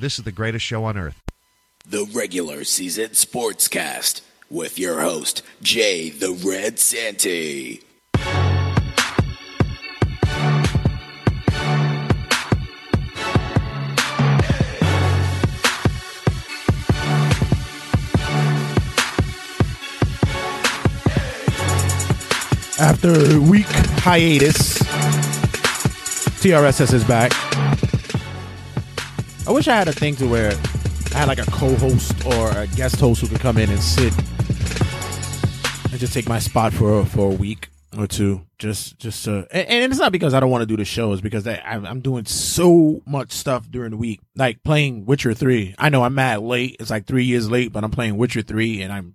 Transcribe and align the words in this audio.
This 0.00 0.16
is 0.16 0.24
the 0.24 0.30
greatest 0.30 0.64
show 0.64 0.84
on 0.84 0.96
earth. 0.96 1.20
The 1.84 2.08
regular 2.14 2.62
season 2.62 3.10
sportscast 3.10 4.20
with 4.48 4.78
your 4.78 5.00
host, 5.00 5.42
Jay 5.60 6.08
the 6.08 6.30
Red 6.30 6.78
Santy. 6.78 7.82
After 22.78 23.34
a 23.34 23.40
week 23.40 23.66
hiatus, 23.66 24.78
TRSS 26.38 26.94
is 26.94 27.02
back. 27.02 27.32
I 29.48 29.50
wish 29.50 29.66
I 29.66 29.76
had 29.76 29.88
a 29.88 29.92
thing 29.92 30.14
to 30.16 30.28
where 30.28 30.50
I 31.14 31.20
had 31.20 31.26
like 31.26 31.38
a 31.38 31.50
co-host 31.50 32.26
or 32.26 32.50
a 32.50 32.66
guest 32.66 33.00
host 33.00 33.22
who 33.22 33.28
could 33.28 33.40
come 33.40 33.56
in 33.56 33.70
and 33.70 33.80
sit 33.80 34.14
and 35.90 35.98
just 35.98 36.12
take 36.12 36.28
my 36.28 36.38
spot 36.38 36.74
for 36.74 37.02
for 37.06 37.32
a 37.32 37.34
week 37.34 37.70
or 37.96 38.06
two. 38.06 38.42
Just 38.58 38.98
just 38.98 39.24
to, 39.24 39.48
and, 39.50 39.68
and 39.68 39.90
it's 39.90 39.98
not 39.98 40.12
because 40.12 40.34
I 40.34 40.40
don't 40.40 40.50
want 40.50 40.60
to 40.60 40.66
do 40.66 40.76
the 40.76 40.84
show. 40.84 41.14
It's 41.14 41.22
because 41.22 41.46
I, 41.46 41.62
I'm 41.64 42.00
doing 42.00 42.26
so 42.26 43.00
much 43.06 43.32
stuff 43.32 43.70
during 43.70 43.92
the 43.92 43.96
week, 43.96 44.20
like 44.36 44.62
playing 44.64 45.06
Witcher 45.06 45.32
three. 45.32 45.74
I 45.78 45.88
know 45.88 46.02
I'm 46.04 46.14
mad 46.14 46.40
late. 46.40 46.76
It's 46.78 46.90
like 46.90 47.06
three 47.06 47.24
years 47.24 47.50
late, 47.50 47.72
but 47.72 47.84
I'm 47.84 47.90
playing 47.90 48.18
Witcher 48.18 48.42
three, 48.42 48.82
and 48.82 48.92
I'm 48.92 49.14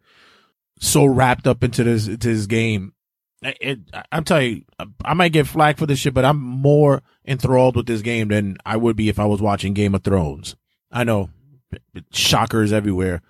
so 0.80 1.06
wrapped 1.06 1.46
up 1.46 1.64
into 1.64 1.84
this 1.84 2.08
into 2.08 2.34
this 2.34 2.48
game 2.48 2.94
it, 3.44 3.80
I'm 4.12 4.24
telling 4.24 4.66
you, 4.80 4.86
I 5.04 5.14
might 5.14 5.34
get 5.34 5.48
flack 5.48 5.78
for 5.78 5.86
this 5.86 6.00
shit, 6.00 6.14
but 6.14 6.26
I'm 6.26 6.40
more 6.40 7.02
enthralled 7.26 7.76
with 7.76 7.86
this 7.86 8.02
game 8.02 8.30
than 8.30 8.58
I 8.66 8.78
would 8.78 8.96
be 8.96 9.10
if 9.10 9.20
I 9.20 9.26
was 9.26 9.42
watching 9.42 9.74
Game 9.74 9.96
of 9.96 10.04
Thrones. 10.04 10.56
I 10.92 11.04
know, 11.04 11.30
shockers 12.12 12.72
everywhere. 12.72 13.22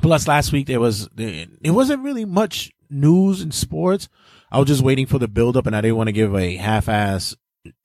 Plus, 0.00 0.28
last 0.28 0.52
week 0.52 0.66
there 0.66 0.80
was 0.80 1.08
it 1.16 1.70
wasn't 1.70 2.04
really 2.04 2.24
much 2.24 2.70
news 2.88 3.42
in 3.42 3.50
sports. 3.50 4.08
I 4.50 4.58
was 4.58 4.68
just 4.68 4.82
waiting 4.82 5.06
for 5.06 5.18
the 5.18 5.28
build 5.28 5.56
up, 5.56 5.66
and 5.66 5.76
I 5.76 5.80
didn't 5.80 5.96
want 5.96 6.08
to 6.08 6.12
give 6.12 6.34
a 6.34 6.56
half-ass 6.56 7.36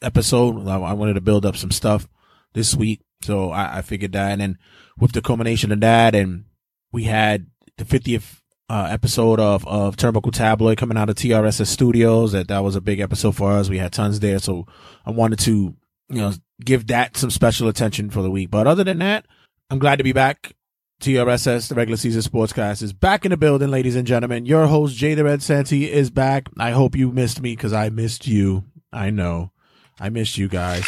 episode. 0.02 0.67
I 0.67 0.94
wanted 0.94 1.16
to 1.16 1.22
build 1.22 1.45
up 1.45 1.57
some 1.57 1.72
stuff 1.72 2.07
this 2.53 2.75
week, 2.75 3.02
so 3.22 3.50
I, 3.50 3.80
I 3.80 3.81
figured 3.81 4.13
that. 4.13 4.31
And 4.31 4.41
then 4.41 4.57
with 4.97 5.11
the 5.11 5.22
culmination 5.22 5.72
of 5.72 5.81
that, 5.81 6.16
and 6.16 6.45
we 6.91 7.05
had 7.05 7.47
the 7.78 7.83
50th 7.83 8.42
uh, 8.69 8.88
episode 8.89 9.39
of, 9.39 9.67
of 9.67 9.97
Turnbuckle 9.97 10.33
Tabloid 10.33 10.78
coming 10.78 10.97
out 10.97 11.09
of 11.09 11.16
TRSS 11.16 11.67
Studios. 11.67 12.31
That 12.31 12.47
that 12.47 12.64
was 12.64 12.75
a 12.75 12.81
big 12.81 13.00
episode 13.00 13.36
for 13.36 13.52
us. 13.52 13.69
We 13.69 13.78
had 13.78 13.94
tons 13.94 14.19
there, 14.19 14.39
so 14.39 14.66
I 15.06 15.11
wanted 15.11 15.39
to 15.39 15.75
you 16.09 16.22
know 16.22 16.33
give 16.64 16.88
that 16.88 17.17
some 17.17 17.30
special 17.30 17.67
attention 17.67 18.09
for 18.09 18.22
the 18.22 18.31
week. 18.31 18.50
But 18.50 18.67
other 18.67 18.84
than 18.84 19.00
that, 19.00 19.25
I'm 19.69 19.80
glad 19.80 19.97
to 19.97 20.03
be 20.03 20.14
back. 20.14 20.53
TRSS, 21.02 21.67
the 21.67 21.75
regular 21.75 21.97
season 21.97 22.22
sportscast, 22.22 22.81
is 22.81 22.94
back 22.94 23.25
in 23.25 23.31
the 23.31 23.38
building, 23.38 23.69
ladies 23.69 23.97
and 23.97 24.08
gentlemen. 24.08 24.45
Your 24.45 24.67
host 24.67 24.95
Jay 24.95 25.16
the 25.16 25.25
Red 25.25 25.44
Santy 25.44 25.91
is 25.91 26.09
back. 26.09 26.47
I 26.58 26.72
hope 26.72 26.95
you 26.95 27.11
missed 27.11 27.41
me 27.41 27.56
because 27.56 27.73
I 27.73 27.89
missed 27.89 28.25
you. 28.25 28.64
I 28.94 29.09
know, 29.09 29.52
I 30.00 30.09
missed 30.09 30.38
you 30.38 30.47
guys. 30.47 30.86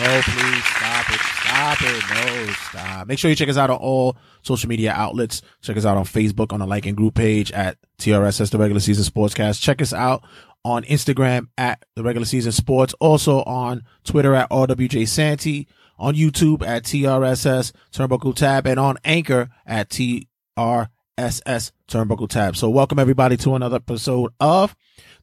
Oh, 0.00 0.20
please 0.24 0.64
stop 0.64 1.10
it. 1.10 1.37
Stop 1.48 1.78
it. 1.82 2.04
No, 2.10 2.52
stop. 2.52 3.06
Make 3.08 3.18
sure 3.18 3.30
you 3.30 3.34
check 3.36 3.48
us 3.48 3.56
out 3.56 3.70
on 3.70 3.78
all 3.78 4.16
social 4.42 4.68
media 4.68 4.92
outlets. 4.92 5.40
Check 5.62 5.76
us 5.76 5.86
out 5.86 5.96
on 5.96 6.04
Facebook 6.04 6.52
on 6.52 6.60
the 6.60 6.66
like 6.66 6.84
and 6.86 6.96
group 6.96 7.14
page 7.14 7.50
at 7.52 7.78
TRSS, 7.98 8.50
the 8.50 8.58
regular 8.58 8.80
season 8.80 9.04
sportscast. 9.04 9.60
Check 9.62 9.80
us 9.80 9.92
out 9.92 10.22
on 10.64 10.84
Instagram 10.84 11.48
at 11.56 11.84
the 11.96 12.02
regular 12.02 12.26
season 12.26 12.52
sports. 12.52 12.94
Also 13.00 13.42
on 13.44 13.82
Twitter 14.04 14.34
at 14.34 14.50
RWJ 14.50 15.08
Santy. 15.08 15.66
On 16.00 16.14
YouTube 16.14 16.64
at 16.64 16.84
TRSS 16.84 17.72
Turnbuckle 17.92 18.36
Tab 18.36 18.68
and 18.68 18.78
on 18.78 18.98
Anchor 19.04 19.50
at 19.66 19.88
TRSS 19.88 21.72
Turnbuckle 21.88 22.28
Tab. 22.28 22.56
So 22.56 22.70
welcome 22.70 23.00
everybody 23.00 23.36
to 23.38 23.56
another 23.56 23.76
episode 23.76 24.32
of 24.38 24.76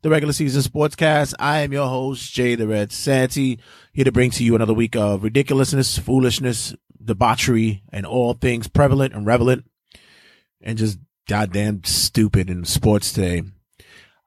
the 0.06 0.12
regular 0.12 0.34
season 0.34 0.62
sportscast. 0.62 1.34
I 1.40 1.62
am 1.62 1.74
your 1.74 1.88
host, 1.88 2.32
Jay 2.32 2.54
the 2.54 2.68
Red 2.68 2.92
Santy, 2.92 3.58
here 3.92 4.06
to 4.06 4.12
bring 4.12 4.30
to 4.30 4.44
you 4.44 4.54
another 4.54 4.72
week 4.72 4.96
of 4.96 5.24
ridiculousness, 5.24 5.98
foolishness, 5.98 6.76
debauchery, 7.04 7.82
and 7.92 8.06
all 8.06 8.36
things 8.36 8.68
prevalent 8.68 9.16
and 9.16 9.26
relevant 9.26 9.66
and 10.62 10.78
just 10.78 11.00
goddamn 11.28 11.84
stupid 11.86 12.52
in 12.52 12.66
sports 12.66 13.12
today. 13.14 13.46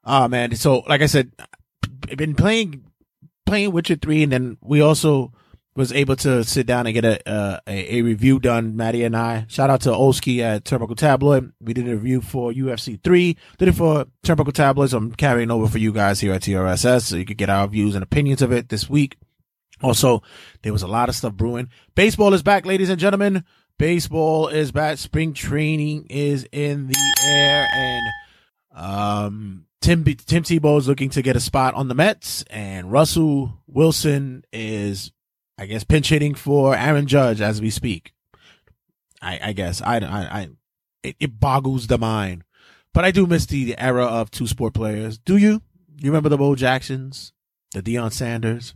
Ah, 0.02 0.26
man. 0.26 0.56
So, 0.56 0.80
like 0.88 1.00
I 1.00 1.06
said, 1.06 1.30
I've 2.10 2.16
been 2.16 2.34
playing, 2.34 2.82
playing 3.46 3.70
Witcher 3.70 3.94
3 3.94 4.24
and 4.24 4.32
then 4.32 4.58
we 4.60 4.80
also 4.80 5.32
was 5.78 5.92
able 5.92 6.16
to 6.16 6.42
sit 6.42 6.66
down 6.66 6.88
and 6.88 6.92
get 6.92 7.04
a, 7.04 7.30
uh, 7.30 7.60
a, 7.68 7.98
a 7.98 8.02
review 8.02 8.40
done. 8.40 8.74
Maddie 8.74 9.04
and 9.04 9.16
I. 9.16 9.46
Shout 9.48 9.70
out 9.70 9.82
to 9.82 9.90
Olskey 9.90 10.40
at 10.40 10.64
Turnbuckle 10.64 10.96
Tabloid. 10.96 11.52
We 11.60 11.72
did 11.72 11.88
a 11.88 11.92
review 11.92 12.20
for 12.20 12.52
UFC 12.52 13.00
three. 13.02 13.36
Did 13.58 13.68
it 13.68 13.76
for 13.76 14.06
Turnbuckle 14.24 14.52
Tabloids. 14.52 14.92
I'm 14.92 15.12
carrying 15.12 15.52
over 15.52 15.68
for 15.68 15.78
you 15.78 15.92
guys 15.92 16.18
here 16.18 16.32
at 16.32 16.42
TRSS, 16.42 17.02
so 17.02 17.16
you 17.16 17.24
could 17.24 17.38
get 17.38 17.48
our 17.48 17.68
views 17.68 17.94
and 17.94 18.02
opinions 18.02 18.42
of 18.42 18.50
it 18.50 18.70
this 18.70 18.90
week. 18.90 19.18
Also, 19.80 20.20
there 20.62 20.72
was 20.72 20.82
a 20.82 20.88
lot 20.88 21.08
of 21.08 21.14
stuff 21.14 21.34
brewing. 21.34 21.68
Baseball 21.94 22.34
is 22.34 22.42
back, 22.42 22.66
ladies 22.66 22.90
and 22.90 22.98
gentlemen. 22.98 23.44
Baseball 23.78 24.48
is 24.48 24.72
back. 24.72 24.98
Spring 24.98 25.32
training 25.32 26.08
is 26.10 26.44
in 26.50 26.88
the 26.88 27.14
air, 27.24 27.68
and 27.72 28.06
um, 28.74 29.66
Tim 29.80 30.02
Tim 30.02 30.42
Tebow 30.42 30.76
is 30.76 30.88
looking 30.88 31.10
to 31.10 31.22
get 31.22 31.36
a 31.36 31.40
spot 31.40 31.74
on 31.74 31.86
the 31.86 31.94
Mets, 31.94 32.42
and 32.50 32.90
Russell 32.90 33.60
Wilson 33.68 34.44
is 34.52 35.12
I 35.58 35.66
guess 35.66 35.82
pinch 35.82 36.08
hitting 36.08 36.34
for 36.34 36.74
Aaron 36.76 37.06
Judge 37.06 37.40
as 37.40 37.60
we 37.60 37.70
speak. 37.70 38.12
I, 39.20 39.40
I 39.42 39.52
guess 39.52 39.82
I, 39.82 39.96
I, 39.98 40.40
I 40.40 40.48
it, 41.02 41.16
it, 41.18 41.40
boggles 41.40 41.88
the 41.88 41.98
mind, 41.98 42.44
but 42.94 43.04
I 43.04 43.10
do 43.10 43.26
miss 43.26 43.46
the 43.46 43.76
era 43.76 44.04
of 44.04 44.30
two 44.30 44.46
sport 44.46 44.74
players. 44.74 45.18
Do 45.18 45.36
you? 45.36 45.62
You 46.00 46.10
remember 46.10 46.28
the 46.28 46.38
Bo 46.38 46.54
Jacksons, 46.54 47.32
the 47.72 47.82
Deion 47.82 48.12
Sanders, 48.12 48.74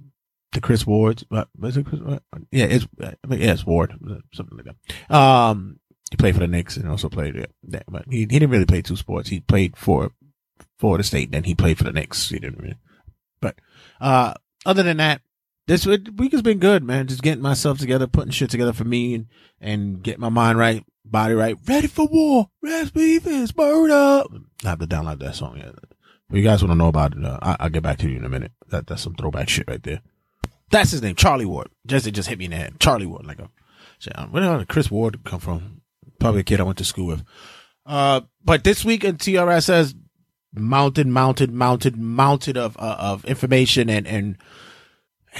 the 0.50 0.60
Chris 0.60 0.84
Wards? 0.84 1.24
What 1.28 1.48
was 1.56 1.76
it? 1.76 1.86
Chris, 1.86 2.00
what? 2.00 2.24
Yeah, 2.50 2.64
it's 2.64 2.86
yeah, 2.98 3.14
it's 3.28 3.64
Ward, 3.64 3.94
something 4.34 4.58
like 4.58 4.66
that. 4.66 5.14
Um, 5.14 5.78
he 6.10 6.16
played 6.16 6.34
for 6.34 6.40
the 6.40 6.48
Knicks 6.48 6.76
and 6.76 6.88
also 6.88 7.08
played 7.08 7.36
yeah, 7.36 7.82
but 7.88 8.06
he 8.10 8.18
he 8.18 8.26
didn't 8.26 8.50
really 8.50 8.66
play 8.66 8.82
two 8.82 8.96
sports. 8.96 9.28
He 9.28 9.38
played 9.38 9.76
for 9.76 10.12
the 10.80 11.04
state, 11.04 11.30
then 11.30 11.44
he 11.44 11.54
played 11.54 11.78
for 11.78 11.84
the 11.84 11.92
Knicks. 11.92 12.28
He 12.28 12.40
didn't 12.40 12.58
really, 12.58 12.76
but 13.40 13.54
uh, 14.00 14.34
other 14.66 14.82
than 14.82 14.96
that, 14.96 15.22
this 15.66 15.86
week 15.86 16.32
has 16.32 16.42
been 16.42 16.58
good, 16.58 16.82
man. 16.82 17.06
Just 17.06 17.22
getting 17.22 17.42
myself 17.42 17.78
together, 17.78 18.06
putting 18.06 18.32
shit 18.32 18.50
together 18.50 18.72
for 18.72 18.84
me 18.84 19.14
and, 19.14 19.26
and 19.60 20.02
get 20.02 20.18
my 20.18 20.28
mind 20.28 20.58
right, 20.58 20.84
body 21.04 21.34
right, 21.34 21.56
ready 21.66 21.86
for 21.86 22.06
war, 22.06 22.48
beefs, 22.62 23.52
bird 23.52 23.90
up. 23.90 24.26
I 24.64 24.70
have 24.70 24.80
to 24.80 24.86
download 24.86 25.20
that 25.20 25.36
song 25.36 25.58
yet. 25.58 25.74
If 26.30 26.36
you 26.36 26.42
guys 26.42 26.62
want 26.62 26.72
to 26.72 26.78
know 26.78 26.88
about 26.88 27.16
it, 27.16 27.24
uh, 27.24 27.38
I, 27.42 27.64
will 27.64 27.70
get 27.70 27.82
back 27.82 27.98
to 27.98 28.08
you 28.08 28.16
in 28.16 28.24
a 28.24 28.28
minute. 28.28 28.52
That, 28.68 28.86
that's 28.86 29.02
some 29.02 29.14
throwback 29.14 29.48
shit 29.48 29.68
right 29.68 29.82
there. 29.82 30.00
That's 30.70 30.90
his 30.90 31.02
name, 31.02 31.14
Charlie 31.14 31.44
Ward. 31.44 31.68
Jesse 31.86 32.10
just 32.10 32.28
hit 32.28 32.38
me 32.38 32.46
in 32.46 32.52
the 32.52 32.56
head. 32.56 32.80
Charlie 32.80 33.06
Ward, 33.06 33.26
like 33.26 33.38
a, 33.38 33.50
where 34.30 34.42
the 34.42 34.48
hell 34.48 34.58
did 34.58 34.68
Chris 34.68 34.90
Ward 34.90 35.22
come 35.24 35.40
from? 35.40 35.82
Probably 36.18 36.40
a 36.40 36.44
kid 36.44 36.60
I 36.60 36.64
went 36.64 36.78
to 36.78 36.84
school 36.84 37.06
with. 37.06 37.22
Uh, 37.84 38.22
but 38.42 38.64
this 38.64 38.84
week 38.84 39.04
in 39.04 39.16
TRSS, 39.16 39.94
mounted, 40.54 41.06
mounted, 41.06 41.52
mounted, 41.52 41.96
mounted 41.96 42.56
of, 42.56 42.76
uh, 42.78 42.96
of 42.98 43.24
information 43.26 43.90
and, 43.90 44.06
and, 44.06 44.38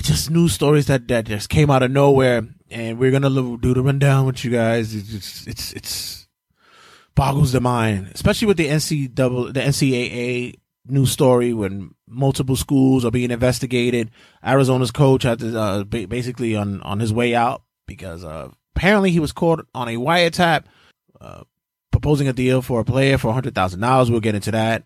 just 0.01 0.31
news 0.31 0.53
stories 0.53 0.87
that, 0.87 1.07
that 1.09 1.27
just 1.27 1.49
came 1.49 1.71
out 1.71 1.83
of 1.83 1.91
nowhere. 1.91 2.47
And 2.71 2.99
we're 2.99 3.11
going 3.11 3.23
to 3.23 3.59
do 3.59 3.75
the 3.75 3.83
rundown 3.83 4.27
with 4.27 4.45
you 4.45 4.51
guys. 4.51 4.95
It's, 4.95 5.47
it's, 5.47 5.73
it's, 5.73 6.23
boggles 7.15 7.53
the 7.53 7.61
mind, 7.61 8.11
especially 8.15 8.49
with 8.49 8.57
the 8.57 8.69
NCAA, 8.69 9.15
the 9.53 9.61
NCAA 9.61 10.59
news 10.87 11.11
story 11.13 11.53
when 11.53 11.95
multiple 12.09 12.57
schools 12.57 13.05
are 13.05 13.11
being 13.11 13.31
investigated. 13.31 14.11
Arizona's 14.45 14.91
coach 14.91 15.23
had 15.23 15.39
to, 15.41 15.59
uh, 15.59 15.85
basically 15.85 16.57
on, 16.57 16.81
on 16.83 17.01
his 17.01 17.13
way 17.13 17.35
out 17.35 17.63
because, 17.87 18.25
uh, 18.25 18.49
apparently 18.75 19.11
he 19.11 19.21
was 19.21 19.33
caught 19.33 19.67
on 19.75 19.89
a 19.89 19.97
wiretap, 19.97 20.65
uh, 21.21 21.43
proposing 21.91 22.29
a 22.29 22.33
deal 22.33 22.63
for 22.63 22.81
a 22.81 22.85
player 22.85 23.19
for 23.19 23.33
$100,000. 23.33 24.11
We'll 24.11 24.21
get 24.21 24.35
into 24.35 24.51
that. 24.53 24.85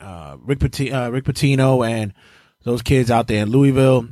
Uh, 0.00 0.36
Rick, 0.40 0.60
Pati- 0.60 0.92
uh, 0.92 1.10
Rick 1.10 1.24
Pitino 1.24 1.86
and 1.86 2.12
those 2.64 2.82
kids 2.82 3.10
out 3.10 3.28
there 3.28 3.42
in 3.42 3.50
Louisville 3.50 4.08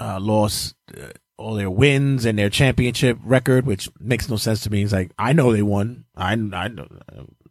uh, 0.00 0.18
lost 0.20 0.74
uh, 0.96 1.08
all 1.36 1.54
their 1.54 1.70
wins 1.70 2.24
and 2.24 2.38
their 2.38 2.50
championship 2.50 3.18
record, 3.22 3.66
which 3.66 3.88
makes 4.00 4.28
no 4.28 4.36
sense 4.36 4.62
to 4.62 4.70
me. 4.70 4.82
It's 4.82 4.92
like 4.92 5.12
I 5.18 5.32
know 5.32 5.52
they 5.52 5.62
won. 5.62 6.04
I 6.16 6.32
I 6.32 6.68
know. 6.68 6.88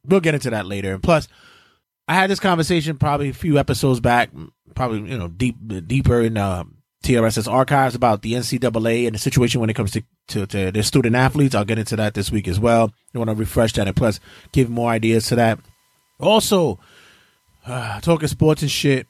We'll 0.05 0.19
get 0.19 0.35
into 0.35 0.49
that 0.51 0.65
later. 0.65 0.94
And 0.94 1.03
plus, 1.03 1.27
I 2.07 2.13
had 2.13 2.29
this 2.29 2.39
conversation 2.39 2.97
probably 2.97 3.29
a 3.29 3.33
few 3.33 3.57
episodes 3.57 3.99
back, 3.99 4.29
probably 4.75 5.09
you 5.09 5.17
know 5.17 5.27
deep 5.27 5.55
deeper 5.88 6.21
in 6.21 6.38
uh, 6.38 6.63
TRSS 7.03 7.51
archives 7.51 7.95
about 7.95 8.21
the 8.21 8.33
NCAA 8.33 9.05
and 9.05 9.15
the 9.15 9.19
situation 9.19 9.61
when 9.61 9.69
it 9.69 9.75
comes 9.75 9.91
to, 9.91 10.03
to, 10.29 10.45
to 10.47 10.71
their 10.71 10.83
student 10.83 11.15
athletes. 11.15 11.55
I'll 11.55 11.65
get 11.65 11.79
into 11.79 11.95
that 11.95 12.13
this 12.13 12.31
week 12.31 12.47
as 12.47 12.59
well. 12.59 12.93
I 13.13 13.17
want 13.17 13.29
to 13.29 13.35
refresh 13.35 13.73
that 13.73 13.88
and 13.88 13.95
plus 13.95 14.19
give 14.51 14.69
more 14.69 14.91
ideas 14.91 15.27
to 15.27 15.35
that. 15.35 15.59
Also, 16.19 16.79
uh, 17.65 18.00
talking 18.01 18.27
sports 18.27 18.61
and 18.61 18.71
shit. 18.71 19.07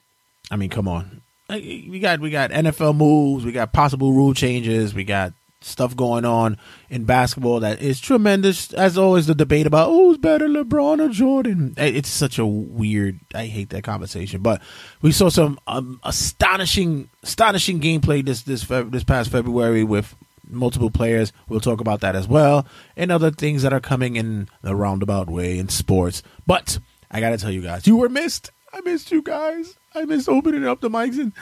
I 0.50 0.56
mean, 0.56 0.70
come 0.70 0.88
on. 0.88 1.22
We 1.50 1.98
got 2.00 2.20
we 2.20 2.30
got 2.30 2.50
NFL 2.50 2.96
moves, 2.96 3.44
we 3.44 3.52
got 3.52 3.72
possible 3.72 4.12
rule 4.12 4.34
changes, 4.34 4.94
we 4.94 5.04
got 5.04 5.32
stuff 5.60 5.96
going 5.96 6.24
on 6.24 6.56
in 6.88 7.04
basketball 7.04 7.60
that 7.60 7.80
is 7.80 8.00
tremendous. 8.00 8.72
As 8.74 8.96
always, 8.96 9.26
the 9.26 9.34
debate 9.34 9.66
about 9.66 9.88
who's 9.88 10.18
better, 10.18 10.46
LeBron 10.46 11.00
or 11.00 11.08
Jordan. 11.08 11.74
It's 11.76 12.08
such 12.08 12.38
a 12.38 12.46
weird. 12.46 13.18
I 13.34 13.46
hate 13.46 13.70
that 13.70 13.82
conversation. 13.82 14.42
But 14.42 14.62
we 15.02 15.10
saw 15.10 15.28
some 15.28 15.58
um, 15.66 16.00
astonishing, 16.04 17.08
astonishing 17.22 17.80
gameplay 17.80 18.24
this 18.24 18.42
this 18.42 18.66
this 18.66 19.04
past 19.04 19.30
February 19.30 19.84
with 19.84 20.14
multiple 20.48 20.90
players. 20.90 21.32
We'll 21.48 21.60
talk 21.60 21.80
about 21.80 22.00
that 22.00 22.14
as 22.14 22.28
well, 22.28 22.66
and 22.96 23.10
other 23.10 23.30
things 23.30 23.62
that 23.62 23.72
are 23.72 23.80
coming 23.80 24.16
in 24.16 24.48
the 24.62 24.76
roundabout 24.76 25.28
way 25.28 25.58
in 25.58 25.68
sports. 25.68 26.22
But 26.46 26.78
I 27.10 27.20
gotta 27.20 27.38
tell 27.38 27.50
you 27.50 27.62
guys, 27.62 27.86
you 27.86 27.96
were 27.96 28.08
missed. 28.08 28.50
I 28.72 28.80
missed 28.82 29.10
you 29.10 29.22
guys. 29.22 29.76
I 29.94 30.04
missed 30.04 30.28
opening 30.28 30.66
up 30.66 30.80
the 30.80 30.90
mics 30.90 31.18
and 31.18 31.32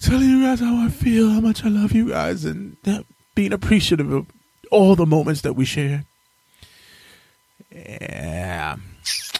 telling 0.00 0.28
you 0.28 0.42
guys 0.42 0.60
how 0.60 0.84
I 0.84 0.88
feel, 0.88 1.30
how 1.30 1.40
much 1.40 1.64
I 1.64 1.68
love 1.68 1.92
you 1.92 2.10
guys, 2.10 2.44
and 2.44 2.76
being 3.34 3.52
appreciative 3.52 4.12
of 4.12 4.26
all 4.70 4.94
the 4.96 5.06
moments 5.06 5.40
that 5.42 5.54
we 5.54 5.64
share. 5.64 6.04
Yeah, 7.72 8.76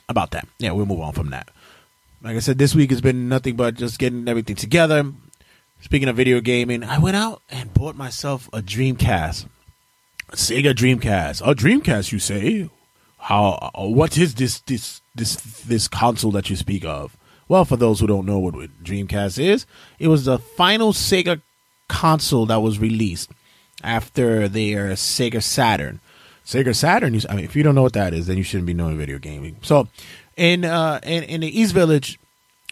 about 0.08 0.30
that. 0.32 0.48
Yeah, 0.58 0.72
we'll 0.72 0.86
move 0.86 1.00
on 1.00 1.12
from 1.12 1.30
that. 1.30 1.50
Like 2.22 2.36
I 2.36 2.40
said, 2.40 2.58
this 2.58 2.74
week 2.74 2.90
has 2.90 3.00
been 3.00 3.28
nothing 3.28 3.56
but 3.56 3.74
just 3.74 3.98
getting 3.98 4.28
everything 4.28 4.56
together. 4.56 5.12
Speaking 5.80 6.08
of 6.08 6.16
video 6.16 6.40
gaming, 6.40 6.84
I 6.84 6.98
went 6.98 7.16
out 7.16 7.42
and 7.48 7.72
bought 7.72 7.96
myself 7.96 8.48
a 8.52 8.60
Dreamcast, 8.60 9.46
Sega 10.32 10.74
Dreamcast. 10.74 11.40
A 11.40 11.54
Dreamcast, 11.54 12.12
you 12.12 12.18
say? 12.18 12.68
How? 13.18 13.70
What 13.74 14.18
is 14.18 14.34
this 14.34 14.60
this 14.60 15.00
this 15.14 15.36
this 15.62 15.88
console 15.88 16.30
that 16.32 16.50
you 16.50 16.56
speak 16.56 16.84
of? 16.84 17.16
Well, 17.48 17.64
for 17.64 17.76
those 17.76 17.98
who 17.98 18.06
don't 18.06 18.26
know 18.26 18.38
what 18.38 18.54
Dreamcast 18.84 19.42
is, 19.42 19.66
it 19.98 20.08
was 20.08 20.24
the 20.24 20.38
final 20.38 20.92
Sega 20.92 21.40
console 21.88 22.46
that 22.46 22.62
was 22.62 22.78
released 22.78 23.30
after 23.82 24.48
their 24.48 24.90
Sega 24.90 25.42
Saturn. 25.42 26.00
Sega 26.44 26.74
Saturn. 26.74 27.20
I 27.28 27.34
mean, 27.34 27.44
if 27.44 27.56
you 27.56 27.62
don't 27.62 27.74
know 27.74 27.82
what 27.82 27.92
that 27.94 28.14
is, 28.14 28.26
then 28.26 28.36
you 28.36 28.42
shouldn't 28.42 28.66
be 28.66 28.74
knowing 28.74 28.98
video 28.98 29.18
gaming. 29.18 29.56
So, 29.62 29.88
in 30.36 30.64
uh, 30.64 31.00
in, 31.02 31.24
in 31.24 31.40
the 31.40 31.60
East 31.60 31.74
Village, 31.74 32.18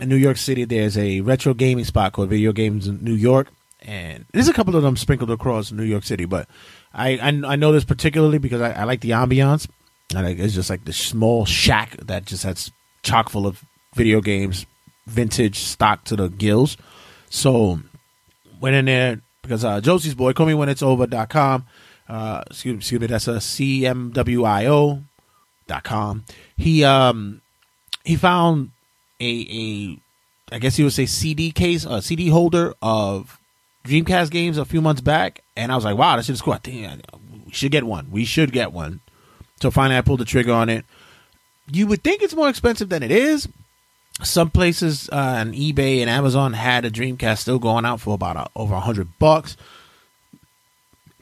in 0.01 0.09
New 0.09 0.17
York 0.17 0.37
City, 0.37 0.65
there's 0.65 0.97
a 0.97 1.21
retro 1.21 1.55
gaming 1.55 1.85
spot 1.85 2.13
called 2.13 2.29
Video 2.31 2.53
Games 2.53 2.87
in 2.87 3.03
New 3.03 3.15
York, 3.15 3.49
and 3.83 4.27
there's 4.33 4.49
a 4.49 4.53
couple 4.53 4.77
of 4.77 4.83
them 4.83 4.97
sprinkled 4.97 5.31
across 5.31 5.73
New 5.73 5.85
York 5.85 6.05
City. 6.05 6.25
But 6.25 6.49
I 6.95 7.19
I, 7.19 7.29
I 7.29 7.57
know 7.57 7.73
this 7.73 7.85
particularly 7.85 8.39
because 8.39 8.61
I, 8.61 8.73
I 8.73 8.85
like 8.85 9.01
the 9.01 9.11
ambiance. 9.11 9.69
And 10.15 10.41
it's 10.41 10.55
just 10.55 10.71
like 10.71 10.85
the 10.85 10.93
small 10.93 11.45
shack 11.45 11.97
that 11.99 12.25
just 12.25 12.45
has 12.45 12.71
chock 13.03 13.29
full 13.29 13.47
of 13.47 13.65
video 13.95 14.21
games, 14.21 14.65
vintage 15.07 15.59
stock 15.59 16.05
to 16.05 16.17
the 16.17 16.29
gills. 16.29 16.77
So 17.29 17.81
went 18.61 18.77
in 18.77 18.87
there, 18.87 19.21
because 19.43 19.65
uh, 19.65 19.81
Josie's 19.81 20.15
boy, 20.15 20.33
call 20.33 20.47
me 20.47 20.55
when 20.55 20.69
it's 20.69 20.83
over.com. 20.83 21.67
Uh, 22.09 22.43
excuse, 22.51 22.77
excuse 22.79 23.01
me, 23.01 23.07
that's 23.07 23.29
a 23.29 23.33
CMWIO 23.37 25.03
dot 25.67 25.85
com. 25.85 26.25
He 26.57 26.83
um 26.85 27.43
he 28.05 28.17
found 28.17 28.71
a 29.21 29.47
a 30.51 30.55
I 30.55 30.59
guess 30.59 30.77
he 30.77 30.85
would 30.85 30.95
say 30.95 31.05
CD 31.05 31.51
case, 31.51 31.85
a 31.85 32.01
CD 32.01 32.29
holder 32.29 32.75
of 32.81 33.39
Dreamcast 33.85 34.31
games 34.31 34.57
a 34.57 34.65
few 34.65 34.81
months 34.81 35.03
back, 35.03 35.43
and 35.57 35.71
I 35.71 35.75
was 35.75 35.85
like, 35.85 35.99
wow, 35.99 36.17
that 36.17 36.25
shit 36.25 36.35
is 36.35 36.43
cool. 36.43 36.55
I 36.55 36.59
think 36.59 37.03
we 37.47 37.53
should 37.53 37.73
get 37.73 37.85
one. 37.85 38.11
We 38.11 38.25
should 38.25 38.53
get 38.53 38.73
one. 38.73 39.01
So 39.61 39.71
finally, 39.71 39.99
I 39.99 40.03
pulled 40.03 40.21
the 40.21 40.25
trigger 40.25 40.53
on 40.53 40.69
it. 40.69 40.85
You 41.71 41.87
would 41.87 42.03
think 42.03 42.23
it's 42.23 42.35
more 42.35 42.49
expensive 42.49 42.89
than 42.89 43.03
it 43.03 43.11
is, 43.11 43.49
some 44.23 44.51
places 44.51 45.09
uh, 45.11 45.37
on 45.41 45.53
eBay 45.53 46.01
and 46.01 46.11
Amazon 46.11 46.53
had 46.53 46.85
a 46.85 46.91
Dreamcast 46.91 47.39
still 47.39 47.59
going 47.59 47.85
out 47.85 48.01
for 48.01 48.15
about 48.15 48.51
over 48.57 48.75
a 48.75 48.81
hundred 48.81 49.19
bucks. 49.19 49.57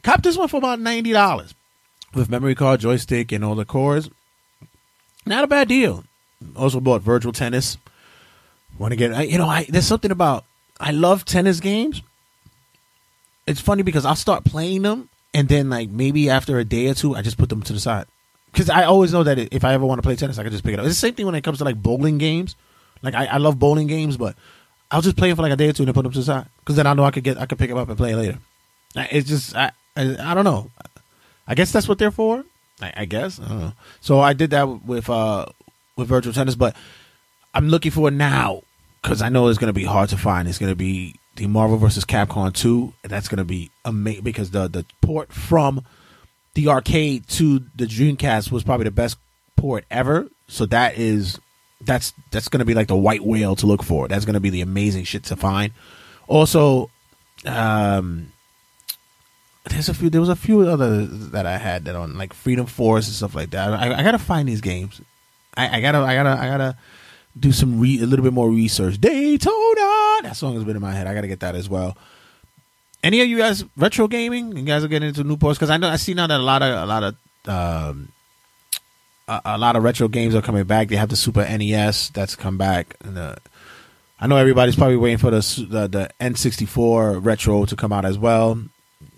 Cop 0.03 0.23
this 0.23 0.37
one 0.37 0.47
for 0.47 0.57
about 0.57 0.79
ninety 0.79 1.11
dollars 1.11 1.53
with 2.13 2.29
memory 2.29 2.55
card, 2.55 2.79
joystick, 2.79 3.31
and 3.31 3.43
all 3.43 3.55
the 3.55 3.65
cores. 3.65 4.09
Not 5.25 5.43
a 5.43 5.47
bad 5.47 5.67
deal. 5.67 6.05
Also 6.55 6.79
bought 6.79 7.01
Virtual 7.01 7.33
Tennis. 7.33 7.77
Want 8.79 8.91
to 8.91 8.95
get 8.95 9.29
you 9.29 9.37
know? 9.37 9.47
I, 9.47 9.65
there's 9.69 9.87
something 9.87 10.11
about 10.11 10.45
I 10.79 10.91
love 10.91 11.25
tennis 11.25 11.59
games. 11.59 12.01
It's 13.45 13.61
funny 13.61 13.83
because 13.83 14.05
I'll 14.05 14.15
start 14.15 14.43
playing 14.43 14.81
them, 14.81 15.09
and 15.33 15.49
then 15.49 15.69
like 15.69 15.89
maybe 15.89 16.29
after 16.29 16.57
a 16.57 16.65
day 16.65 16.87
or 16.87 16.93
two, 16.93 17.15
I 17.15 17.21
just 17.21 17.37
put 17.37 17.49
them 17.49 17.61
to 17.63 17.73
the 17.73 17.79
side 17.79 18.07
because 18.51 18.69
I 18.69 18.83
always 18.83 19.13
know 19.13 19.23
that 19.23 19.37
if 19.53 19.63
I 19.63 19.73
ever 19.73 19.85
want 19.85 19.99
to 19.99 20.03
play 20.03 20.15
tennis, 20.15 20.37
I 20.39 20.43
can 20.43 20.51
just 20.51 20.63
pick 20.63 20.73
it 20.73 20.79
up. 20.79 20.85
It's 20.85 20.95
the 20.95 20.99
same 20.99 21.13
thing 21.13 21.25
when 21.25 21.35
it 21.35 21.43
comes 21.43 21.59
to 21.59 21.63
like 21.63 21.81
bowling 21.81 22.17
games. 22.17 22.55
Like 23.01 23.13
I, 23.13 23.25
I 23.25 23.37
love 23.37 23.59
bowling 23.59 23.87
games, 23.87 24.17
but 24.17 24.35
I'll 24.89 25.01
just 25.01 25.17
play 25.17 25.29
it 25.29 25.35
for 25.35 25.41
like 25.41 25.51
a 25.51 25.55
day 25.55 25.69
or 25.69 25.73
two 25.73 25.83
and 25.83 25.87
then 25.87 25.93
put 25.93 26.03
them 26.03 26.11
to 26.11 26.19
the 26.19 26.25
side 26.25 26.47
because 26.59 26.75
then 26.75 26.87
I 26.87 26.93
know 26.93 27.03
I 27.03 27.11
could 27.11 27.23
get 27.23 27.37
I 27.37 27.45
could 27.45 27.59
pick 27.59 27.69
them 27.69 27.77
up 27.77 27.89
and 27.89 27.97
play 27.97 28.15
later. 28.15 28.39
It's 28.95 29.27
just 29.27 29.55
I 29.55 29.71
I, 29.95 30.31
I 30.31 30.33
don't 30.33 30.45
know. 30.45 30.71
I 31.47 31.55
guess 31.55 31.71
that's 31.71 31.87
what 31.87 31.99
they're 31.99 32.11
for. 32.11 32.43
I, 32.81 32.93
I 32.97 33.05
guess. 33.05 33.39
I 33.39 33.73
so 34.01 34.19
I 34.19 34.33
did 34.33 34.51
that 34.51 34.85
with 34.85 35.09
uh 35.09 35.45
with 35.95 36.07
virtual 36.07 36.33
tennis, 36.33 36.55
but 36.55 36.75
I'm 37.53 37.69
looking 37.69 37.91
for 37.91 38.07
it 38.07 38.13
now 38.13 38.61
because 39.01 39.21
I 39.21 39.29
know 39.29 39.47
it's 39.47 39.57
going 39.59 39.73
to 39.73 39.73
be 39.73 39.85
hard 39.85 40.09
to 40.09 40.17
find. 40.17 40.47
It's 40.47 40.57
going 40.59 40.71
to 40.71 40.75
be 40.75 41.15
the 41.35 41.47
Marvel 41.47 41.77
vs. 41.77 42.05
Capcom 42.05 42.53
2. 42.53 42.93
And 43.03 43.11
that's 43.11 43.27
going 43.27 43.37
to 43.37 43.45
be 43.45 43.71
amazing 43.85 44.23
because 44.23 44.51
the 44.51 44.67
the 44.67 44.85
port 45.01 45.31
from 45.31 45.83
the 46.57 46.69
arcade 46.69 47.27
to 47.27 47.59
the 47.75 47.85
Dreamcast 47.85 48.51
was 48.51 48.63
probably 48.63 48.85
the 48.85 48.91
best 48.91 49.19
port 49.57 49.85
ever. 49.91 50.27
So 50.47 50.65
that 50.65 50.97
is 50.97 51.39
that's 51.81 52.13
that's 52.31 52.47
going 52.47 52.61
to 52.61 52.65
be 52.65 52.73
like 52.73 52.87
the 52.87 52.95
white 52.95 53.23
whale 53.23 53.55
to 53.57 53.67
look 53.67 53.83
for. 53.83 54.07
That's 54.07 54.25
going 54.25 54.33
to 54.33 54.39
be 54.39 54.49
the 54.49 54.61
amazing 54.61 55.03
shit 55.03 55.23
to 55.25 55.35
find. 55.35 55.71
Also, 56.27 56.89
um, 57.45 58.33
there's 59.69 59.87
a 59.87 59.93
few. 59.93 60.09
There 60.09 60.19
was 60.19 60.31
a 60.31 60.35
few 60.35 60.61
other 60.61 61.05
that 61.05 61.45
I 61.45 61.59
had 61.59 61.85
that 61.85 61.95
on 61.95 62.17
like 62.17 62.33
Freedom 62.33 62.65
Force 62.65 63.05
and 63.05 63.15
stuff 63.15 63.35
like 63.35 63.51
that. 63.51 63.73
I, 63.73 63.93
I 63.93 64.01
gotta 64.01 64.17
find 64.17 64.47
these 64.47 64.61
games. 64.61 64.99
I, 65.55 65.77
I, 65.77 65.81
gotta, 65.81 65.99
I 65.99 66.15
gotta, 66.15 66.41
I 66.41 66.47
gotta 66.47 66.77
do 67.39 67.51
some 67.51 67.79
re, 67.79 68.01
a 68.01 68.07
little 68.07 68.23
bit 68.23 68.33
more 68.33 68.49
research. 68.49 68.99
Daytona. 68.99 70.23
That 70.23 70.35
song 70.35 70.55
has 70.55 70.63
been 70.63 70.75
in 70.75 70.81
my 70.81 70.93
head. 70.93 71.05
I 71.05 71.13
gotta 71.13 71.27
get 71.27 71.41
that 71.41 71.53
as 71.53 71.69
well. 71.69 71.95
Any 73.03 73.21
of 73.21 73.27
you 73.27 73.37
guys 73.37 73.63
retro 73.75 74.07
gaming? 74.07 74.55
You 74.55 74.63
guys 74.63 74.83
are 74.83 74.87
getting 74.87 75.09
into 75.09 75.23
new 75.23 75.37
ports 75.37 75.57
because 75.57 75.69
I 75.69 75.77
know 75.77 75.89
I 75.89 75.97
see 75.97 76.13
now 76.13 76.27
that 76.27 76.39
a 76.39 76.43
lot 76.43 76.61
of 76.61 76.83
a 76.83 76.85
lot 76.85 77.03
of 77.03 77.15
um, 77.47 78.11
a, 79.27 79.41
a, 79.45 79.57
lot 79.57 79.75
of 79.75 79.83
retro 79.83 80.07
games 80.07 80.35
are 80.35 80.41
coming 80.41 80.63
back. 80.63 80.87
They 80.87 80.95
have 80.95 81.09
the 81.09 81.15
Super 81.15 81.41
NES 81.41 82.09
that's 82.09 82.35
come 82.35 82.57
back. 82.57 82.95
And, 83.01 83.17
uh, 83.17 83.35
I 84.19 84.27
know 84.27 84.37
everybody's 84.37 84.75
probably 84.75 84.97
waiting 84.97 85.19
for 85.19 85.29
the, 85.29 85.39
the, 85.69 85.87
the 85.87 86.09
N64 86.19 87.23
retro 87.23 87.65
to 87.65 87.75
come 87.75 87.93
out 87.93 88.05
as 88.05 88.17
well. 88.17 88.59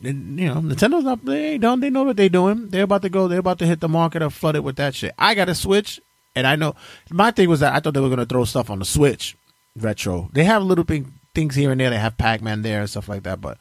And, 0.03 0.39
you 0.39 0.47
know, 0.47 0.55
Nintendo's 0.55 1.05
not 1.05 1.23
they 1.25 1.57
don't 1.57 1.79
they 1.79 1.89
know 1.89 2.03
what 2.03 2.17
they're 2.17 2.29
doing. 2.29 2.67
They're 2.69 2.83
about 2.83 3.01
to 3.03 3.09
go. 3.09 3.27
They're 3.27 3.39
about 3.39 3.59
to 3.59 3.65
hit 3.65 3.79
the 3.79 3.87
market 3.87 4.21
or 4.21 4.29
flood 4.29 4.55
it 4.55 4.63
with 4.63 4.75
that 4.75 4.95
shit. 4.95 5.13
I 5.17 5.35
got 5.35 5.49
a 5.49 5.55
Switch, 5.55 6.01
and 6.35 6.45
I 6.45 6.55
know 6.55 6.75
my 7.09 7.31
thing 7.31 7.49
was 7.49 7.61
that 7.61 7.73
I 7.73 7.79
thought 7.79 7.93
they 7.93 7.99
were 7.99 8.09
going 8.09 8.19
to 8.19 8.25
throw 8.25 8.43
stuff 8.45 8.69
on 8.69 8.79
the 8.79 8.85
Switch 8.85 9.37
retro. 9.77 10.29
They 10.33 10.43
have 10.43 10.61
a 10.61 10.65
little 10.65 10.83
thing, 10.83 11.18
things 11.39 11.55
here 11.55 11.71
and 11.71 11.79
there. 11.79 11.89
They 11.89 11.97
have 11.97 12.17
Pac 12.17 12.41
Man 12.41 12.61
there 12.61 12.81
and 12.81 12.89
stuff 12.89 13.07
like 13.07 13.23
that. 13.23 13.39
But 13.39 13.57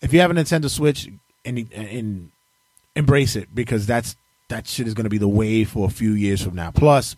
if 0.00 0.12
you 0.12 0.20
have 0.20 0.30
a 0.30 0.34
Nintendo 0.34 0.70
Switch 0.70 1.08
and, 1.44 1.70
and 1.72 2.30
embrace 2.94 3.36
it 3.36 3.54
because 3.54 3.86
that's 3.86 4.16
that 4.48 4.66
shit 4.66 4.86
is 4.86 4.94
going 4.94 5.04
to 5.04 5.10
be 5.10 5.18
the 5.18 5.28
wave 5.28 5.70
for 5.70 5.86
a 5.86 5.90
few 5.90 6.12
years 6.12 6.42
from 6.42 6.54
now. 6.54 6.70
Plus, 6.70 7.16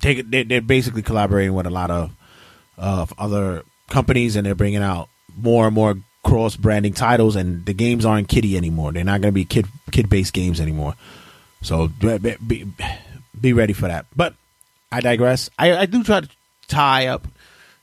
take 0.00 0.18
it, 0.18 0.30
they're, 0.30 0.44
they're 0.44 0.60
basically 0.60 1.02
collaborating 1.02 1.54
with 1.54 1.66
a 1.66 1.70
lot 1.70 1.90
of 1.90 3.14
other 3.18 3.62
companies, 3.88 4.36
and 4.36 4.46
they're 4.46 4.54
bringing 4.54 4.82
out 4.82 5.08
more 5.36 5.66
and 5.66 5.74
more 5.74 5.96
cross 6.24 6.56
branding 6.56 6.92
titles. 6.92 7.36
And 7.36 7.64
the 7.64 7.72
games 7.72 8.04
aren't 8.04 8.28
kiddie 8.28 8.56
anymore; 8.56 8.92
they're 8.92 9.04
not 9.04 9.20
going 9.20 9.32
to 9.32 9.34
be 9.34 9.44
kid 9.44 9.66
kid 9.90 10.10
based 10.10 10.34
games 10.34 10.60
anymore. 10.60 10.94
So 11.62 11.88
be, 11.88 12.36
be, 12.46 12.66
be 13.40 13.52
ready 13.52 13.72
for 13.72 13.88
that. 13.88 14.06
But 14.14 14.34
I 14.92 15.00
digress. 15.00 15.48
I, 15.58 15.76
I 15.76 15.86
do 15.86 16.04
try 16.04 16.20
to 16.20 16.28
tie 16.68 17.06
up 17.06 17.26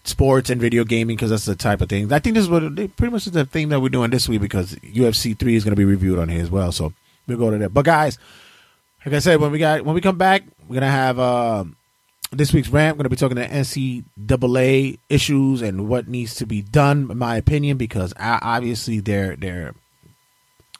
sports 0.05 0.49
and 0.49 0.59
video 0.59 0.83
gaming 0.83 1.15
because 1.15 1.29
that's 1.29 1.45
the 1.45 1.55
type 1.55 1.81
of 1.81 1.89
thing. 1.89 2.11
I 2.11 2.19
think 2.19 2.35
this 2.35 2.43
is 2.43 2.49
what 2.49 2.75
pretty 2.95 3.11
much 3.11 3.27
is 3.27 3.33
the 3.33 3.45
thing 3.45 3.69
that 3.69 3.79
we're 3.79 3.89
doing 3.89 4.11
this 4.11 4.27
week 4.27 4.41
because 4.41 4.75
UFC 4.75 5.37
three 5.37 5.55
is 5.55 5.63
going 5.63 5.71
to 5.71 5.79
be 5.79 5.85
reviewed 5.85 6.19
on 6.19 6.29
here 6.29 6.41
as 6.41 6.51
well. 6.51 6.71
So 6.71 6.93
we'll 7.27 7.37
go 7.37 7.51
to 7.51 7.57
that. 7.57 7.73
But 7.73 7.85
guys, 7.85 8.17
like 9.05 9.15
I 9.15 9.19
said, 9.19 9.39
when 9.39 9.51
we 9.51 9.59
got 9.59 9.83
when 9.83 9.95
we 9.95 10.01
come 10.01 10.17
back, 10.17 10.43
we're 10.67 10.75
gonna 10.75 10.89
have 10.89 11.19
uh, 11.19 11.65
this 12.31 12.53
week's 12.53 12.69
rant. 12.69 12.97
We're 12.97 13.03
gonna 13.03 13.09
be 13.09 13.15
talking 13.15 13.37
to 13.37 13.47
NCAA 13.47 14.99
issues 15.09 15.61
and 15.61 15.87
what 15.89 16.07
needs 16.07 16.35
to 16.35 16.45
be 16.45 16.61
done, 16.61 17.11
in 17.11 17.17
my 17.17 17.35
opinion, 17.35 17.77
because 17.77 18.13
obviously 18.17 18.99
they're 18.99 19.35
they're 19.35 19.73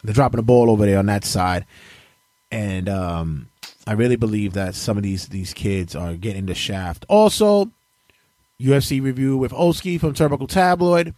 they're 0.03 0.13
dropping 0.13 0.37
the 0.37 0.43
ball 0.43 0.69
over 0.69 0.85
there 0.85 0.99
on 0.99 1.05
that 1.07 1.25
side, 1.25 1.65
and 2.51 2.87
um, 2.87 3.49
I 3.85 3.93
really 3.93 4.15
believe 4.15 4.53
that 4.53 4.75
some 4.75 4.95
of 4.97 5.03
these 5.03 5.27
these 5.27 5.53
kids 5.53 5.95
are 5.95 6.13
getting 6.15 6.45
the 6.45 6.55
shaft. 6.55 7.05
Also, 7.09 7.71
UFC 8.63 9.01
review 9.01 9.37
with 9.37 9.51
Olskey 9.51 9.99
from 9.99 10.13
Turnbuckle 10.13 10.47
Tabloid, 10.47 11.13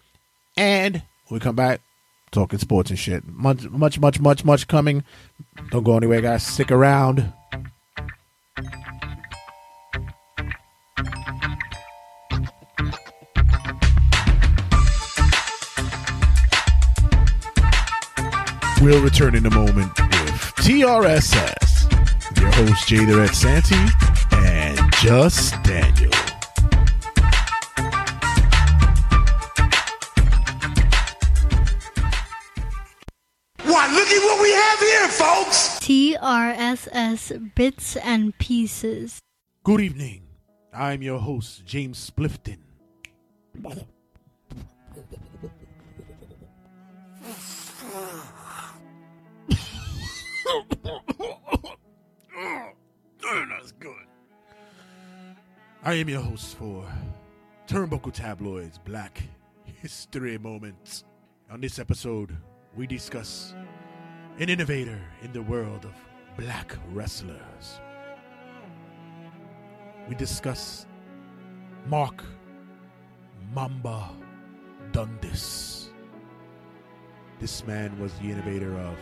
and 0.58 1.04
we 1.30 1.40
come 1.40 1.56
back 1.56 1.82
talking 2.32 2.58
sports 2.58 2.90
and 2.90 2.98
shit. 2.98 3.24
Much, 3.28 3.70
much, 3.70 4.00
much, 4.00 4.20
much, 4.20 4.44
much 4.44 4.68
coming. 4.68 5.04
Don't 5.70 5.84
go 5.84 5.96
anywhere, 5.96 6.22
guys. 6.22 6.46
Stick 6.46 6.72
around. 6.72 7.32
We'll 18.82 19.02
return 19.02 19.36
in 19.36 19.46
a 19.46 19.52
moment 19.52 19.98
with 19.98 20.54
TRSS, 20.58 22.40
your 22.40 22.52
host 22.52 22.88
Jader 22.88 23.18
Red 23.18 23.34
Santy 23.34 23.76
and 24.32 24.80
Just 25.02 25.62
Daniel. 25.64 26.15
What 34.26 34.42
we 34.42 34.52
have 34.52 34.80
here, 34.80 35.08
folks! 35.08 35.80
TRSS 35.80 37.54
Bits 37.56 37.96
and 37.98 38.38
Pieces. 38.38 39.20
Good 39.64 39.82
evening. 39.82 40.24
I'm 40.74 41.02
your 41.02 41.20
host, 41.20 41.66
James 41.66 42.10
Splifton. 42.10 42.58
That's 53.22 53.72
good. 53.80 53.94
I 55.84 55.94
am 55.96 56.10
your 56.10 56.22
host 56.22 56.58
for 56.58 56.84
Turnbuckle 57.68 58.14
Tabloids 58.14 58.80
Black 58.80 59.22
History 59.82 60.38
Moments. 60.38 61.04
On 61.52 61.62
this 61.62 61.80
episode, 61.80 62.36
we 62.76 62.88
discuss 62.88 63.54
an 64.38 64.50
innovator 64.50 65.00
in 65.22 65.32
the 65.32 65.42
world 65.42 65.86
of 65.86 65.94
black 66.38 66.76
wrestlers. 66.92 67.80
We 70.10 70.16
discuss 70.16 70.86
Mark 71.88 72.22
Mamba 73.54 74.10
Dundas. 74.92 75.90
This 77.40 77.66
man 77.66 77.98
was 77.98 78.12
the 78.16 78.30
innovator 78.30 78.78
of 78.78 78.98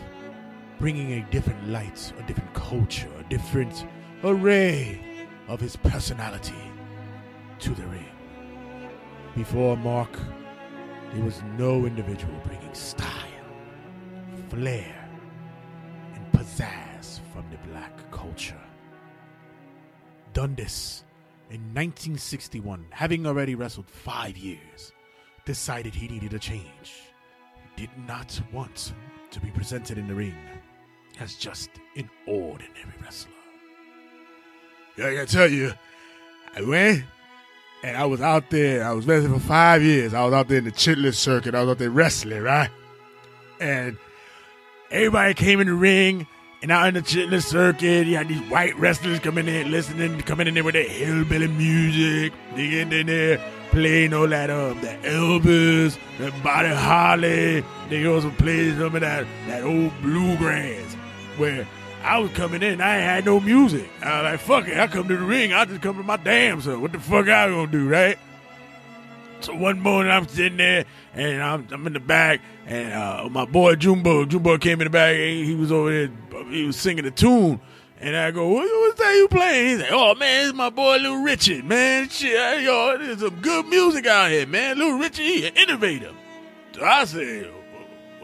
bringing 0.77 1.13
a 1.13 1.27
different 1.31 1.67
light, 1.67 2.13
a 2.19 2.27
different 2.27 2.53
culture, 2.53 3.09
a 3.19 3.23
different 3.27 3.87
array 4.23 5.27
of 5.47 5.59
his 5.59 5.75
personality 5.75 6.53
to 7.57 7.71
the 7.71 7.87
ring. 7.87 8.05
Before 9.35 9.75
Mark, 9.77 10.15
there 11.11 11.23
was 11.23 11.41
no 11.57 11.87
individual 11.87 12.39
bringing 12.45 12.73
style, 12.75 13.09
flair, 14.49 15.02
pizzazz 16.43 17.19
from 17.33 17.45
the 17.49 17.57
black 17.69 18.11
culture. 18.11 18.59
Dundas, 20.33 21.03
in 21.49 21.61
1961, 21.73 22.85
having 22.89 23.25
already 23.25 23.55
wrestled 23.55 23.89
five 23.89 24.37
years, 24.37 24.91
decided 25.45 25.93
he 25.93 26.07
needed 26.07 26.33
a 26.33 26.39
change. 26.39 27.03
He 27.75 27.85
did 27.85 27.89
not 28.07 28.39
want 28.51 28.93
to 29.31 29.39
be 29.39 29.51
presented 29.51 29.97
in 29.97 30.07
the 30.07 30.15
ring 30.15 30.35
as 31.19 31.35
just 31.35 31.69
an 31.95 32.09
ordinary 32.27 32.93
wrestler. 33.01 33.31
Yeah, 34.97 35.07
I 35.07 35.15
gotta 35.15 35.27
tell 35.27 35.47
you, 35.49 35.73
I 36.55 36.61
went 36.61 37.03
and 37.83 37.97
I 37.97 38.05
was 38.05 38.21
out 38.21 38.49
there. 38.49 38.85
I 38.85 38.91
was 38.93 39.05
wrestling 39.05 39.33
for 39.33 39.45
five 39.45 39.83
years. 39.83 40.13
I 40.13 40.23
was 40.25 40.33
out 40.33 40.47
there 40.47 40.59
in 40.59 40.65
the 40.65 40.71
chitlin 40.71 41.13
circuit. 41.13 41.55
I 41.55 41.61
was 41.61 41.71
out 41.71 41.77
there 41.77 41.89
wrestling, 41.89 42.41
right? 42.41 42.69
And 43.59 43.97
everybody 44.93 45.33
came 45.33 45.59
in 45.59 45.67
the 45.67 45.73
ring 45.73 46.27
and 46.61 46.71
out 46.71 46.87
in 46.87 46.93
the 46.93 47.01
chitlin 47.01 47.41
circuit. 47.41 48.07
You 48.07 48.15
had 48.15 48.27
these 48.27 48.41
white 48.49 48.77
wrestlers 48.77 49.19
coming 49.19 49.47
in, 49.47 49.71
listening, 49.71 50.21
coming 50.21 50.47
in 50.47 50.53
there 50.53 50.63
with 50.63 50.75
their 50.75 50.87
hillbilly 50.87 51.47
music. 51.47 52.31
They 52.55 52.69
get 52.69 52.93
in 52.93 53.07
there 53.07 53.43
playing 53.71 54.13
all 54.13 54.27
that 54.27 54.51
um, 54.51 54.79
the 54.81 54.89
Elvis, 55.03 55.97
the 56.19 56.31
Buddy 56.43 56.69
Holly. 56.69 57.65
They 57.89 58.05
also 58.05 58.29
played 58.29 58.77
some 58.77 58.95
of 58.95 59.01
that 59.01 59.25
that 59.47 59.63
old 59.63 59.91
bluegrass 60.01 60.93
where 61.37 61.67
I 62.03 62.19
was 62.19 62.31
coming 62.31 62.61
in, 62.61 62.79
I 62.81 62.97
ain't 62.97 63.03
had 63.03 63.25
no 63.25 63.39
music. 63.39 63.89
I 64.01 64.21
was 64.21 64.31
like, 64.31 64.39
fuck 64.41 64.67
it, 64.67 64.77
I 64.77 64.87
come 64.87 65.07
to 65.07 65.17
the 65.17 65.23
ring, 65.23 65.53
I 65.53 65.65
just 65.65 65.81
come 65.81 65.97
to 65.97 66.03
my 66.03 66.17
damn 66.17 66.61
self. 66.61 66.79
What 66.79 66.91
the 66.91 66.99
fuck 66.99 67.27
I 67.27 67.47
gonna 67.47 67.71
do, 67.71 67.87
right? 67.89 68.17
So 69.43 69.53
one 69.53 69.81
morning 69.81 70.09
I'm 70.09 70.25
sitting 70.25 70.57
there 70.57 70.85
and 71.13 71.43
I'm, 71.43 71.67
I'm 71.69 71.85
in 71.85 71.91
the 71.91 71.99
back 71.99 72.39
and 72.65 72.93
uh, 72.93 73.27
my 73.29 73.43
boy 73.43 73.75
Jumbo, 73.75 74.23
Jumbo 74.23 74.57
came 74.57 74.79
in 74.79 74.85
the 74.85 74.89
back 74.89 75.15
and 75.15 75.45
he 75.45 75.53
was 75.53 75.69
over 75.69 75.91
there, 75.91 76.45
he 76.45 76.65
was 76.65 76.77
singing 76.77 77.05
a 77.05 77.11
tune. 77.11 77.59
And 77.99 78.15
I 78.15 78.31
go, 78.31 78.47
what, 78.47 78.63
what's 78.63 78.99
that 79.01 79.15
you 79.15 79.27
playing? 79.27 79.67
He's 79.67 79.79
like, 79.79 79.91
oh 79.91 80.15
man, 80.15 80.45
it's 80.45 80.55
my 80.55 80.69
boy 80.69 80.95
Little 80.95 81.23
Richard, 81.23 81.65
man. 81.65 82.07
Shit, 82.07 82.63
yo, 82.63 82.97
there's 82.97 83.19
some 83.19 83.35
good 83.41 83.65
music 83.65 84.05
out 84.05 84.31
here, 84.31 84.47
man. 84.47 84.77
Little 84.77 84.97
Richard, 84.97 85.23
he 85.23 85.45
an 85.45 85.57
innovator. 85.57 86.13
So 86.71 86.85
I 86.85 87.03
said, 87.03 87.51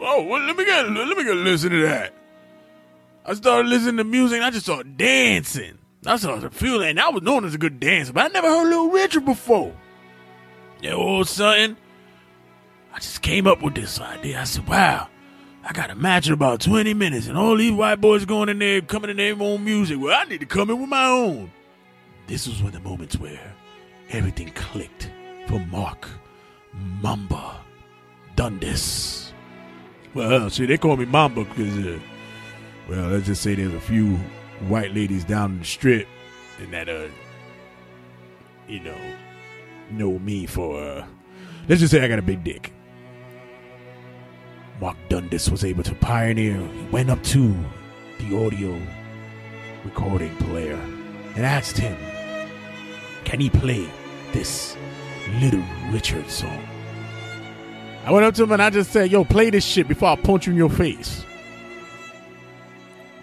oh, 0.00 0.22
well, 0.22 0.40
let 0.40 0.56
me 0.56 0.64
get, 0.64 0.88
let 0.88 1.18
me 1.18 1.22
get 1.22 1.36
listen 1.36 1.70
to 1.70 1.82
that. 1.82 2.14
I 3.26 3.34
started 3.34 3.68
listening 3.68 3.98
to 3.98 4.04
music 4.04 4.36
and 4.36 4.44
I 4.46 4.50
just 4.50 4.64
started 4.64 4.96
dancing. 4.96 5.76
I 6.06 6.16
started 6.16 6.54
feeling, 6.54 6.88
and 6.88 6.98
I 7.00 7.10
was 7.10 7.22
known 7.22 7.44
as 7.44 7.54
a 7.54 7.58
good 7.58 7.78
dancer, 7.78 8.14
but 8.14 8.24
I 8.24 8.28
never 8.28 8.48
heard 8.48 8.70
Little 8.70 8.88
Richard 8.88 9.26
before. 9.26 9.76
Of 10.84 11.20
a 11.20 11.24
sudden, 11.24 11.76
I 12.92 12.98
just 12.98 13.22
came 13.22 13.46
up 13.46 13.62
with 13.62 13.74
this 13.74 14.00
idea. 14.00 14.40
I 14.40 14.44
said, 14.44 14.66
wow, 14.66 15.08
I 15.64 15.72
got 15.72 15.90
a 15.90 15.94
match 15.94 16.26
in 16.26 16.32
about 16.32 16.60
20 16.60 16.94
minutes, 16.94 17.26
and 17.26 17.36
all 17.36 17.56
these 17.56 17.72
white 17.72 18.00
boys 18.00 18.24
going 18.24 18.48
in 18.48 18.58
there, 18.58 18.80
coming 18.80 19.10
in 19.10 19.18
their 19.18 19.36
own 19.40 19.64
music. 19.64 19.98
Well, 20.00 20.18
I 20.18 20.24
need 20.24 20.40
to 20.40 20.46
come 20.46 20.70
in 20.70 20.80
with 20.80 20.88
my 20.88 21.06
own. 21.06 21.50
This 22.26 22.46
was 22.46 22.62
one 22.62 22.74
of 22.74 22.82
the 22.82 22.88
moments 22.88 23.18
where 23.18 23.54
everything 24.10 24.50
clicked 24.54 25.10
for 25.46 25.58
Mark 25.66 26.08
Mamba 26.72 27.60
Dundas. 28.36 29.32
Well, 30.14 30.50
see, 30.50 30.66
they 30.66 30.78
call 30.78 30.96
me 30.96 31.04
Mamba 31.04 31.44
because, 31.44 31.78
uh, 31.78 31.98
well, 32.88 33.08
let's 33.10 33.26
just 33.26 33.42
say 33.42 33.54
there's 33.54 33.74
a 33.74 33.80
few 33.80 34.16
white 34.68 34.94
ladies 34.94 35.24
down 35.24 35.58
the 35.58 35.64
strip 35.64 36.08
and 36.58 36.72
that, 36.72 36.88
uh, 36.88 37.08
you 38.66 38.80
know, 38.80 38.98
know 39.92 40.18
me 40.18 40.46
for, 40.46 41.06
let's 41.68 41.80
just 41.80 41.92
say 41.92 42.02
I 42.02 42.08
got 42.08 42.18
a 42.18 42.22
big 42.22 42.44
dick. 42.44 42.72
Mark 44.80 44.96
Dundas 45.08 45.50
was 45.50 45.64
able 45.64 45.82
to 45.82 45.94
pioneer. 45.96 46.56
He 46.56 46.86
went 46.90 47.10
up 47.10 47.22
to 47.24 47.54
the 48.18 48.44
audio 48.44 48.80
recording 49.84 50.34
player 50.36 50.76
and 51.36 51.44
asked 51.44 51.76
him, 51.76 51.96
Can 53.24 53.40
he 53.40 53.50
play 53.50 53.88
this 54.32 54.76
Little 55.40 55.62
Richard 55.90 56.28
song? 56.30 56.66
I 58.04 58.12
went 58.12 58.24
up 58.24 58.34
to 58.36 58.44
him 58.44 58.52
and 58.52 58.62
I 58.62 58.70
just 58.70 58.90
said, 58.90 59.10
Yo, 59.10 59.24
play 59.24 59.50
this 59.50 59.64
shit 59.64 59.86
before 59.86 60.08
I 60.08 60.16
punch 60.16 60.46
you 60.46 60.52
in 60.52 60.58
your 60.58 60.70
face. 60.70 61.24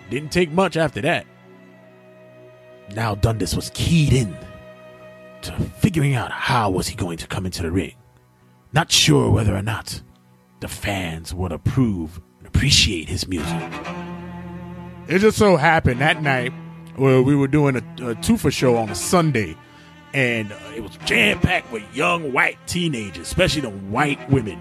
Didn't 0.10 0.32
take 0.32 0.52
much 0.52 0.78
after 0.78 1.02
that. 1.02 1.26
Now 2.96 3.16
Dundas 3.16 3.56
was 3.56 3.72
keyed 3.74 4.14
in 4.14 4.38
to 5.48 5.54
figuring 5.80 6.16
out 6.16 6.32
how 6.32 6.70
was 6.70 6.88
he 6.88 6.96
going 6.96 7.18
to 7.18 7.28
come 7.28 7.46
into 7.46 7.64
the 7.64 7.72
ring. 7.72 7.96
Not 8.74 8.92
sure 8.92 9.30
whether 9.30 9.56
or 9.56 9.62
not 9.62 10.02
the 10.60 10.68
fans 10.68 11.34
would 11.34 11.52
approve 11.52 12.22
and 12.38 12.48
appreciate 12.48 13.08
his 13.08 13.28
music. 13.28 13.62
It 15.08 15.20
just 15.20 15.38
so 15.38 15.56
happened 15.56 16.02
that 16.02 16.22
night 16.22 16.52
where 16.98 17.22
we 17.22 17.36
were 17.36 17.48
doing 17.48 17.78
a, 17.78 18.10
a 18.10 18.16
two 18.16 18.38
for 18.38 18.52
show 18.52 18.76
on 18.76 18.90
a 18.90 18.96
Sunday, 18.96 19.56
and 20.14 20.52
uh, 20.52 20.60
it 20.76 20.82
was 20.82 20.98
jam 21.06 21.40
packed 21.40 21.72
with 21.72 21.84
young 21.96 22.34
white 22.34 22.58
teenagers, 22.68 23.28
especially 23.28 23.62
the 23.62 23.70
white 23.70 24.30
women. 24.30 24.60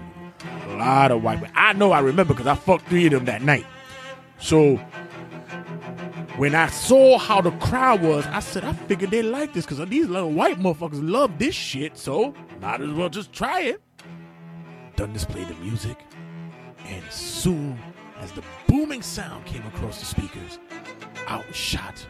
A 0.67 0.75
lot 0.77 1.11
of 1.11 1.23
white 1.23 1.41
women. 1.41 1.53
I 1.55 1.73
know 1.73 1.91
I 1.91 1.99
remember 1.99 2.33
because 2.33 2.47
I 2.47 2.55
fucked 2.55 2.87
three 2.87 3.05
of 3.07 3.11
them 3.11 3.25
that 3.25 3.41
night. 3.41 3.65
So 4.39 4.79
when 6.37 6.53
I 6.53 6.67
saw 6.67 7.17
how 7.17 7.41
the 7.41 7.51
crowd 7.51 8.01
was, 8.01 8.25
I 8.27 8.39
said, 8.41 8.63
I 8.63 8.71
figured 8.73 9.09
they 9.09 9.23
like 9.23 9.53
this 9.53 9.65
because 9.65 9.83
these 9.89 10.07
little 10.07 10.31
white 10.31 10.59
motherfuckers 10.59 10.99
love 11.01 11.39
this 11.39 11.55
shit, 11.55 11.97
so 11.97 12.33
might 12.61 12.79
as 12.79 12.91
well 12.91 13.09
just 13.09 13.33
try 13.33 13.61
it. 13.61 13.81
Dundas 14.95 15.25
played 15.25 15.47
the 15.47 15.55
music, 15.55 15.97
and 16.85 17.03
soon 17.09 17.79
as 18.19 18.31
the 18.31 18.43
booming 18.67 19.01
sound 19.01 19.45
came 19.47 19.65
across 19.65 19.99
the 19.99 20.05
speakers, 20.05 20.59
out 21.27 21.43
shot 21.55 22.05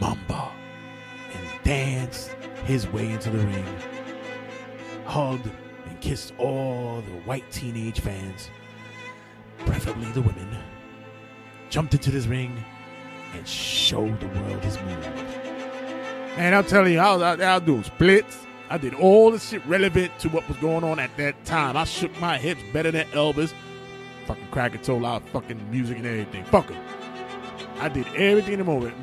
Mamba 0.00 0.50
and 1.32 1.64
danced 1.64 2.30
his 2.64 2.88
way 2.88 3.08
into 3.12 3.30
the 3.30 3.38
ring, 3.38 3.66
hugged 5.06 5.48
and 5.86 6.00
kissed 6.00 6.34
all 6.38 7.02
the 7.02 7.20
white 7.20 7.48
teenage 7.52 8.00
fans, 8.00 8.50
preferably 9.58 10.10
the 10.10 10.22
women, 10.22 10.58
jumped 11.70 11.94
into 11.94 12.10
this 12.10 12.26
ring 12.26 12.64
and 13.34 13.46
show 13.46 14.06
the 14.16 14.26
world 14.26 14.62
his 14.64 14.78
move. 14.80 15.00
Man, 16.36 16.54
I'm 16.54 16.64
telling 16.64 16.92
you, 16.92 16.98
I 16.98 17.12
was 17.12 17.22
out 17.22 17.38
there, 17.38 17.50
I 17.50 17.58
was 17.58 17.66
doing 17.66 17.84
splits. 17.84 18.38
I 18.70 18.78
did 18.78 18.94
all 18.94 19.30
the 19.30 19.38
shit 19.38 19.64
relevant 19.66 20.18
to 20.20 20.28
what 20.28 20.48
was 20.48 20.56
going 20.56 20.84
on 20.84 20.98
at 20.98 21.16
that 21.16 21.44
time. 21.44 21.76
I 21.76 21.84
shook 21.84 22.18
my 22.20 22.38
hips 22.38 22.62
better 22.72 22.90
than 22.90 23.06
Elvis. 23.08 23.52
Fucking 24.26 24.48
cracker 24.50 24.78
told 24.78 25.04
out 25.04 25.28
fucking 25.28 25.70
music 25.70 25.98
and 25.98 26.06
everything. 26.06 26.44
Fuck 26.46 26.70
it. 26.70 26.76
I 27.78 27.88
did 27.88 28.06
everything 28.16 28.54
in 28.54 28.58
the 28.60 28.64
moment. 28.64 28.96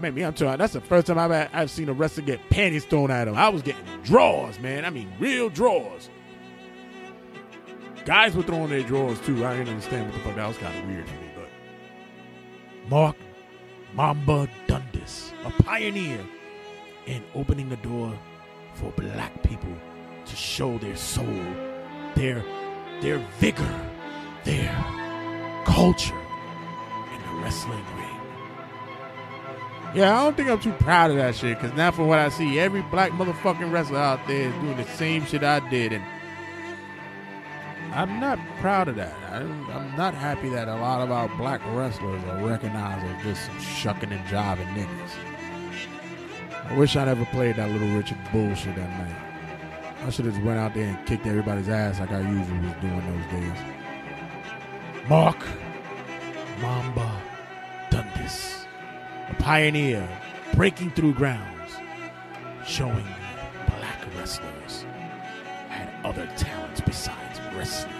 Man, 0.00 0.14
me, 0.14 0.22
I'm 0.22 0.34
telling 0.34 0.54
you, 0.54 0.58
that's 0.58 0.74
the 0.74 0.80
first 0.80 1.06
time 1.06 1.18
I've, 1.18 1.48
I've 1.52 1.70
seen 1.70 1.88
a 1.88 1.92
wrestler 1.92 2.24
get 2.24 2.40
panties 2.50 2.84
thrown 2.84 3.10
at 3.10 3.28
him. 3.28 3.36
I 3.36 3.48
was 3.48 3.62
getting 3.62 3.82
draws, 4.02 4.58
man. 4.58 4.84
I 4.84 4.90
mean, 4.90 5.10
real 5.18 5.48
draws. 5.48 6.10
Guys 8.04 8.36
were 8.36 8.42
throwing 8.42 8.70
their 8.70 8.82
drawers 8.82 9.18
too. 9.20 9.44
I 9.46 9.56
didn't 9.56 9.70
understand 9.70 10.06
what 10.06 10.14
the 10.14 10.20
fuck 10.20 10.36
that 10.36 10.46
was 10.46 10.58
kind 10.58 10.78
of 10.78 10.86
weird 10.86 11.06
to 11.06 11.12
me, 11.14 11.30
but 11.34 11.48
Mark 12.90 13.16
Mamba 13.96 14.46
Dundas, 14.66 15.32
a 15.46 15.62
pioneer 15.62 16.20
in 17.06 17.24
opening 17.34 17.70
the 17.70 17.76
door 17.76 18.12
for 18.74 18.92
black 18.92 19.42
people 19.42 19.72
to 20.26 20.36
show 20.36 20.76
their 20.76 20.96
soul, 20.96 21.24
their 22.14 22.44
their 23.00 23.18
vigor, 23.38 23.90
their 24.44 24.70
culture 25.64 26.14
in 26.14 27.22
the 27.22 27.42
wrestling 27.42 27.84
ring. 27.96 28.06
Yeah, 29.94 30.20
I 30.20 30.24
don't 30.24 30.36
think 30.36 30.50
I'm 30.50 30.60
too 30.60 30.72
proud 30.72 31.12
of 31.12 31.16
that 31.16 31.34
shit 31.34 31.58
because 31.58 31.74
now, 31.74 31.90
from 31.90 32.08
what 32.08 32.18
I 32.18 32.28
see, 32.28 32.58
every 32.58 32.82
black 32.82 33.12
motherfucking 33.12 33.72
wrestler 33.72 33.98
out 33.98 34.20
there 34.26 34.50
is 34.50 34.54
doing 34.56 34.76
the 34.76 34.84
same 34.84 35.24
shit 35.24 35.42
I 35.42 35.66
did, 35.70 35.94
and 35.94 36.04
I'm 37.96 38.20
not 38.20 38.38
proud 38.60 38.88
of 38.88 38.96
that. 38.96 39.14
I'm, 39.32 39.70
I'm 39.70 39.96
not 39.96 40.12
happy 40.12 40.50
that 40.50 40.68
a 40.68 40.74
lot 40.74 41.00
of 41.00 41.10
our 41.10 41.28
black 41.38 41.62
wrestlers 41.68 42.22
are 42.24 42.46
recognized 42.46 43.06
as 43.06 43.24
just 43.24 43.66
shucking 43.66 44.12
and 44.12 44.22
jiving 44.26 44.68
niggas. 44.74 45.12
I 46.66 46.76
wish 46.76 46.94
I 46.94 47.06
never 47.06 47.24
played 47.24 47.56
that 47.56 47.70
little 47.70 47.88
Richard 47.96 48.18
bullshit 48.30 48.76
that 48.76 48.90
night. 48.90 50.04
I 50.04 50.10
should 50.10 50.26
have 50.26 50.34
just 50.34 50.44
went 50.44 50.58
out 50.58 50.74
there 50.74 50.84
and 50.84 51.06
kicked 51.06 51.26
everybody's 51.26 51.70
ass 51.70 51.98
like 51.98 52.12
I 52.12 52.20
usually 52.20 52.58
was 52.58 52.74
doing 52.82 53.00
those 53.00 53.26
days. 53.32 53.58
Mark 55.08 55.38
Mamba 56.60 57.22
Dundas, 57.88 58.66
a 59.30 59.34
pioneer 59.38 60.06
breaking 60.52 60.90
through 60.90 61.14
grounds, 61.14 61.72
showing 62.66 63.06
black 63.66 64.06
wrestlers 64.14 64.84
had 65.70 65.90
other 66.04 66.26
talents 66.36 66.82
besides 66.82 67.15
wrestling. 67.66 67.92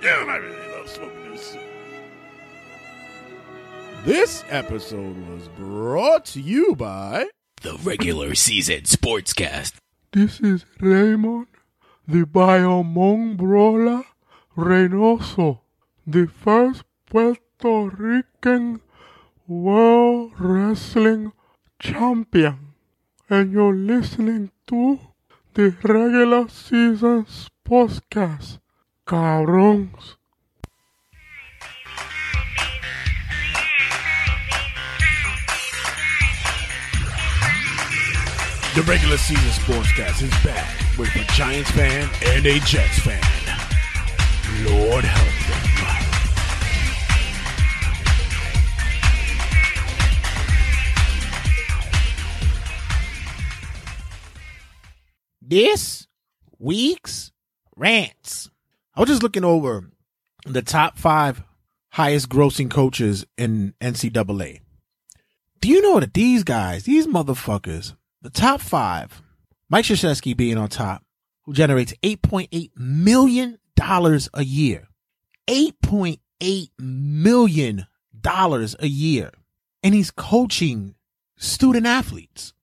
Damn, 0.00 0.28
I 0.28 0.36
really 0.36 0.68
love 0.68 0.88
smoking 0.88 1.30
this. 1.30 1.56
This 4.04 4.44
episode 4.48 5.16
was 5.28 5.48
brought 5.48 6.24
to 6.26 6.40
you 6.40 6.74
by. 6.76 7.26
The 7.62 7.78
regular 7.82 8.34
season 8.34 8.82
sportscast. 8.82 9.74
This 10.12 10.38
is 10.40 10.66
Raymond, 10.78 11.46
the 12.06 12.24
Biomong 12.24 13.38
Brawler 13.38 14.04
Reynoso, 14.56 15.60
the 16.06 16.26
first 16.26 16.84
Puerto 17.10 17.40
Rican 17.64 18.80
World 19.48 20.32
Wrestling 20.38 21.32
Champion. 21.78 22.74
And 23.30 23.52
you're 23.52 23.74
listening 23.74 24.50
to 24.66 25.00
the 25.54 25.74
regular 25.82 26.46
season 26.48 27.26
podcast. 27.66 28.58
Cabrons. 29.06 30.16
The 38.74 38.82
regular 38.82 39.16
season 39.16 39.50
sportscast 39.50 40.22
is 40.22 40.44
back 40.44 40.98
with 40.98 41.14
a 41.16 41.24
Giants 41.32 41.70
fan 41.70 42.10
and 42.26 42.44
a 42.44 42.58
Jets 42.60 42.98
fan. 42.98 43.22
Lord 44.66 45.04
help 45.04 45.33
This 55.54 56.08
week's 56.58 57.30
rants. 57.76 58.50
I 58.92 58.98
was 58.98 59.08
just 59.08 59.22
looking 59.22 59.44
over 59.44 59.88
the 60.44 60.62
top 60.62 60.98
five 60.98 61.44
highest 61.90 62.28
grossing 62.28 62.68
coaches 62.68 63.24
in 63.38 63.72
NCAA. 63.80 64.62
Do 65.60 65.68
you 65.68 65.80
know 65.80 66.00
that 66.00 66.12
these 66.12 66.42
guys, 66.42 66.82
these 66.82 67.06
motherfuckers, 67.06 67.94
the 68.20 68.30
top 68.30 68.62
five, 68.62 69.22
Mike 69.68 69.84
Krzyzewski 69.84 70.36
being 70.36 70.58
on 70.58 70.70
top, 70.70 71.04
who 71.44 71.52
generates 71.52 71.94
$8.8 72.02 72.70
million 72.76 73.60
a 74.34 74.42
year. 74.42 74.88
$8.8 75.46 76.68
million 76.80 77.86
a 78.24 78.86
year. 78.88 79.30
And 79.84 79.94
he's 79.94 80.10
coaching 80.10 80.96
student 81.36 81.86
athletes. 81.86 82.54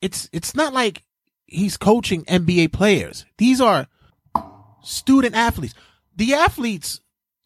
It's, 0.00 0.30
it's 0.32 0.54
not 0.54 0.72
like 0.72 1.02
he's 1.48 1.76
coaching 1.76 2.24
NBA 2.26 2.72
players. 2.72 3.24
These 3.38 3.60
are 3.60 3.88
student 4.82 5.34
athletes. 5.34 5.74
The 6.14 6.34
athletes 6.34 7.00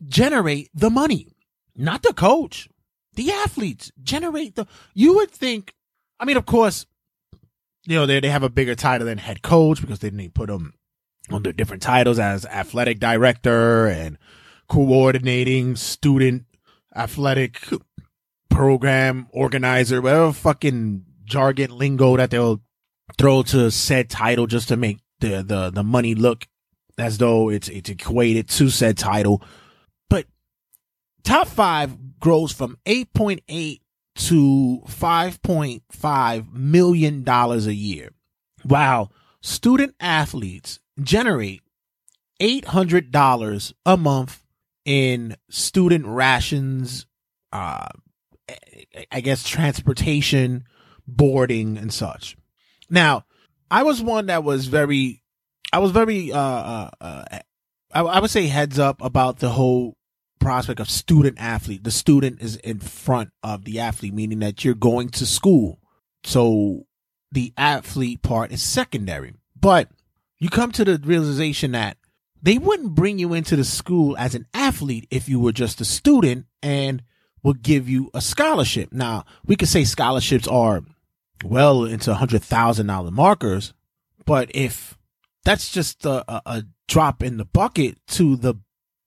generate 0.07 0.71
the 0.75 0.91
money, 0.91 1.37
not 1.77 2.03
the 2.03 2.13
coach. 2.13 2.69
The 3.15 3.31
athletes 3.31 3.93
generate 4.03 4.57
the, 4.57 4.67
you 4.95 5.15
would 5.15 5.31
think, 5.31 5.75
I 6.19 6.25
mean, 6.25 6.37
of 6.37 6.47
course, 6.47 6.87
you 7.87 7.97
know, 7.97 8.07
they, 8.07 8.21
they 8.21 8.31
have 8.31 8.43
a 8.43 8.49
bigger 8.49 8.75
title 8.75 9.07
than 9.07 9.19
head 9.19 9.43
coach 9.43 9.81
because 9.81 9.99
they 9.99 10.11
didn't 10.11 10.35
put 10.35 10.49
them 10.49 10.75
under 11.31 11.53
different 11.53 11.83
titles 11.83 12.19
as 12.19 12.47
athletic 12.47 12.99
director 12.99 13.87
and 13.87 14.19
coordinating 14.69 15.77
student 15.77 16.45
athletic 16.95 17.61
program 18.49 19.27
organizer, 19.31 20.01
whatever 20.01 20.33
fucking 20.33 21.05
jargon 21.25 21.77
lingo 21.77 22.17
that 22.17 22.31
they'll 22.31 22.61
throw 23.19 23.43
to 23.45 23.71
said 23.71 24.11
title 24.11 24.47
just 24.47 24.69
to 24.69 24.77
make 24.77 24.99
the, 25.21 25.43
the, 25.43 25.71
the 25.71 25.83
money 25.83 26.15
look 26.15 26.47
as 26.99 27.19
though 27.19 27.49
it's, 27.49 27.69
it's 27.69 27.91
equated 27.91 28.49
to 28.49 28.69
said 28.69 28.99
title. 28.99 29.43
But 30.11 30.27
top 31.23 31.49
five 31.49 32.19
grows 32.21 32.53
from 32.53 32.79
8.8 32.87 33.81
to 34.15 34.83
5.5 34.87 36.53
million 36.53 37.23
dollars 37.23 37.67
a 37.67 37.75
year. 37.75 38.11
While 38.63 39.11
student 39.41 39.95
athletes 39.99 40.81
generate 41.03 41.63
$800 42.41 43.73
a 43.87 43.97
month 43.97 44.45
in 44.85 45.37
student 45.49 46.07
rations, 46.07 47.07
uh, 47.53 47.89
I 49.11 49.21
guess 49.21 49.45
transportation, 49.45 50.65
boarding 51.07 51.79
and 51.79 51.93
such. 51.93 52.37
Now, 52.93 53.25
I 53.71 53.83
was 53.85 54.03
one 54.03 54.27
that 54.27 54.45
was 54.45 54.67
very, 54.67 55.23
I 55.73 55.79
was 55.79 55.93
very, 55.93 56.31
uh, 56.31 56.39
uh, 56.39 56.91
uh 57.01 57.39
I, 57.95 58.01
I 58.01 58.21
would 58.21 58.31
say 58.31 58.47
heads 58.47 58.79
up 58.79 59.03
about 59.03 59.39
the 59.39 59.49
whole 59.49 59.97
prospect 60.39 60.79
of 60.79 60.91
student 60.91 61.39
athlete. 61.41 61.85
The 61.85 61.91
student 61.91 62.43
is 62.43 62.57
in 62.57 62.81
front 62.81 63.31
of 63.43 63.65
the 63.65 63.81
athlete, 63.81 64.13
meaning 64.13 64.41
that 64.41 64.63
you're 64.63 64.75
going 64.75 65.09
to 65.11 65.25
school. 65.25 65.81
So 66.23 66.85
the 67.33 67.55
athlete 67.57 68.21
part 68.21 68.53
is 68.53 68.63
secondary. 68.63 69.33
But 69.59 69.89
you 70.39 70.51
come 70.51 70.71
to 70.73 70.85
the 70.85 71.01
realization 71.03 71.73
that 71.73 71.97
they 72.43 72.59
wouldn't 72.59 72.95
bring 72.95 73.19
you 73.19 73.33
into 73.33 73.57
the 73.57 73.65
school 73.65 74.19
as 74.19 74.35
an 74.35 74.47
athlete 74.53 75.07
if 75.11 75.31
you 75.31 75.41
were 75.41 75.53
just 75.53 75.81
a 75.81 75.85
student 75.87 76.45
and 76.63 77.03
would 77.43 77.63
give 77.63 77.89
you 77.89 78.11
a 78.13 78.21
scholarship. 78.21 78.93
Now, 78.93 79.25
we 79.47 79.57
could 79.57 79.69
say 79.69 79.85
scholarships 79.85 80.47
are 80.47 80.83
well 81.43 81.85
into 81.85 82.15
hundred 82.15 82.43
thousand 82.43 82.87
dollar 82.87 83.11
markers, 83.11 83.73
but 84.25 84.51
if 84.55 84.97
that's 85.45 85.71
just 85.73 86.05
a, 86.07 86.25
a, 86.33 86.43
a 86.47 86.65
drop 86.89 87.23
in 87.23 87.37
the 87.37 87.45
bucket 87.45 87.99
to 88.07 88.37
the 88.37 88.55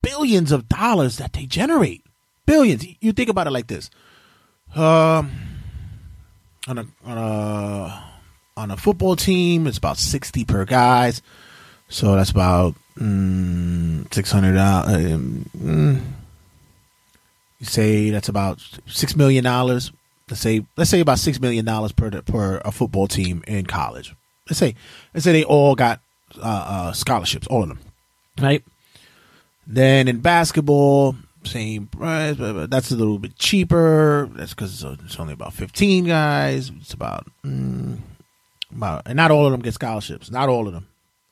billions 0.02 0.52
of 0.52 0.68
dollars 0.68 1.18
that 1.18 1.34
they 1.34 1.46
generate. 1.46 2.04
Billions. 2.46 2.86
You 3.02 3.12
think 3.12 3.30
about 3.30 3.48
it 3.48 3.52
like 3.52 3.68
this. 3.68 3.90
Um 4.76 5.32
on 6.68 6.78
a 6.80 6.86
on 7.04 7.18
a 7.18 8.04
on 8.58 8.72
a 8.72 8.78
football 8.78 9.16
team, 9.16 9.68
it's 9.68 9.78
about 9.78 9.98
sixty 9.98 10.46
per 10.46 10.66
guys. 10.66 11.22
So 11.90 12.16
that's 12.16 12.32
about 12.32 12.76
mm, 12.98 14.12
six 14.14 14.32
hundred 14.32 14.54
dollars. 14.54 15.04
Mm, 15.04 16.02
you 17.60 17.66
say 17.66 18.10
that's 18.10 18.30
about 18.30 18.60
six 18.88 19.16
million 19.16 19.44
dollars. 19.44 19.92
Let's 20.30 20.42
say 20.42 20.66
let's 20.76 20.90
say 20.90 21.00
about 21.00 21.20
six 21.20 21.40
million 21.40 21.66
dollars 21.66 21.92
per 21.92 22.10
per 22.10 22.62
a 22.66 22.72
football 22.72 23.08
team 23.08 23.44
in 23.48 23.66
college. 23.66 24.16
Let's 24.50 24.60
say 24.60 24.76
let's 25.14 25.24
say 25.24 25.32
they 25.32 25.44
all 25.44 25.76
got 25.76 26.00
uh, 26.38 26.66
uh, 26.68 26.92
scholarships, 26.94 27.48
all 27.48 27.62
of 27.62 27.70
them, 27.70 27.80
right? 28.42 28.64
Then 29.68 30.08
in 30.08 30.20
basketball, 30.20 31.16
same 31.44 31.88
price, 31.88 32.36
but 32.36 32.70
that's 32.70 32.92
a 32.92 32.96
little 32.96 33.20
bit 33.20 33.36
cheaper. 33.38 34.30
That's 34.34 34.54
because 34.54 34.84
it's 34.84 35.20
only 35.20 35.34
about 35.34 35.54
15 35.54 36.06
guys. 36.06 36.72
It's 36.82 36.94
about, 36.94 37.28
mm, 37.44 37.98
about, 38.76 39.04
and 39.06 39.16
not 39.16 39.32
all 39.32 39.46
of 39.46 39.52
them 39.52 39.62
get 39.62 39.74
scholarships. 39.74 40.30
Not 40.30 40.50
all 40.50 40.68
of 40.68 40.74
them. 40.74 40.88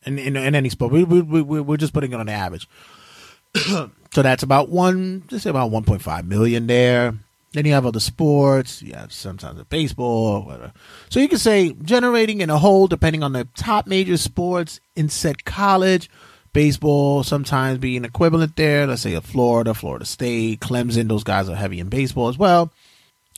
In, 0.05 0.19
in, 0.19 0.35
in 0.35 0.53
any 0.55 0.67
sport. 0.69 0.91
We, 0.91 1.05
we, 1.05 1.21
we, 1.21 1.61
we're 1.61 1.77
just 1.77 1.93
putting 1.93 2.11
it 2.11 2.19
on 2.19 2.25
the 2.25 2.33
average. 2.33 2.67
so 3.55 3.89
that's 4.11 4.43
about 4.43 4.67
one, 4.67 5.23
just 5.27 5.43
say 5.43 5.49
about 5.49 5.71
1.5 5.71 6.25
million 6.25 6.67
there. 6.67 7.13
Then 7.53 7.65
you 7.65 7.73
have 7.73 7.85
other 7.85 7.99
sports. 7.99 8.81
You 8.81 8.93
have 8.93 9.13
sometimes 9.13 9.59
a 9.59 9.65
baseball, 9.65 10.41
whatever. 10.41 10.73
So 11.09 11.19
you 11.19 11.29
can 11.29 11.37
say 11.37 11.73
generating 11.83 12.41
in 12.41 12.49
a 12.49 12.57
whole, 12.57 12.87
depending 12.87 13.23
on 13.23 13.33
the 13.33 13.47
top 13.55 13.87
major 13.87 14.17
sports 14.17 14.79
in 14.95 15.09
said 15.09 15.45
college. 15.45 16.09
Baseball 16.51 17.23
sometimes 17.23 17.79
being 17.79 18.05
equivalent 18.05 18.55
there. 18.55 18.85
Let's 18.85 19.01
say 19.01 19.13
a 19.13 19.21
Florida, 19.21 19.73
Florida 19.73 20.05
State, 20.05 20.59
Clemson. 20.59 21.07
Those 21.07 21.23
guys 21.23 21.49
are 21.49 21.55
heavy 21.55 21.79
in 21.79 21.89
baseball 21.89 22.27
as 22.27 22.37
well. 22.37 22.71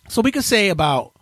So 0.09 0.21
we 0.21 0.31
could 0.31 0.43
say 0.43 0.69
about 0.69 1.13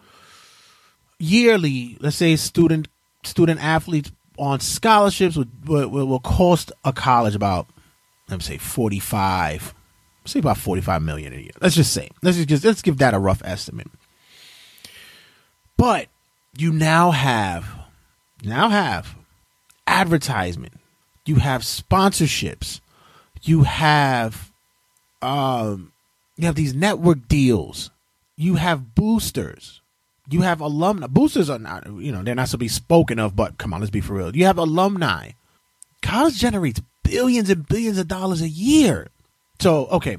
yearly. 1.19 1.97
Let's 1.99 2.15
say 2.15 2.35
student 2.35 2.87
student 3.23 3.63
athletes 3.63 4.11
on 4.37 4.59
scholarships 4.59 5.35
would 5.35 5.67
will, 5.67 5.87
will 5.87 6.19
cost 6.19 6.71
a 6.83 6.91
college 6.91 7.35
about 7.35 7.67
let 8.27 8.37
me 8.37 8.43
say 8.43 8.57
forty 8.57 8.99
five 8.99 9.73
say 10.25 10.39
about 10.39 10.57
45 10.57 11.01
million 11.01 11.33
a 11.33 11.37
year. 11.37 11.51
Let's 11.61 11.75
just 11.75 11.93
say. 11.93 12.09
Let's 12.21 12.43
just 12.45 12.63
let's 12.63 12.81
give 12.81 12.97
that 12.99 13.13
a 13.13 13.19
rough 13.19 13.41
estimate. 13.43 13.87
But 15.77 16.07
you 16.57 16.71
now 16.71 17.11
have 17.11 17.67
now 18.43 18.69
have 18.69 19.15
advertisement. 19.87 20.73
You 21.25 21.35
have 21.35 21.61
sponsorships. 21.61 22.79
You 23.41 23.63
have 23.63 24.51
um 25.21 25.91
you 26.37 26.45
have 26.45 26.55
these 26.55 26.73
network 26.73 27.27
deals. 27.27 27.89
You 28.35 28.55
have 28.55 28.95
boosters. 28.95 29.81
You 30.29 30.41
have 30.41 30.61
alumni. 30.61 31.07
Boosters 31.07 31.49
are 31.49 31.59
not, 31.59 31.85
you 31.85 32.11
know, 32.11 32.23
they're 32.23 32.33
not 32.33 32.47
to 32.49 32.57
be 32.57 32.67
spoken 32.67 33.19
of, 33.19 33.35
but 33.35 33.57
come 33.57 33.73
on, 33.73 33.81
let's 33.81 33.91
be 33.91 34.01
for 34.01 34.13
real. 34.13 34.35
You 34.35 34.45
have 34.45 34.57
alumni. 34.57 35.31
College 36.01 36.37
generates 36.37 36.81
billions 37.03 37.49
and 37.49 37.67
billions 37.67 37.97
of 37.97 38.07
dollars 38.07 38.41
a 38.41 38.47
year. 38.47 39.09
So, 39.59 39.87
okay. 39.87 40.17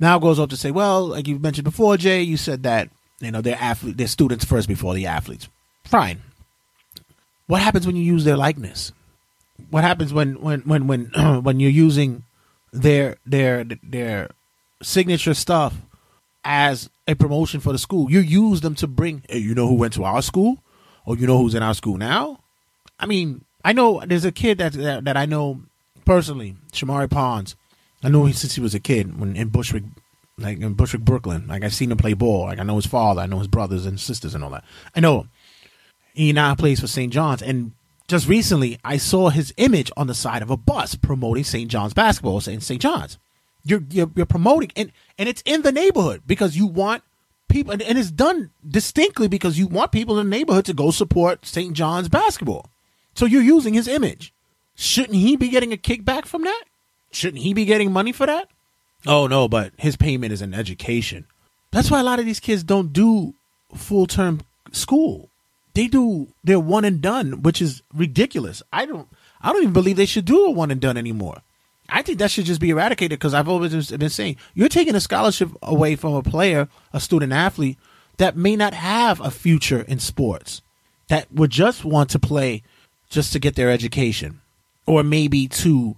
Now 0.00 0.18
goes 0.18 0.40
up 0.40 0.50
to 0.50 0.56
say, 0.56 0.70
well, 0.70 1.06
like 1.06 1.28
you 1.28 1.38
mentioned 1.38 1.64
before, 1.64 1.96
Jay, 1.96 2.22
you 2.22 2.36
said 2.36 2.64
that, 2.64 2.90
you 3.20 3.30
know, 3.30 3.40
they're 3.40 3.58
athlete, 3.60 3.96
they're 3.96 4.08
students 4.08 4.44
first 4.44 4.66
before 4.66 4.94
the 4.94 5.06
athletes. 5.06 5.48
Fine. 5.84 6.22
What 7.46 7.62
happens 7.62 7.86
when 7.86 7.96
you 7.96 8.02
use 8.02 8.24
their 8.24 8.36
likeness? 8.36 8.92
What 9.70 9.84
happens 9.84 10.12
when 10.12 10.40
when 10.40 10.60
when 10.62 10.86
when 10.86 11.04
when 11.42 11.60
you're 11.60 11.70
using 11.70 12.24
their 12.72 13.16
their 13.26 13.64
their 13.82 14.30
signature 14.82 15.34
stuff 15.34 15.76
as 16.44 16.90
a 17.06 17.14
promotion 17.14 17.60
for 17.60 17.72
the 17.72 17.78
school? 17.78 18.10
You 18.10 18.20
use 18.20 18.60
them 18.60 18.74
to 18.76 18.86
bring, 18.86 19.22
hey, 19.28 19.38
you 19.38 19.54
know 19.54 19.68
who 19.68 19.74
went 19.74 19.92
to 19.94 20.04
our 20.04 20.22
school? 20.22 20.58
Or 21.04 21.16
you 21.16 21.26
know 21.26 21.38
who's 21.38 21.54
in 21.54 21.62
our 21.62 21.74
school 21.74 21.96
now? 21.96 22.38
I 22.98 23.06
mean, 23.06 23.44
I 23.64 23.72
know 23.72 24.02
there's 24.06 24.24
a 24.24 24.32
kid 24.32 24.58
that 24.58 24.72
that, 24.72 25.04
that 25.04 25.16
I 25.16 25.26
know 25.26 25.62
personally, 26.04 26.56
Shamorie 26.72 27.10
Ponds. 27.10 27.56
I 28.02 28.08
know 28.08 28.24
him 28.24 28.32
since 28.32 28.54
he 28.54 28.60
was 28.60 28.74
a 28.74 28.80
kid 28.80 29.18
when 29.18 29.36
in 29.36 29.48
Bushwick, 29.48 29.84
like 30.38 30.60
in 30.60 30.74
Bushwick, 30.74 31.02
Brooklyn. 31.02 31.46
Like 31.46 31.62
I've 31.62 31.74
seen 31.74 31.92
him 31.92 31.98
play 31.98 32.14
ball. 32.14 32.44
Like 32.44 32.58
I 32.58 32.64
know 32.64 32.76
his 32.76 32.86
father. 32.86 33.20
I 33.20 33.26
know 33.26 33.38
his 33.38 33.48
brothers 33.48 33.86
and 33.86 34.00
sisters 34.00 34.34
and 34.34 34.42
all 34.42 34.50
that. 34.50 34.64
I 34.94 35.00
know 35.00 35.20
him. 35.20 35.30
He 36.14 36.32
now 36.32 36.54
plays 36.54 36.80
for 36.80 36.86
St. 36.86 37.12
John's. 37.12 37.42
And 37.42 37.72
just 38.08 38.28
recently, 38.28 38.78
I 38.84 38.96
saw 38.96 39.30
his 39.30 39.54
image 39.56 39.90
on 39.96 40.06
the 40.06 40.14
side 40.14 40.42
of 40.42 40.50
a 40.50 40.56
bus 40.56 40.94
promoting 40.94 41.44
St. 41.44 41.70
John's 41.70 41.94
basketball, 41.94 42.40
saying 42.40 42.60
St. 42.60 42.80
John's. 42.80 43.18
You're, 43.64 43.84
you're 43.90 44.10
you're 44.16 44.26
promoting, 44.26 44.72
and 44.74 44.90
and 45.18 45.28
it's 45.28 45.42
in 45.42 45.62
the 45.62 45.70
neighborhood 45.70 46.22
because 46.26 46.56
you 46.56 46.66
want 46.66 47.04
people, 47.48 47.72
and, 47.72 47.80
and 47.80 47.96
it's 47.96 48.10
done 48.10 48.50
distinctly 48.68 49.28
because 49.28 49.56
you 49.56 49.68
want 49.68 49.92
people 49.92 50.18
in 50.18 50.28
the 50.28 50.36
neighborhood 50.36 50.64
to 50.64 50.74
go 50.74 50.90
support 50.90 51.46
St. 51.46 51.72
John's 51.72 52.08
basketball. 52.08 52.66
So 53.14 53.24
you're 53.24 53.42
using 53.42 53.74
his 53.74 53.86
image. 53.86 54.34
Shouldn't 54.74 55.14
he 55.14 55.36
be 55.36 55.48
getting 55.48 55.72
a 55.72 55.76
kickback 55.76 56.26
from 56.26 56.42
that? 56.42 56.64
Shouldn't 57.12 57.42
he 57.42 57.54
be 57.54 57.64
getting 57.64 57.92
money 57.92 58.12
for 58.12 58.26
that? 58.26 58.48
Oh 59.06 59.26
no, 59.26 59.48
but 59.48 59.72
his 59.76 59.96
payment 59.96 60.32
is 60.32 60.42
an 60.42 60.54
education. 60.54 61.26
That's 61.70 61.90
why 61.90 62.00
a 62.00 62.04
lot 62.04 62.18
of 62.18 62.26
these 62.26 62.40
kids 62.40 62.62
don't 62.62 62.92
do 62.92 63.34
full 63.74 64.06
term 64.06 64.40
school. 64.72 65.28
They 65.74 65.86
do 65.86 66.28
their 66.44 66.60
one 66.60 66.84
and 66.84 67.00
done, 67.00 67.42
which 67.42 67.62
is 67.62 67.82
ridiculous. 67.94 68.62
I 68.72 68.86
don't 68.86 69.08
I 69.40 69.52
don't 69.52 69.62
even 69.62 69.72
believe 69.72 69.96
they 69.96 70.06
should 70.06 70.24
do 70.24 70.46
a 70.46 70.50
one 70.50 70.70
and 70.70 70.80
done 70.80 70.96
anymore. 70.96 71.42
I 71.88 72.02
think 72.02 72.18
that 72.18 72.30
should 72.30 72.46
just 72.46 72.60
be 72.60 72.70
eradicated 72.70 73.18
because 73.18 73.34
I've 73.34 73.48
always 73.48 73.90
been 73.90 74.08
saying 74.08 74.36
you're 74.54 74.68
taking 74.68 74.94
a 74.94 75.00
scholarship 75.00 75.50
away 75.62 75.96
from 75.96 76.14
a 76.14 76.22
player, 76.22 76.68
a 76.92 77.00
student 77.00 77.32
athlete 77.32 77.78
that 78.16 78.36
may 78.36 78.56
not 78.56 78.74
have 78.74 79.20
a 79.20 79.30
future 79.30 79.82
in 79.82 79.98
sports, 79.98 80.62
that 81.08 81.30
would 81.32 81.50
just 81.50 81.84
want 81.84 82.10
to 82.10 82.18
play 82.18 82.62
just 83.10 83.32
to 83.32 83.38
get 83.38 83.56
their 83.56 83.70
education, 83.70 84.40
or 84.86 85.02
maybe 85.02 85.48
to 85.48 85.96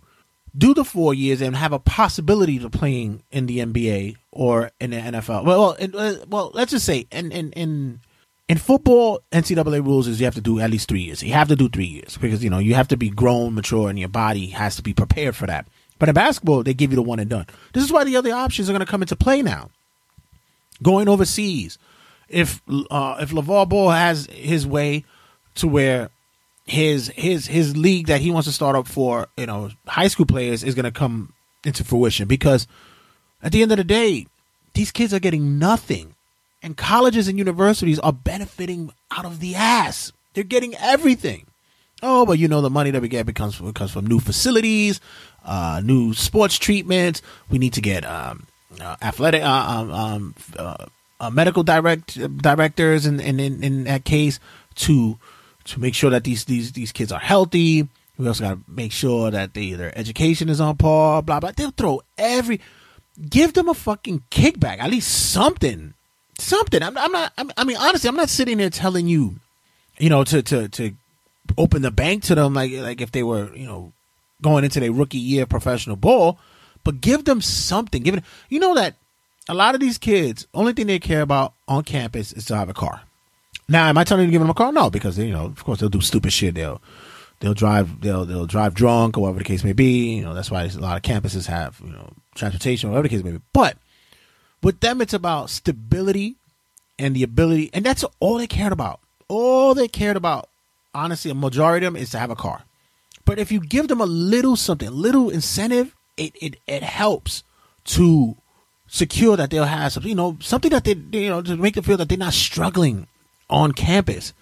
do 0.56 0.74
the 0.74 0.84
four 0.84 1.14
years 1.14 1.40
and 1.40 1.56
have 1.56 1.72
a 1.72 1.78
possibility 1.78 2.62
of 2.62 2.70
playing 2.72 3.22
in 3.30 3.46
the 3.46 3.58
NBA 3.58 4.16
or 4.30 4.70
in 4.80 4.90
the 4.90 4.96
NFL. 4.96 5.44
Well, 5.44 5.60
well, 5.60 5.72
in, 5.72 5.94
uh, 5.94 6.24
well 6.28 6.50
let's 6.54 6.70
just 6.70 6.86
say 6.86 7.06
in 7.10 7.32
in 7.32 7.52
in 7.52 8.00
in 8.48 8.58
football, 8.58 9.20
NCAA 9.32 9.84
rules 9.84 10.06
is 10.06 10.20
you 10.20 10.26
have 10.26 10.34
to 10.34 10.40
do 10.40 10.60
at 10.60 10.70
least 10.70 10.88
three 10.88 11.00
years. 11.00 11.22
You 11.22 11.32
have 11.32 11.48
to 11.48 11.56
do 11.56 11.68
three 11.68 11.86
years 11.86 12.18
because 12.18 12.44
you 12.44 12.50
know 12.50 12.58
you 12.58 12.74
have 12.74 12.88
to 12.88 12.96
be 12.96 13.10
grown, 13.10 13.54
mature, 13.54 13.88
and 13.88 13.98
your 13.98 14.08
body 14.08 14.46
has 14.48 14.76
to 14.76 14.82
be 14.82 14.92
prepared 14.92 15.34
for 15.34 15.46
that. 15.46 15.66
But 15.98 16.08
in 16.08 16.14
basketball, 16.14 16.62
they 16.62 16.74
give 16.74 16.90
you 16.90 16.96
the 16.96 17.02
one 17.02 17.20
and 17.20 17.30
done. 17.30 17.46
This 17.72 17.84
is 17.84 17.92
why 17.92 18.04
the 18.04 18.16
other 18.16 18.32
options 18.32 18.68
are 18.68 18.72
going 18.72 18.84
to 18.84 18.90
come 18.90 19.02
into 19.02 19.16
play 19.16 19.42
now. 19.42 19.70
Going 20.82 21.08
overseas, 21.08 21.78
if 22.28 22.60
uh, 22.90 23.16
if 23.20 23.30
LaVar 23.30 23.68
Ball 23.68 23.90
has 23.90 24.26
his 24.26 24.66
way 24.66 25.04
to 25.54 25.68
where 25.68 26.10
his 26.66 27.08
his 27.08 27.46
his 27.46 27.76
league 27.76 28.06
that 28.06 28.20
he 28.20 28.30
wants 28.30 28.46
to 28.48 28.52
start 28.52 28.76
up 28.76 28.86
for 28.86 29.28
you 29.36 29.46
know 29.46 29.70
high 29.86 30.08
school 30.08 30.26
players 30.26 30.62
is 30.64 30.74
going 30.74 30.84
to 30.84 30.90
come 30.90 31.32
into 31.64 31.84
fruition 31.84 32.26
because 32.26 32.66
at 33.42 33.52
the 33.52 33.62
end 33.62 33.70
of 33.72 33.78
the 33.78 33.84
day 33.84 34.26
these 34.72 34.90
kids 34.90 35.12
are 35.12 35.20
getting 35.20 35.58
nothing 35.58 36.14
and 36.62 36.76
colleges 36.76 37.28
and 37.28 37.38
universities 37.38 37.98
are 37.98 38.12
benefiting 38.12 38.92
out 39.10 39.26
of 39.26 39.40
the 39.40 39.54
ass. 39.54 40.12
They're 40.32 40.42
getting 40.42 40.74
everything. 40.76 41.46
Oh 42.02 42.24
but 42.26 42.38
you 42.38 42.48
know 42.48 42.60
the 42.60 42.70
money 42.70 42.90
that 42.90 43.02
we 43.02 43.08
get 43.08 43.26
becomes 43.26 43.60
comes 43.74 43.90
from 43.90 44.06
new 44.06 44.20
facilities 44.20 45.00
uh, 45.44 45.80
new 45.84 46.14
sports 46.14 46.58
treatments. 46.58 47.22
We 47.50 47.58
need 47.58 47.74
to 47.74 47.80
get 47.80 48.04
um, 48.04 48.46
uh, 48.80 48.96
athletic 49.02 49.42
uh, 49.42 49.46
um, 49.46 49.90
um 49.90 50.34
uh, 50.58 50.86
uh, 51.20 51.30
medical 51.30 51.62
direct 51.62 52.18
directors 52.38 53.06
and 53.06 53.20
in, 53.20 53.38
in, 53.38 53.62
in 53.62 53.84
that 53.84 54.04
case 54.04 54.40
to 54.76 55.18
to 55.64 55.80
make 55.80 55.94
sure 55.94 56.10
that 56.10 56.24
these 56.24 56.44
these 56.44 56.72
these 56.72 56.92
kids 56.92 57.12
are 57.12 57.20
healthy. 57.20 57.88
We 58.16 58.28
also 58.28 58.44
got 58.44 58.54
to 58.54 58.60
make 58.68 58.92
sure 58.92 59.30
that 59.30 59.54
they, 59.54 59.72
their 59.72 59.96
education 59.98 60.48
is 60.48 60.60
on 60.60 60.76
par. 60.76 61.22
Blah 61.22 61.40
blah. 61.40 61.52
They'll 61.56 61.70
throw 61.72 62.02
every, 62.16 62.60
give 63.28 63.54
them 63.54 63.68
a 63.68 63.74
fucking 63.74 64.24
kickback, 64.30 64.78
at 64.78 64.90
least 64.90 65.32
something, 65.32 65.94
something. 66.38 66.82
I'm, 66.82 66.96
I'm 66.96 67.12
not. 67.12 67.32
I'm, 67.36 67.50
I 67.56 67.64
mean, 67.64 67.76
honestly, 67.76 68.08
I'm 68.08 68.16
not 68.16 68.28
sitting 68.28 68.58
there 68.58 68.70
telling 68.70 69.08
you, 69.08 69.36
you 69.98 70.10
know, 70.10 70.22
to 70.24 70.42
to 70.42 70.68
to 70.68 70.94
open 71.58 71.82
the 71.82 71.90
bank 71.90 72.22
to 72.24 72.34
them 72.34 72.54
like 72.54 72.72
like 72.72 73.00
if 73.00 73.12
they 73.12 73.22
were 73.22 73.54
you 73.54 73.66
know 73.66 73.92
going 74.42 74.64
into 74.64 74.80
their 74.80 74.92
rookie 74.92 75.18
year 75.18 75.46
professional 75.46 75.96
ball, 75.96 76.38
but 76.84 77.00
give 77.00 77.24
them 77.24 77.40
something. 77.40 78.02
Give 78.02 78.14
it. 78.14 78.24
You 78.48 78.60
know 78.60 78.74
that 78.74 78.94
a 79.48 79.54
lot 79.54 79.74
of 79.74 79.80
these 79.80 79.98
kids, 79.98 80.46
only 80.54 80.72
thing 80.72 80.86
they 80.86 80.98
care 80.98 81.22
about 81.22 81.54
on 81.68 81.84
campus 81.84 82.32
is 82.32 82.44
to 82.46 82.56
have 82.56 82.68
a 82.68 82.74
car. 82.74 83.02
Now, 83.68 83.88
am 83.88 83.98
I 83.98 84.04
telling 84.04 84.24
you 84.24 84.28
to 84.28 84.32
give 84.32 84.40
them 84.40 84.50
a 84.50 84.54
car? 84.54 84.72
No, 84.72 84.90
because 84.90 85.18
you 85.18 85.32
know, 85.32 85.46
of 85.46 85.64
course, 85.64 85.80
they'll 85.80 85.88
do 85.88 86.00
stupid 86.00 86.32
shit. 86.32 86.54
They'll 86.54 86.82
they'll 87.40 87.54
drive 87.54 88.00
they'll 88.00 88.24
they'll 88.24 88.46
drive 88.46 88.74
drunk 88.74 89.16
or 89.16 89.22
whatever 89.22 89.38
the 89.38 89.44
case 89.44 89.64
may 89.64 89.72
be. 89.72 90.16
You 90.16 90.22
know, 90.22 90.34
that's 90.34 90.50
why 90.50 90.64
a 90.64 90.78
lot 90.78 90.96
of 90.96 91.02
campuses 91.02 91.46
have 91.46 91.80
you 91.84 91.92
know 91.92 92.12
transportation, 92.34 92.90
whatever 92.90 93.08
the 93.08 93.14
case 93.14 93.24
may 93.24 93.32
be. 93.32 93.40
But 93.52 93.78
with 94.62 94.80
them, 94.80 95.00
it's 95.00 95.14
about 95.14 95.50
stability 95.50 96.36
and 96.98 97.14
the 97.14 97.22
ability, 97.22 97.70
and 97.72 97.84
that's 97.84 98.04
all 98.20 98.38
they 98.38 98.46
cared 98.46 98.72
about. 98.72 99.00
All 99.28 99.74
they 99.74 99.88
cared 99.88 100.16
about, 100.16 100.48
honestly, 100.94 101.30
a 101.30 101.34
majority 101.34 101.86
of 101.86 101.94
them 101.94 102.02
is 102.02 102.10
to 102.10 102.18
have 102.18 102.30
a 102.30 102.36
car. 102.36 102.64
But 103.24 103.38
if 103.38 103.50
you 103.50 103.60
give 103.60 103.88
them 103.88 104.02
a 104.02 104.06
little 104.06 104.56
something, 104.56 104.88
a 104.88 104.90
little 104.90 105.30
incentive, 105.30 105.94
it 106.16 106.34
it 106.40 106.56
it 106.66 106.82
helps 106.82 107.42
to 107.84 108.36
secure 108.86 109.36
that 109.36 109.50
they'll 109.50 109.64
have 109.64 109.92
something, 109.92 110.10
you 110.10 110.14
know, 110.14 110.36
something 110.40 110.70
that 110.70 110.84
they, 110.84 110.94
you 111.18 111.30
know, 111.30 111.40
to 111.42 111.56
make 111.56 111.74
them 111.74 111.84
feel 111.84 111.96
that 111.96 112.08
they're 112.08 112.18
not 112.18 112.34
struggling 112.34 113.08
on 113.48 113.72
campus. 113.72 114.32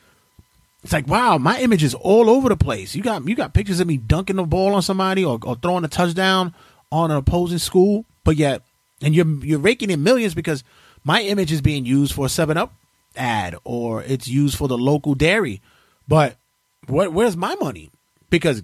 It's 0.83 0.93
like, 0.93 1.07
wow, 1.07 1.39
my 1.39 1.61
image 1.61 1.85
is 1.85 1.95
all 1.95 2.29
over 2.29 2.49
the 2.49 2.57
place. 2.57 2.95
You 2.95 3.03
got 3.03 3.27
you 3.27 3.37
got 3.37 3.55
pictures 3.55 3.81
of 3.81 3.87
me 3.87 3.97
dunking 3.97 4.37
the 4.37 4.45
ball 4.45 4.75
on 4.75 4.83
somebody 4.83 5.25
or, 5.25 5.39
or 5.45 5.55
throwing 5.57 5.85
a 5.85 5.89
touchdown 5.89 6.55
on 6.91 7.11
an 7.11 7.17
opposing 7.17 7.59
school, 7.59 8.05
but 8.25 8.37
yet 8.37 8.63
and 9.01 9.15
you're 9.15 9.27
you're 9.45 9.59
raking 9.59 9.91
in 9.91 10.03
millions 10.03 10.35
because 10.35 10.65
my 11.05 11.23
image 11.23 11.53
is 11.53 11.61
being 11.61 11.85
used 11.85 12.13
for 12.13 12.27
a 12.27 12.29
seven 12.29 12.57
up 12.57 12.73
ad 13.17 13.57
or 13.65 14.03
it's 14.03 14.27
used 14.27 14.57
for 14.57 14.69
the 14.69 14.79
local 14.79 15.15
dairy. 15.15 15.61
But 16.09 16.37
what 16.89 17.13
where's 17.13 17.37
my 17.37 17.55
money? 17.57 17.91
Because 18.29 18.63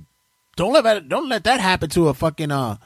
don't 0.56 0.72
let 0.72 0.84
that 0.84 1.08
don't 1.08 1.28
let 1.28 1.44
that 1.44 1.60
happen 1.60 1.88
to 1.90 2.08
a 2.08 2.14
fucking 2.14 2.50
uh 2.50 2.78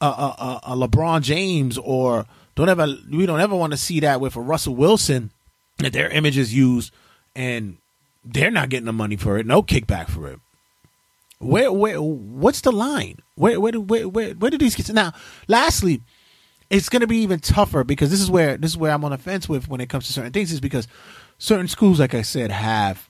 a, 0.00 0.06
a, 0.06 0.60
a 0.64 0.76
LeBron 0.76 1.22
James 1.22 1.78
or 1.78 2.26
don't 2.54 2.68
ever 2.68 2.86
we 3.10 3.24
don't 3.24 3.40
ever 3.40 3.56
want 3.56 3.72
to 3.72 3.78
see 3.78 4.00
that 4.00 4.20
with 4.20 4.36
a 4.36 4.40
Russell 4.40 4.74
Wilson 4.74 5.30
that 5.78 5.92
their 5.92 6.08
image 6.08 6.38
is 6.38 6.54
used 6.54 6.92
and 7.34 7.78
they're 8.24 8.50
not 8.50 8.68
getting 8.68 8.86
the 8.86 8.92
money 8.92 9.16
for 9.16 9.38
it, 9.38 9.46
no 9.46 9.62
kickback 9.62 10.08
for 10.08 10.28
it. 10.28 10.40
Where, 11.38 11.72
where, 11.72 12.00
what's 12.00 12.62
the 12.62 12.72
line? 12.72 13.18
Where, 13.34 13.60
where, 13.60 13.72
where, 13.78 14.08
where, 14.08 14.30
where 14.34 14.50
do 14.50 14.58
these 14.58 14.74
kids? 14.74 14.90
Now, 14.90 15.12
lastly, 15.46 16.00
it's 16.70 16.88
going 16.88 17.00
to 17.00 17.06
be 17.06 17.18
even 17.18 17.40
tougher 17.40 17.84
because 17.84 18.10
this 18.10 18.20
is 18.20 18.30
where 18.30 18.56
this 18.56 18.70
is 18.70 18.76
where 18.76 18.92
I'm 18.92 19.04
on 19.04 19.10
the 19.10 19.18
fence 19.18 19.48
with 19.48 19.68
when 19.68 19.80
it 19.80 19.88
comes 19.88 20.06
to 20.06 20.12
certain 20.12 20.32
things 20.32 20.52
is 20.52 20.60
because 20.60 20.88
certain 21.38 21.68
schools, 21.68 22.00
like 22.00 22.14
I 22.14 22.22
said, 22.22 22.50
have 22.50 23.08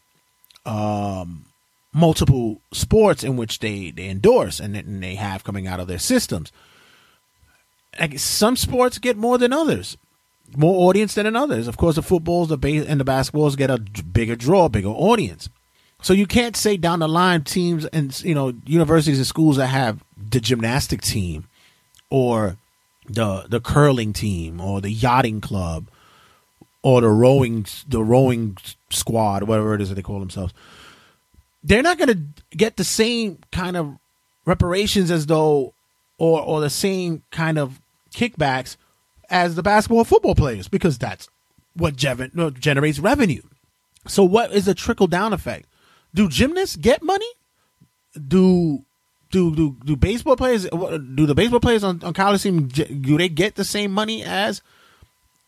um, 0.67 1.47
multiple 1.93 2.61
sports 2.73 3.23
in 3.23 3.37
which 3.37 3.61
they 3.61 3.91
they 3.91 4.09
endorse 4.09 4.61
and, 4.61 4.77
and 4.77 5.03
they 5.03 5.15
have 5.15 5.45
coming 5.45 5.67
out 5.67 5.81
of 5.81 5.87
their 5.87 5.99
systems. 5.99 6.51
Like 7.99 8.19
some 8.19 8.57
sports 8.57 8.99
get 8.99 9.17
more 9.17 9.39
than 9.39 9.53
others, 9.53 9.97
more 10.57 10.89
audience 10.89 11.15
than 11.15 11.35
others. 11.35 11.69
Of 11.69 11.77
course, 11.77 11.97
the 11.97 12.03
footballs, 12.03 12.49
the 12.49 12.59
base, 12.59 12.87
and 12.87 13.01
the 13.01 13.05
basketballs 13.05 13.57
get 13.57 13.71
a 13.71 13.79
bigger 13.79 14.37
draw, 14.37 14.69
bigger 14.69 14.89
audience. 14.89 15.49
So 16.03 16.13
you 16.13 16.27
can't 16.27 16.57
say 16.57 16.77
down 16.77 16.99
the 16.99 17.09
line 17.09 17.45
teams 17.45 17.87
and 17.87 18.19
you 18.23 18.35
know 18.35 18.53
universities 18.67 19.19
and 19.19 19.27
schools 19.27 19.57
that 19.57 19.69
have 19.69 20.05
the 20.17 20.41
gymnastic 20.41 21.01
team 21.01 21.47
or 22.11 22.59
the 23.09 23.47
the 23.49 23.61
curling 23.61 24.13
team 24.13 24.61
or 24.61 24.81
the 24.81 24.91
yachting 24.91 25.41
club 25.41 25.87
or 26.83 27.01
the 27.01 27.09
rowing 27.09 27.67
the 27.89 28.03
rowing 28.03 28.57
squad 28.91 29.45
whatever 29.45 29.75
it 29.75 29.81
is 29.81 29.89
that 29.89 29.95
they 29.95 30.03
call 30.03 30.21
themselves 30.21 30.53
they're 31.63 31.83
not 31.83 31.99
going 31.99 32.09
to 32.09 32.57
get 32.57 32.77
the 32.77 32.85
same 32.85 33.39
kind 33.51 33.77
of 33.77 33.97
reparations 34.45 35.11
as 35.11 35.27
though 35.27 35.73
or 36.19 36.41
or 36.41 36.61
the 36.61 36.71
same 36.71 37.23
kind 37.31 37.59
of 37.59 37.81
kickbacks 38.15 38.77
as 39.31 39.55
the 39.55 39.63
basketball 39.63 40.05
football 40.05 40.35
players 40.35 40.69
because 40.69 40.99
that's 40.99 41.29
what 41.75 41.97
generates 41.97 42.99
revenue. 42.99 43.43
So 44.07 44.25
what 44.25 44.53
is 44.53 44.67
the 44.67 44.75
trickle 44.75 45.07
down 45.07 45.33
effect? 45.33 45.67
Do 46.15 46.29
gymnasts 46.29 46.77
get 46.77 47.03
money? 47.03 47.29
Do 48.15 48.85
do 49.31 49.55
do 49.55 49.77
do 49.85 49.97
baseball 49.97 50.37
players 50.37 50.65
do 50.65 51.27
the 51.27 51.35
baseball 51.35 51.59
players 51.59 51.83
on, 51.83 52.01
on 52.05 52.13
college 52.13 52.43
team 52.43 52.69
do 52.69 53.19
they 53.19 53.29
get 53.29 53.57
the 53.57 53.65
same 53.65 53.91
money 53.91 54.23
as 54.23 54.63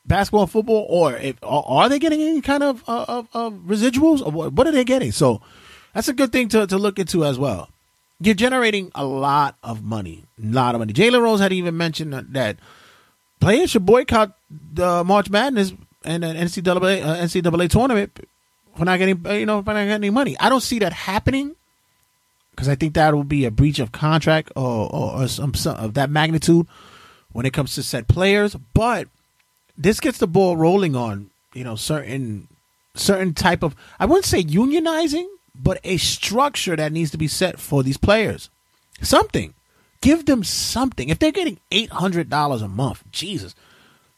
basketball 0.06 0.42
and 0.42 0.50
football 0.50 0.86
or 0.88 1.14
if, 1.14 1.36
are 1.42 1.88
they 1.88 1.98
getting 1.98 2.20
any 2.20 2.40
kind 2.40 2.62
of, 2.62 2.82
uh, 2.88 3.04
of, 3.08 3.28
of 3.32 3.52
residuals 3.66 4.24
or 4.24 4.30
what, 4.30 4.52
what 4.52 4.66
are 4.66 4.72
they 4.72 4.84
getting? 4.84 5.12
So 5.12 5.40
that's 5.94 6.08
a 6.08 6.12
good 6.12 6.32
thing 6.32 6.48
to, 6.48 6.66
to 6.66 6.78
look 6.78 6.98
into 6.98 7.24
as 7.24 7.38
well. 7.38 7.68
You're 8.20 8.34
generating 8.34 8.90
a 8.94 9.04
lot 9.04 9.56
of 9.62 9.82
money 9.84 10.24
a 10.42 10.46
lot 10.46 10.74
of 10.74 10.80
money. 10.80 10.92
Jalen 10.92 11.22
rose 11.22 11.40
had 11.40 11.52
even 11.52 11.76
mentioned 11.76 12.12
that 12.12 12.56
players 13.40 13.70
should 13.70 13.86
boycott 13.86 14.36
the 14.50 15.04
march 15.04 15.30
madness 15.30 15.72
and 16.04 16.24
an 16.24 16.36
ncaa 16.36 17.02
uh, 17.02 17.26
ncaa 17.26 17.70
tournament 17.70 18.26
for 18.76 18.84
not 18.84 18.98
getting 18.98 19.24
you 19.40 19.46
know 19.46 19.62
for 19.62 19.72
not 19.72 19.80
getting 19.80 19.90
any 19.90 20.10
money 20.10 20.36
i 20.40 20.48
don't 20.48 20.62
see 20.62 20.78
that 20.78 20.92
happening 20.92 21.54
because 22.56 22.68
I 22.68 22.74
think 22.74 22.94
that 22.94 23.14
will 23.14 23.22
be 23.22 23.44
a 23.44 23.50
breach 23.50 23.78
of 23.78 23.92
contract 23.92 24.50
or, 24.56 24.90
or, 24.90 25.22
or 25.22 25.28
some, 25.28 25.52
some, 25.52 25.76
of 25.76 25.94
that 25.94 26.08
magnitude 26.08 26.66
when 27.32 27.44
it 27.44 27.52
comes 27.52 27.74
to 27.74 27.82
set 27.82 28.08
players. 28.08 28.56
But 28.72 29.08
this 29.76 30.00
gets 30.00 30.18
the 30.18 30.26
ball 30.26 30.56
rolling 30.56 30.96
on 30.96 31.30
you 31.52 31.64
know 31.64 31.76
certain 31.76 32.48
certain 32.94 33.34
type 33.34 33.62
of 33.62 33.76
I 34.00 34.06
wouldn't 34.06 34.24
say 34.24 34.42
unionizing, 34.42 35.26
but 35.54 35.78
a 35.84 35.98
structure 35.98 36.74
that 36.76 36.92
needs 36.92 37.10
to 37.10 37.18
be 37.18 37.28
set 37.28 37.60
for 37.60 37.82
these 37.82 37.98
players. 37.98 38.48
Something, 39.02 39.52
give 40.00 40.26
them 40.26 40.44
something. 40.44 41.08
If 41.08 41.18
they're 41.18 41.32
getting 41.32 41.58
eight 41.70 41.90
hundred 41.90 42.28
dollars 42.28 42.62
a 42.62 42.68
month, 42.68 43.04
Jesus, 43.10 43.54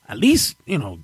at 0.09 0.19
least 0.19 0.57
you 0.67 0.79
know 0.79 1.01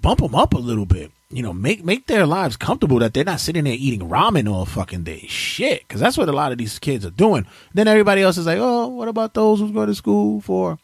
bump 0.00 0.20
them 0.20 0.34
up 0.34 0.54
a 0.54 0.58
little 0.58 0.86
bit 0.86 1.12
you 1.32 1.42
know, 1.42 1.52
make 1.52 1.82
make 1.84 2.06
their 2.06 2.26
lives 2.26 2.56
comfortable 2.56 2.98
that 2.98 3.14
they're 3.14 3.24
not 3.24 3.40
sitting 3.40 3.64
there 3.64 3.74
eating 3.76 4.08
ramen 4.08 4.52
all 4.52 4.66
fucking 4.66 5.02
day. 5.02 5.24
Shit, 5.28 5.80
because 5.80 6.00
that's 6.00 6.18
what 6.18 6.28
a 6.28 6.32
lot 6.32 6.52
of 6.52 6.58
these 6.58 6.78
kids 6.78 7.06
are 7.06 7.10
doing. 7.10 7.46
Then 7.72 7.88
everybody 7.88 8.20
else 8.20 8.36
is 8.36 8.46
like, 8.46 8.58
oh, 8.60 8.88
what 8.88 9.08
about 9.08 9.32
those 9.32 9.58
who 9.58 9.72
go 9.72 9.86
to 9.86 9.94
school 9.94 10.42
for 10.42 10.78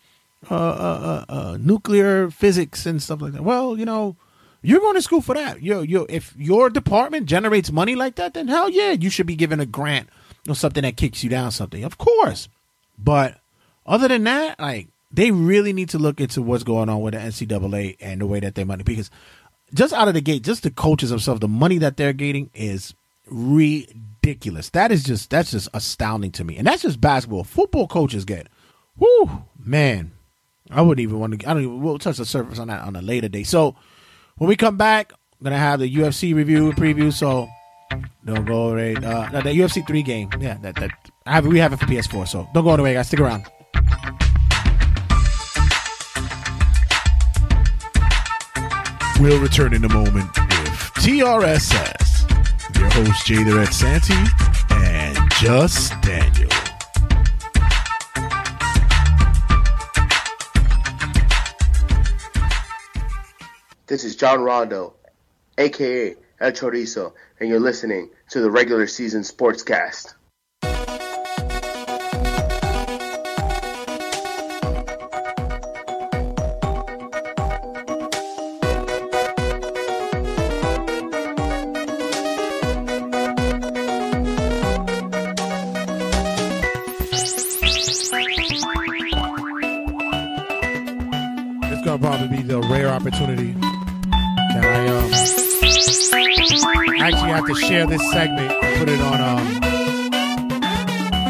uh, 0.51 0.55
uh, 0.55 1.25
uh, 1.29 1.33
uh, 1.33 1.59
nuclear 1.61 2.31
physics 2.31 2.87
and 2.87 3.03
stuff 3.03 3.21
like 3.21 3.33
that? 3.33 3.45
Well, 3.45 3.79
you 3.79 3.85
know, 3.85 4.17
you're 4.63 4.81
going 4.81 4.95
to 4.95 5.03
school 5.03 5.21
for 5.21 5.35
that. 5.35 5.63
You 5.63 5.83
you 5.83 6.07
if 6.09 6.35
your 6.37 6.71
department 6.71 7.27
generates 7.27 7.71
money 7.71 7.95
like 7.95 8.15
that, 8.17 8.33
then 8.33 8.49
hell 8.49 8.71
yeah, 8.71 8.93
you 8.93 9.11
should 9.11 9.27
be 9.27 9.37
given 9.37 9.61
a 9.61 9.67
grant 9.67 10.09
or 10.49 10.55
something 10.55 10.83
that 10.83 10.97
kicks 10.97 11.23
you 11.23 11.29
down 11.29 11.51
something. 11.51 11.85
Of 11.85 11.99
course, 11.99 12.49
but 12.99 13.39
other 13.87 14.09
than 14.09 14.25
that, 14.25 14.59
like 14.61 14.89
they 15.11 15.31
really 15.31 15.73
need 15.73 15.89
to 15.91 15.99
look 15.99 16.21
into 16.21 16.43
what's 16.43 16.65
going 16.65 16.89
on 16.89 17.01
with 17.01 17.15
the 17.15 17.21
NCAA 17.21 17.97
and 18.01 18.21
the 18.21 18.27
way 18.27 18.41
that 18.41 18.55
they 18.55 18.65
money 18.65 18.83
because 18.83 19.11
just 19.75 19.93
out 19.93 20.09
of 20.09 20.15
the 20.15 20.21
gate, 20.21 20.43
just 20.43 20.63
the 20.63 20.71
coaches 20.71 21.11
themselves, 21.11 21.41
the 21.41 21.49
money 21.49 21.79
that 21.79 21.97
they're 21.97 22.13
getting 22.13 22.51
is 22.55 22.95
ridiculous. 23.31 24.71
That 24.71 24.93
is 24.93 25.05
just 25.05 25.31
that's 25.31 25.51
just 25.51 25.69
astounding 25.75 26.33
to 26.33 26.45
me. 26.45 26.57
And 26.57 26.67
that's 26.67 26.83
just 26.83 27.01
basketball. 27.01 27.45
Football 27.45 27.87
coaches 27.87 28.25
get, 28.25 28.49
whoo, 28.97 29.45
man. 29.59 30.13
I 30.71 30.83
wouldn't 30.83 31.03
even 31.03 31.19
want 31.19 31.41
to. 31.41 31.49
I 31.49 31.55
don't 31.55 31.63
even. 31.63 31.83
We'll 31.83 31.99
touch 31.99 32.19
the 32.19 32.27
surface 32.27 32.59
on 32.59 32.69
that 32.69 32.83
on 32.83 32.95
a 32.97 33.03
later 33.03 33.29
day. 33.29 33.43
So 33.43 33.75
when 34.37 34.49
we 34.49 34.57
come 34.57 34.77
back, 34.77 35.13
I'm 35.13 35.45
gonna 35.45 35.59
have 35.59 35.81
the 35.81 35.95
UFC 35.95 36.35
review 36.35 36.73
preview. 36.73 37.13
So 37.13 37.49
don't 38.25 38.45
go 38.45 38.71
away. 38.71 38.97
Uh, 38.97 39.31
the 39.31 39.51
UFC 39.51 39.87
three 39.87 40.03
game. 40.03 40.29
Yeah, 40.39 40.59
that 40.59 40.77
that 40.77 40.91
I 41.29 41.33
have. 41.33 41.47
We 41.47 41.59
have 41.59 41.75
it 41.75 41.77
for 41.79 41.85
PS4. 41.85 42.27
So 42.27 42.49
don't 42.55 42.65
go 42.65 42.71
away, 42.71 42.95
guys. 42.95 43.09
Stick 43.09 43.21
around. 43.21 43.45
We'll 49.21 49.41
return 49.41 49.75
in 49.75 49.85
a 49.85 49.93
moment 49.93 50.31
with 50.39 50.93
TRSS, 51.03 52.79
your 52.79 52.89
host 52.91 53.27
Jay 53.27 53.43
the 53.43 53.57
Red 53.57 53.75
Santy, 53.75 54.15
and 54.71 55.19
Just 55.33 56.01
Daniel. 56.01 56.49
This 63.87 64.05
is 64.05 64.17
John 64.17 64.41
Rondo, 64.41 64.95
aka 65.59 66.15
El 66.41 66.53
Chorizo, 66.53 67.13
and 67.39 67.51
you're 67.51 67.61
listening 67.61 68.11
to 68.31 68.41
the 68.41 68.51
regular 68.51 68.87
season 68.87 69.23
sportscast. 69.23 70.15
Have 97.39 97.47
to 97.47 97.55
share 97.55 97.87
this 97.87 98.03
segment 98.11 98.51
and 98.51 98.79
put 98.79 98.89
it 98.89 99.01
on 99.01 99.21
um 99.21 99.47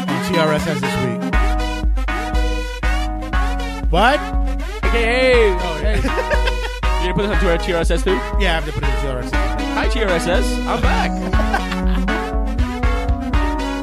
on 0.09 0.23
TRSS 0.25 0.79
this 0.81 0.95
week. 1.05 1.21
What? 3.91 4.19
Hey, 4.89 5.55
oh, 5.61 5.77
hey. 5.83 5.97
you 7.05 7.13
gonna 7.13 7.13
put 7.13 7.21
this 7.27 7.31
on 7.31 7.39
to 7.41 7.51
our 7.51 7.57
TRSS 7.59 8.03
too? 8.03 8.17
Yeah, 8.41 8.57
I 8.57 8.59
have 8.59 8.65
to 8.65 8.71
put 8.71 8.83
it 8.83 8.89
in 8.89 8.95
TRSS. 8.95 9.31
Hi 9.75 9.87
TRSS, 9.87 10.65
I'm 10.65 10.81
back. 10.81 11.11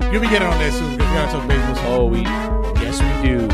You'll 0.12 0.22
be 0.22 0.28
getting 0.28 0.48
on 0.48 0.58
there 0.58 0.72
soon 0.72 0.96
because 0.96 1.08
we 1.08 1.14
gotta 1.14 1.32
talk 1.32 1.46
baseball. 1.48 1.74
soon. 1.76 1.86
Oh, 1.86 2.06
we 2.06 2.22
yes 2.82 3.00
we 3.00 3.08
do. 3.28 3.48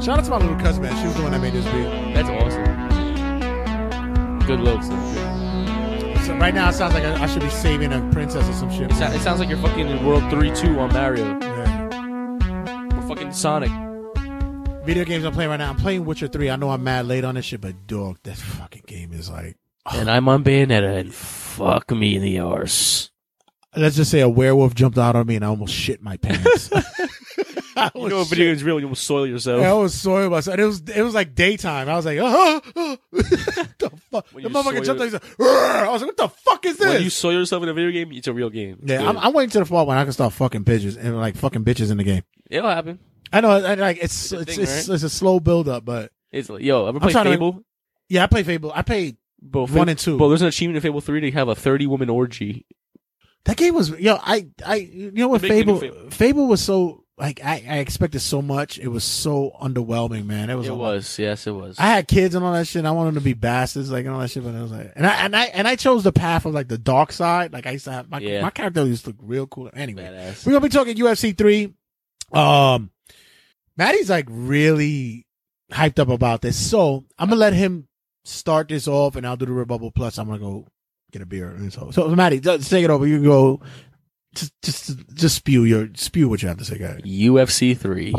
Shout 0.00 0.18
out 0.20 0.24
to 0.24 0.30
my 0.30 0.38
little 0.38 0.56
cousin, 0.60 0.82
man. 0.84 0.96
She 1.00 1.06
was 1.06 1.16
the 1.16 1.22
one 1.22 1.32
that 1.32 1.40
made 1.40 1.52
this 1.52 1.64
beat. 1.64 2.14
That's 2.14 2.28
awesome. 2.28 2.64
Good 4.46 4.60
looks. 4.60 4.88
So 6.26 6.34
right 6.38 6.52
now, 6.52 6.68
it 6.68 6.72
sounds 6.72 6.92
like 6.92 7.04
I, 7.04 7.22
I 7.22 7.26
should 7.28 7.40
be 7.42 7.48
saving 7.50 7.92
a 7.92 8.00
princess 8.10 8.48
or 8.48 8.52
some 8.52 8.68
shit. 8.68 8.90
It, 8.90 8.94
sou- 8.94 9.04
it 9.04 9.20
sounds 9.20 9.38
like 9.38 9.48
you're 9.48 9.58
fucking 9.58 9.86
in 9.86 10.04
World 10.04 10.24
3-2 10.24 10.76
on 10.76 10.92
Mario. 10.92 11.38
Yeah. 11.38 12.98
Or 12.98 13.02
fucking 13.06 13.32
Sonic. 13.32 13.70
Video 14.84 15.04
games 15.04 15.24
I'm 15.24 15.32
playing 15.32 15.50
right 15.50 15.56
now. 15.56 15.70
I'm 15.70 15.76
playing 15.76 16.04
Witcher 16.04 16.26
3. 16.26 16.50
I 16.50 16.56
know 16.56 16.70
I'm 16.70 16.82
mad 16.82 17.06
late 17.06 17.22
on 17.22 17.36
this 17.36 17.44
shit, 17.44 17.60
but 17.60 17.86
dog, 17.86 18.18
that 18.24 18.36
fucking 18.36 18.82
game 18.88 19.12
is 19.12 19.30
like. 19.30 19.56
And 19.94 20.10
I'm 20.10 20.28
on 20.28 20.42
Bayonetta 20.42 20.98
and 20.98 21.14
fuck 21.14 21.92
me 21.92 22.16
in 22.16 22.22
the 22.22 22.40
arse. 22.40 23.12
Let's 23.76 23.94
just 23.94 24.10
say 24.10 24.18
a 24.18 24.28
werewolf 24.28 24.74
jumped 24.74 24.98
out 24.98 25.14
on 25.14 25.28
me 25.28 25.36
and 25.36 25.44
I 25.44 25.48
almost 25.48 25.74
shit 25.74 26.02
my 26.02 26.16
pants. 26.16 26.72
I 27.76 27.90
You 27.94 28.08
know, 28.08 28.20
a 28.20 28.24
video 28.24 28.46
game's 28.46 28.64
real, 28.64 28.78
you 28.80 28.86
almost 28.86 29.04
soil 29.04 29.26
yourself. 29.26 29.62
I 29.62 29.72
was 29.74 29.94
soiled 29.94 30.30
myself. 30.32 30.54
And 30.54 30.62
it 30.62 30.66
was 30.66 30.80
it 30.88 31.02
was 31.02 31.14
like 31.14 31.34
daytime. 31.34 31.88
I 31.88 31.94
was 31.96 32.06
like, 32.06 32.18
oh, 32.20 32.60
oh. 32.76 32.96
the 33.12 33.90
fuck. 34.10 34.26
When 34.32 34.44
The 34.44 34.48
you 34.48 34.54
motherfucker 34.54 34.74
soil- 34.76 34.82
jumped 34.84 35.00
out. 35.00 35.04
He's 35.04 35.12
like, 35.12 35.22
"Rrr." 35.36 35.86
I 35.86 35.90
was 35.90 36.02
like, 36.02 36.08
what 36.08 36.16
the 36.16 36.28
fuck 36.28 36.64
is 36.66 36.78
When 36.78 36.88
this? 36.90 37.02
you 37.02 37.10
soil 37.10 37.32
yourself 37.34 37.62
in 37.62 37.68
a 37.68 37.74
video 37.74 37.90
game, 37.90 38.12
it's 38.12 38.26
a 38.28 38.32
real 38.32 38.50
game. 38.50 38.78
It's 38.82 38.90
yeah, 38.90 38.98
good. 38.98 39.06
I'm, 39.08 39.18
I'm 39.18 39.32
waiting 39.32 39.50
to 39.50 39.58
the 39.60 39.64
fall 39.66 39.86
when 39.86 39.98
I 39.98 40.04
can 40.04 40.12
start 40.12 40.32
fucking 40.32 40.64
bitches 40.64 40.96
and 40.96 41.16
like 41.18 41.36
fucking 41.36 41.64
bitches 41.64 41.90
in 41.90 41.98
the 41.98 42.04
game. 42.04 42.22
It'll 42.50 42.70
happen. 42.70 42.98
I 43.32 43.40
know, 43.40 43.50
I, 43.50 43.74
like 43.74 43.98
it's 44.00 44.30
It's 44.30 44.32
a 44.32 44.38
it's, 44.40 44.54
thing, 44.54 44.62
it's, 44.62 44.88
right? 44.88 44.94
it's 44.94 45.04
a 45.04 45.10
slow 45.10 45.40
build 45.40 45.68
up, 45.68 45.84
but 45.84 46.12
It's 46.32 46.48
like, 46.48 46.62
yo, 46.62 46.86
ever 46.86 47.00
play 47.00 47.12
trying 47.12 47.24
to- 47.24 47.30
Fable? 47.32 47.62
yeah, 48.08 48.22
I 48.24 48.26
play 48.28 48.42
Fable. 48.44 48.72
I 48.74 48.82
played 48.82 49.16
Both 49.42 49.72
one 49.72 49.88
and 49.88 49.98
two. 49.98 50.16
Bro, 50.16 50.28
there's 50.30 50.42
an 50.42 50.48
achievement 50.48 50.76
in 50.76 50.82
Fable 50.82 51.00
3 51.00 51.20
to 51.22 51.30
have 51.32 51.48
a 51.48 51.54
30 51.54 51.86
woman 51.88 52.08
orgy. 52.08 52.66
that 53.44 53.56
game 53.56 53.74
was 53.74 53.90
yo. 53.90 54.16
I 54.22 54.46
I 54.64 54.76
you 54.76 55.10
know 55.12 55.28
what 55.28 55.42
Big 55.42 55.50
thing 55.50 55.60
in 55.60 55.66
Fable 55.66 55.80
Fable. 55.80 56.10
Fable 56.10 56.46
was 56.46 56.60
so 56.62 57.04
like 57.18 57.42
I, 57.42 57.64
I 57.66 57.78
expected 57.78 58.20
so 58.20 58.42
much. 58.42 58.78
It 58.78 58.88
was 58.88 59.02
so 59.04 59.52
underwhelming, 59.60 60.26
man. 60.26 60.50
It 60.50 60.54
was. 60.56 60.66
It 60.68 60.72
lot. 60.72 60.78
was, 60.94 61.18
yes, 61.18 61.46
it 61.46 61.52
was. 61.52 61.78
I 61.78 61.86
had 61.86 62.06
kids 62.08 62.34
and 62.34 62.44
all 62.44 62.52
that 62.52 62.66
shit. 62.66 62.80
And 62.80 62.88
I 62.88 62.90
wanted 62.90 63.14
them 63.14 63.22
to 63.22 63.24
be 63.24 63.32
bastards, 63.32 63.90
like 63.90 64.04
and 64.04 64.14
all 64.14 64.20
that 64.20 64.30
shit. 64.30 64.44
But 64.44 64.54
I 64.54 64.60
was 64.62 64.70
like, 64.72 64.92
and 64.96 65.06
I 65.06 65.14
and 65.24 65.34
I 65.34 65.44
and 65.46 65.66
I 65.66 65.76
chose 65.76 66.04
the 66.04 66.12
path 66.12 66.44
of 66.44 66.52
like 66.52 66.68
the 66.68 66.76
dark 66.78 67.12
side. 67.12 67.52
Like 67.54 67.66
I 67.66 67.70
used 67.70 67.86
to 67.86 67.92
have 67.92 68.10
my 68.10 68.18
Yeah. 68.18 68.42
my 68.42 68.50
character 68.50 68.84
used 68.84 69.04
to 69.04 69.10
look 69.10 69.18
real 69.22 69.46
cool. 69.46 69.70
Anyway, 69.74 70.02
Badass. 70.02 70.44
we're 70.44 70.52
gonna 70.52 70.62
be 70.62 70.68
talking 70.68 70.94
UFC 70.96 71.36
three. 71.36 71.74
Um, 72.32 72.90
Maddie's 73.76 74.10
like 74.10 74.26
really 74.28 75.26
hyped 75.72 75.98
up 75.98 76.08
about 76.08 76.42
this, 76.42 76.56
so 76.56 77.04
I'm 77.18 77.28
gonna 77.28 77.40
let 77.40 77.52
him 77.54 77.88
start 78.24 78.68
this 78.68 78.86
off, 78.88 79.16
and 79.16 79.26
I'll 79.26 79.36
do 79.36 79.46
the 79.46 79.52
rebuttal. 79.52 79.90
Plus, 79.90 80.18
I'm 80.18 80.26
gonna 80.26 80.38
go 80.38 80.66
get 81.12 81.22
a 81.22 81.26
beer. 81.26 81.48
And 81.50 81.72
so, 81.72 81.90
so 81.92 82.08
Maddie, 82.14 82.40
just 82.40 82.68
take 82.68 82.84
it 82.84 82.90
over. 82.90 83.06
You 83.06 83.16
can 83.18 83.24
go. 83.24 83.60
Just, 84.36 84.52
just, 84.62 85.14
just 85.14 85.36
spew 85.36 85.64
your 85.64 85.88
spew 85.94 86.28
what 86.28 86.42
you 86.42 86.48
have 86.48 86.58
to 86.58 86.64
say, 86.64 86.78
guys. 86.78 87.00
UFC 87.00 87.76
three. 87.76 88.14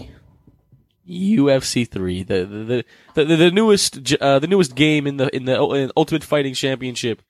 UFC 1.08 1.88
three, 1.90 2.24
the 2.24 2.46
the 2.46 2.86
the, 3.14 3.26
the, 3.26 3.36
the 3.36 3.52
newest 3.52 4.14
uh, 4.20 4.40
the 4.40 4.48
newest 4.48 4.76
game 4.76 5.08
in 5.08 5.18
the 5.18 5.34
in 5.34 5.46
the 5.46 5.62
in 5.70 5.92
Ultimate 5.96 6.24
Fighting 6.24 6.54
Championship 6.54 7.22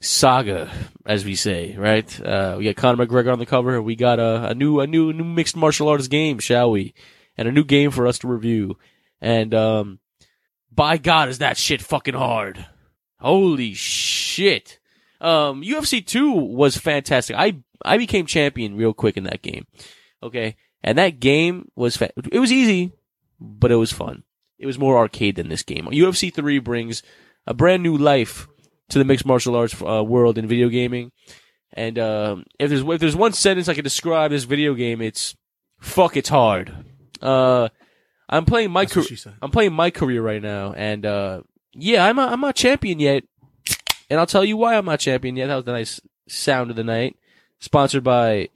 saga, 0.00 0.70
as 1.04 1.24
we 1.24 1.34
say, 1.34 1.76
right? 1.76 2.20
Uh, 2.20 2.56
we 2.58 2.64
got 2.64 2.76
Conor 2.76 3.06
McGregor 3.06 3.32
on 3.32 3.38
the 3.38 3.46
cover. 3.46 3.80
We 3.82 3.96
got 3.96 4.18
a, 4.18 4.50
a 4.50 4.54
new 4.54 4.80
a 4.80 4.86
new 4.86 5.12
new 5.12 5.24
mixed 5.24 5.56
martial 5.56 5.88
arts 5.88 6.08
game, 6.08 6.38
shall 6.38 6.70
we? 6.70 6.94
And 7.36 7.48
a 7.48 7.52
new 7.52 7.64
game 7.64 7.90
for 7.90 8.06
us 8.06 8.18
to 8.20 8.28
review. 8.28 8.78
And 9.20 9.54
um, 9.54 9.98
by 10.72 10.96
God, 10.96 11.28
is 11.28 11.38
that 11.38 11.56
shit 11.56 11.82
fucking 11.82 12.14
hard? 12.14 12.66
Holy 13.18 13.74
shit! 13.74 14.78
Um, 15.20 15.62
UFC 15.62 16.04
two 16.04 16.32
was 16.32 16.76
fantastic. 16.78 17.36
I 17.36 17.58
I 17.84 17.98
became 17.98 18.26
champion 18.26 18.76
real 18.76 18.94
quick 18.94 19.16
in 19.16 19.24
that 19.24 19.42
game. 19.42 19.66
Okay, 20.22 20.56
and 20.82 20.98
that 20.98 21.20
game 21.20 21.70
was 21.74 21.96
fa- 21.96 22.12
it 22.30 22.38
was 22.38 22.52
easy, 22.52 22.92
but 23.40 23.70
it 23.70 23.76
was 23.76 23.92
fun. 23.92 24.24
It 24.58 24.66
was 24.66 24.78
more 24.78 24.98
arcade 24.98 25.36
than 25.36 25.48
this 25.48 25.62
game. 25.62 25.86
UFC 25.86 26.32
three 26.32 26.58
brings 26.58 27.02
a 27.46 27.54
brand 27.54 27.82
new 27.82 27.96
life 27.96 28.46
to 28.90 28.98
the 28.98 29.04
mixed 29.04 29.24
martial 29.24 29.56
arts 29.56 29.80
uh, 29.82 30.04
world 30.04 30.36
in 30.36 30.46
video 30.46 30.68
gaming. 30.68 31.12
And 31.72 31.98
um, 31.98 32.44
if 32.58 32.68
there's 32.68 32.82
if 32.82 33.00
there's 33.00 33.16
one 33.16 33.32
sentence 33.32 33.68
I 33.68 33.74
can 33.74 33.84
describe 33.84 34.32
this 34.32 34.44
video 34.44 34.74
game, 34.74 35.00
it's 35.00 35.36
fuck. 35.80 36.16
It's 36.16 36.28
hard. 36.28 36.74
Uh, 37.22 37.68
I'm 38.28 38.44
playing 38.44 38.70
my 38.70 38.86
career. 38.86 39.06
I'm 39.40 39.50
playing 39.50 39.72
my 39.72 39.90
career 39.90 40.22
right 40.22 40.42
now, 40.42 40.72
and 40.72 41.06
uh, 41.06 41.42
yeah, 41.72 42.04
I'm 42.04 42.16
not, 42.16 42.32
I'm 42.32 42.40
not 42.40 42.56
champion 42.56 42.98
yet, 42.98 43.24
and 44.08 44.18
I'll 44.18 44.26
tell 44.26 44.44
you 44.44 44.56
why 44.56 44.76
I'm 44.76 44.84
not 44.84 45.00
champion 45.00 45.36
yet. 45.36 45.46
That 45.46 45.56
was 45.56 45.64
the 45.64 45.72
nice 45.72 46.00
sound 46.28 46.70
of 46.70 46.76
the 46.76 46.84
night. 46.84 47.16
Sponsored 47.60 48.02
by 48.02 48.48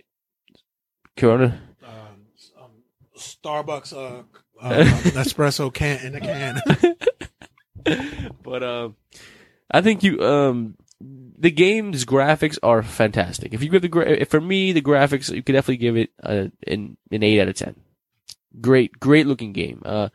Corona. 1.17 1.61
Starbucks 3.17 3.93
uh, 3.93 4.23
uh 4.61 4.85
espresso 5.15 5.73
can 5.73 6.05
in 6.05 6.15
a 6.17 6.21
can. 6.21 6.61
but 8.43 8.63
um, 8.63 8.97
I 9.71 9.81
think 9.81 10.03
you 10.03 10.21
um, 10.21 10.77
the 11.01 11.51
game's 11.51 12.05
graphics 12.05 12.59
are 12.63 12.83
fantastic. 12.83 13.55
If 13.55 13.63
you 13.63 13.69
give 13.69 13.83
the 13.83 13.89
gra- 13.89 14.25
for 14.27 14.41
me 14.41 14.73
the 14.73 14.83
graphics, 14.83 15.33
you 15.33 15.43
could 15.43 15.53
definitely 15.53 15.77
give 15.77 15.97
it 15.97 16.11
a, 16.21 16.51
an 16.67 16.97
an 17.11 17.23
eight 17.23 17.41
out 17.41 17.49
of 17.49 17.55
ten. 17.55 17.77
Great, 18.61 18.99
great 19.01 19.27
looking 19.27 19.53
game. 19.53 19.83
Uh, 19.85 20.09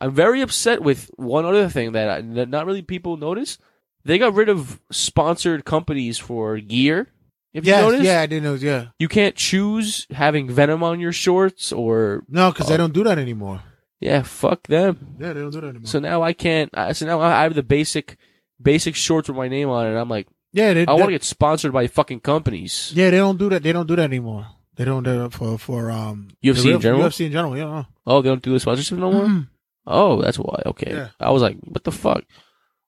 I'm 0.00 0.14
very 0.14 0.42
upset 0.42 0.82
with 0.82 1.10
one 1.16 1.44
other 1.44 1.68
thing 1.68 1.92
that, 1.92 2.08
I, 2.08 2.20
that 2.20 2.48
not 2.48 2.66
really 2.66 2.82
people 2.82 3.16
notice. 3.16 3.58
They 4.04 4.18
got 4.18 4.34
rid 4.34 4.48
of 4.48 4.80
sponsored 4.92 5.64
companies 5.64 6.18
for 6.18 6.58
gear. 6.58 7.12
If 7.54 7.64
you 7.66 7.72
yes, 7.72 7.82
notice, 7.82 8.02
yeah, 8.02 8.20
I 8.20 8.26
didn't 8.26 8.44
know. 8.44 8.54
Yeah, 8.54 8.86
you 8.98 9.08
can't 9.08 9.34
choose 9.34 10.06
having 10.10 10.50
Venom 10.50 10.82
on 10.82 11.00
your 11.00 11.12
shorts 11.12 11.72
or 11.72 12.24
no, 12.28 12.50
because 12.52 12.66
Oh. 12.66 12.70
they 12.70 12.76
don't 12.76 12.92
do 12.92 13.04
that 13.04 13.18
anymore. 13.18 13.62
yeah, 14.00 14.22
fuck 14.22 14.66
them. 14.66 15.16
Yeah, 15.18 15.32
they 15.32 15.40
don't 15.40 15.50
do 15.50 15.60
that 15.62 15.68
anymore. 15.68 15.86
So 15.86 15.98
now 15.98 16.22
I 16.22 16.32
can't. 16.34 16.70
I 16.74 16.92
So 16.92 17.06
now 17.06 17.20
I 17.20 17.42
have 17.42 17.54
the 17.54 17.62
basic, 17.62 18.16
basic 18.60 18.94
shorts 18.94 19.28
with 19.28 19.36
my 19.36 19.48
name 19.48 19.68
on 19.70 19.86
it. 19.86 19.96
I'm 19.98 20.08
like, 20.10 20.28
yeah, 20.52 20.72
they, 20.74 20.86
I 20.86 20.92
want 20.92 21.06
to 21.06 21.12
get 21.12 21.24
sponsored 21.24 21.72
by 21.72 21.86
fucking 21.88 22.20
companies. 22.20 22.92
Yeah, 22.94 23.10
they 23.10 23.16
don't 23.18 23.38
do 23.38 23.48
that. 23.48 23.62
They 23.62 23.72
don't 23.72 23.86
do 23.88 23.96
that 23.96 24.04
anymore. 24.04 24.46
They 24.76 24.84
don't 24.84 25.02
do 25.02 25.18
that 25.18 25.32
for 25.32 25.58
for 25.58 25.90
um 25.90 26.28
UFC 26.44 26.62
the 26.64 26.74
in 26.74 26.80
general? 26.80 27.02
UFC 27.08 27.26
in 27.26 27.32
general. 27.32 27.56
Yeah. 27.56 27.84
Oh, 28.06 28.22
they 28.22 28.28
don't 28.28 28.42
do 28.42 28.52
the 28.52 28.60
sponsorship 28.60 28.98
no 28.98 29.10
more. 29.10 29.24
Mhm. 29.26 29.48
Oh, 29.86 30.20
that's 30.22 30.38
why. 30.38 30.62
Okay, 30.66 30.92
Yeah. 30.92 31.08
I 31.18 31.30
was 31.30 31.40
like, 31.42 31.56
what 31.64 31.82
the 31.82 31.90
fuck? 31.92 32.22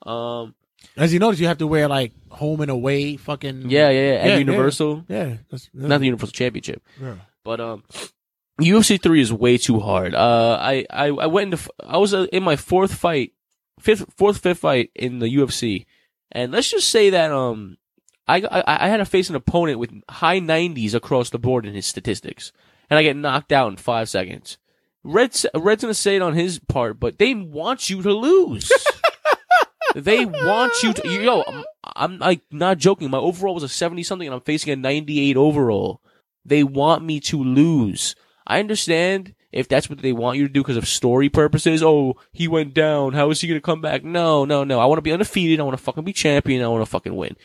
Um, 0.07 0.55
As 0.96 1.12
you 1.12 1.18
notice, 1.18 1.40
you 1.40 1.46
have 1.46 1.59
to 1.59 1.66
wear 1.66 1.88
like 1.88 2.12
home 2.31 2.61
and 2.61 2.70
away 2.70 3.16
fucking. 3.16 3.70
yeah, 3.70 3.90
yeah, 3.90 4.00
yeah. 4.12 4.18
And 4.18 4.29
Yeah, 4.31 4.37
Universal, 4.38 5.05
yeah. 5.09 5.24
that's- 5.24 5.38
that's- 5.50 5.70
not 5.72 5.98
the 5.98 6.07
Universal 6.07 6.33
Championship, 6.33 6.83
yeah. 7.00 7.14
but 7.44 7.61
um, 7.61 7.85
UFC 8.61 9.00
three 9.03 9.20
is 9.20 9.33
way 9.33 9.57
too 9.57 9.81
hard. 9.81 10.14
Uh, 10.14 10.59
I 10.61 10.85
I, 10.90 11.07
I 11.07 11.26
went 11.26 11.53
into 11.55 11.70
I 11.87 11.96
was 11.98 12.12
uh, 12.12 12.26
in 12.33 12.42
my 12.42 12.57
fourth 12.57 12.94
fight, 12.94 13.33
fifth, 13.79 14.12
fourth, 14.16 14.38
fifth 14.38 14.59
fight 14.59 14.90
in 14.94 15.18
the 15.20 15.29
UFC, 15.35 15.87
and 16.33 16.53
let's 16.53 16.70
just 16.70 16.90
say 16.90 17.11
that 17.11 17.31
um, 17.33 17.79
I 18.29 18.42
I, 18.42 18.87
I 18.87 18.88
had 18.88 18.98
to 18.98 19.05
face 19.07 19.31
an 19.31 19.37
opponent 19.37 19.79
with 19.79 19.90
high 20.11 20.40
nineties 20.40 20.94
across 20.94 21.31
the 21.31 21.38
board 21.38 21.64
in 21.66 21.74
his 21.74 21.87
statistics, 21.87 22.53
and 22.90 22.98
I 22.98 23.03
get 23.03 23.16
knocked 23.16 23.53
out 23.53 23.70
in 23.70 23.76
five 23.76 24.09
seconds. 24.11 24.59
Red's 25.03 25.46
Red's 25.55 25.83
gonna 25.83 25.94
say 25.94 26.16
it 26.16 26.22
on 26.22 26.35
his 26.35 26.59
part, 26.59 27.00
but 27.00 27.16
they 27.18 27.33
want 27.35 27.88
you 27.88 28.03
to 28.03 28.12
lose. 28.12 28.70
they 29.94 30.24
want 30.24 30.83
you 30.83 30.92
to. 30.92 31.09
Yo, 31.09 31.42
I'm, 31.46 31.64
I'm 31.85 32.18
like 32.18 32.40
not 32.50 32.79
joking. 32.79 33.11
My 33.11 33.18
overall 33.18 33.55
was 33.55 33.62
a 33.62 33.68
seventy 33.68 34.03
something, 34.03 34.26
and 34.26 34.35
I'm 34.35 34.40
facing 34.40 34.72
a 34.72 34.76
ninety 34.76 35.20
eight 35.20 35.37
overall. 35.37 36.00
They 36.44 36.64
want 36.64 37.05
me 37.05 37.20
to 37.20 37.42
lose. 37.42 38.14
I 38.46 38.61
understand 38.61 39.35
if 39.53 39.68
that's 39.68 39.88
what 39.88 40.00
they 40.00 40.12
want 40.12 40.38
you 40.38 40.46
to 40.46 40.53
do 40.53 40.62
because 40.62 40.76
of 40.76 40.88
story 40.88 41.29
purposes. 41.29 41.83
Oh, 41.83 42.16
he 42.33 42.48
went 42.48 42.74
down. 42.74 43.12
How 43.12 43.31
is 43.31 43.40
he 43.40 43.48
gonna 43.48 43.61
come 43.61 43.81
back? 43.81 44.05
No, 44.05 44.44
no, 44.44 44.64
no. 44.64 44.81
I 44.81 44.87
want 44.87 44.98
to 44.98 45.03
be 45.03 45.12
undefeated. 45.12 45.61
I 45.61 45.64
want 45.64 45.76
to 45.76 45.83
fucking 45.83 46.05
be 46.05 46.12
champion. 46.12 46.62
I 46.62 46.68
want 46.68 46.83
to 46.83 46.90
fucking 46.90 47.14
win. 47.14 47.37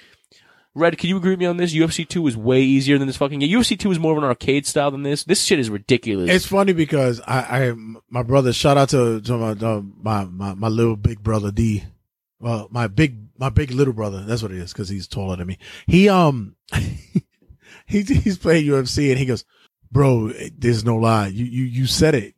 Red, 0.78 0.98
can 0.98 1.08
you 1.08 1.16
agree 1.16 1.32
with 1.32 1.40
me 1.40 1.46
on 1.46 1.56
this? 1.56 1.74
UFC 1.74 2.06
2 2.06 2.28
is 2.28 2.36
way 2.36 2.62
easier 2.62 2.98
than 2.98 3.08
this 3.08 3.16
fucking 3.16 3.40
game. 3.40 3.50
UFC 3.50 3.80
2 3.80 3.92
is 3.92 4.00
more 4.00 4.12
of 4.12 4.18
an 4.18 4.26
arcade 4.26 4.68
style 4.68 4.92
than 4.92 5.04
this. 5.04 5.24
This 5.24 5.42
shit 5.42 5.58
is 5.58 5.70
ridiculous. 5.70 6.30
It's 6.30 6.46
funny 6.46 6.74
because 6.74 7.22
I, 7.22 7.70
I, 7.70 7.74
my 8.10 8.24
brother, 8.24 8.52
shout 8.52 8.78
out 8.78 8.90
to, 8.90 9.22
to 9.22 9.38
my, 9.38 9.54
my, 9.54 10.26
my, 10.26 10.54
my 10.54 10.68
little 10.68 10.98
big 10.98 11.24
brother 11.24 11.50
D. 11.50 11.86
Well, 12.46 12.68
my 12.70 12.86
big, 12.86 13.26
my 13.40 13.50
big 13.50 13.72
little 13.72 13.92
brother. 13.92 14.22
That's 14.24 14.44
what 14.44 14.52
it 14.52 14.60
is 14.60 14.72
because 14.72 14.88
he's 14.88 15.08
taller 15.08 15.36
than 15.36 15.48
me. 15.48 15.58
He, 15.88 16.08
um, 16.10 16.56
he's, 17.88 18.08
he's 18.08 18.38
playing 18.38 18.66
UFC 18.68 19.10
and 19.10 19.18
he 19.18 19.26
goes, 19.26 19.46
bro, 19.92 20.32
there's 20.56 20.86
no 20.86 20.96
lie. 20.98 21.28
You, 21.28 21.46
you, 21.46 21.64
you 21.64 21.88
said 21.88 22.14
it. 22.14 22.36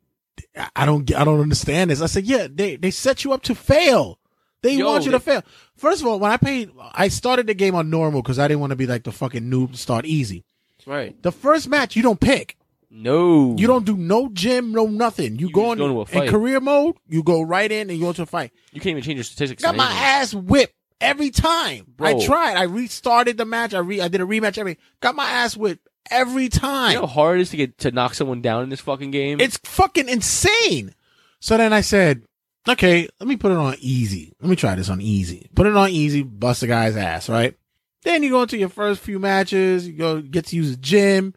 I- 0.77 0.85
don't, 0.85 1.03
get- 1.05 1.19
I 1.19 1.25
don't 1.25 1.41
understand 1.41 1.91
this. 1.91 2.01
I 2.01 2.05
said, 2.05 2.23
yeah, 2.23 2.47
they, 2.49 2.77
they 2.77 2.89
set 2.89 3.23
you 3.25 3.33
up 3.33 3.43
to 3.43 3.53
fail. 3.55 4.17
They 4.61 4.75
Yo, 4.75 4.85
want 4.85 5.03
you 5.03 5.11
they- 5.11 5.17
to 5.17 5.23
fail. 5.23 5.43
First 5.75 6.01
of 6.01 6.07
all, 6.07 6.19
when 6.19 6.31
I 6.31 6.37
played, 6.37 6.71
I 6.93 7.09
started 7.09 7.47
the 7.47 7.53
game 7.53 7.75
on 7.75 7.89
normal 7.89 8.21
because 8.21 8.39
I 8.39 8.47
didn't 8.47 8.61
want 8.61 8.71
to 8.71 8.75
be 8.77 8.87
like 8.87 9.03
the 9.03 9.11
fucking 9.11 9.43
noob 9.43 9.73
to 9.73 9.77
start 9.77 10.05
easy. 10.05 10.45
right. 10.85 11.21
The 11.21 11.31
first 11.31 11.67
match, 11.67 11.95
you 11.95 12.01
don't 12.01 12.19
pick. 12.19 12.56
No. 12.89 13.55
You 13.57 13.67
don't 13.67 13.85
do 13.85 13.97
no 13.97 14.29
gym, 14.29 14.71
no 14.71 14.87
nothing. 14.87 15.37
You, 15.39 15.47
You 15.47 15.53
go 15.53 15.61
just 15.63 15.71
in, 15.73 15.77
go 15.79 15.85
into 15.85 15.97
a 15.97 16.01
in 16.01 16.05
fight. 16.07 16.29
career 16.29 16.59
mode. 16.59 16.95
You 17.07 17.23
go 17.23 17.41
right 17.41 17.71
in 17.71 17.89
and 17.89 17.99
you 17.99 18.05
go 18.05 18.13
to 18.13 18.21
a 18.23 18.25
fight. 18.25 18.51
You 18.71 18.79
can't 18.79 18.91
even 18.91 19.03
change 19.03 19.17
your 19.17 19.23
statistics. 19.25 19.61
Got 19.63 19.75
my 19.75 19.85
anything. 19.85 20.03
ass 20.03 20.33
whipped 20.33 20.73
every 21.01 21.29
time. 21.29 21.93
I 21.99 22.17
tried. 22.25 22.55
I 22.55 22.63
restarted 22.63 23.37
the 23.37 23.45
match. 23.45 23.73
I 23.73 23.79
re. 23.79 23.99
I 24.01 24.07
did 24.07 24.21
a 24.21 24.25
rematch. 24.25 24.57
Every 24.57 24.77
got 25.01 25.15
my 25.15 25.25
ass 25.29 25.57
whipped 25.57 25.87
every 26.09 26.47
time. 26.49 26.91
You 26.93 27.01
know 27.01 27.07
how 27.07 27.13
hard 27.13 27.39
it 27.39 27.41
is 27.41 27.49
to 27.51 27.57
get 27.57 27.77
to 27.79 27.91
knock 27.91 28.13
someone 28.13 28.41
down 28.41 28.63
in 28.63 28.69
this 28.69 28.79
fucking 28.79 29.11
game? 29.11 29.41
It's 29.41 29.57
fucking 29.63 30.07
insane. 30.07 30.93
So 31.39 31.57
then 31.57 31.73
I 31.73 31.81
said, 31.81 32.23
okay, 32.67 33.07
let 33.19 33.27
me 33.27 33.35
put 33.35 33.51
it 33.51 33.57
on 33.57 33.75
easy. 33.79 34.33
Let 34.41 34.49
me 34.49 34.55
try 34.55 34.75
this 34.75 34.89
on 34.89 35.01
easy. 35.01 35.49
Put 35.53 35.67
it 35.67 35.75
on 35.75 35.89
easy, 35.89 36.23
bust 36.23 36.61
the 36.61 36.67
guy's 36.67 36.95
ass, 36.95 37.27
right? 37.29 37.55
Then 38.03 38.23
you 38.23 38.29
go 38.29 38.41
into 38.43 38.57
your 38.57 38.69
first 38.69 39.01
few 39.01 39.19
matches, 39.19 39.85
you 39.87 39.93
go 39.93 40.21
get 40.21 40.45
to 40.47 40.55
use 40.55 40.71
the 40.71 40.77
gym. 40.77 41.33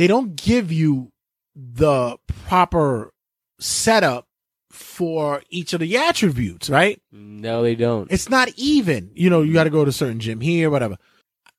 They 0.00 0.06
don't 0.06 0.34
give 0.34 0.72
you 0.72 1.12
the 1.54 2.16
proper 2.46 3.12
setup 3.58 4.26
for 4.70 5.42
each 5.50 5.74
of 5.74 5.80
the 5.80 5.98
attributes, 5.98 6.70
right? 6.70 7.02
no, 7.12 7.62
they 7.62 7.74
don't. 7.74 8.10
It's 8.10 8.30
not 8.30 8.48
even. 8.56 9.10
You 9.12 9.28
know, 9.28 9.42
you 9.42 9.52
got 9.52 9.64
to 9.64 9.70
go 9.70 9.84
to 9.84 9.90
a 9.90 9.92
certain 9.92 10.18
gym 10.18 10.40
here, 10.40 10.70
whatever. 10.70 10.96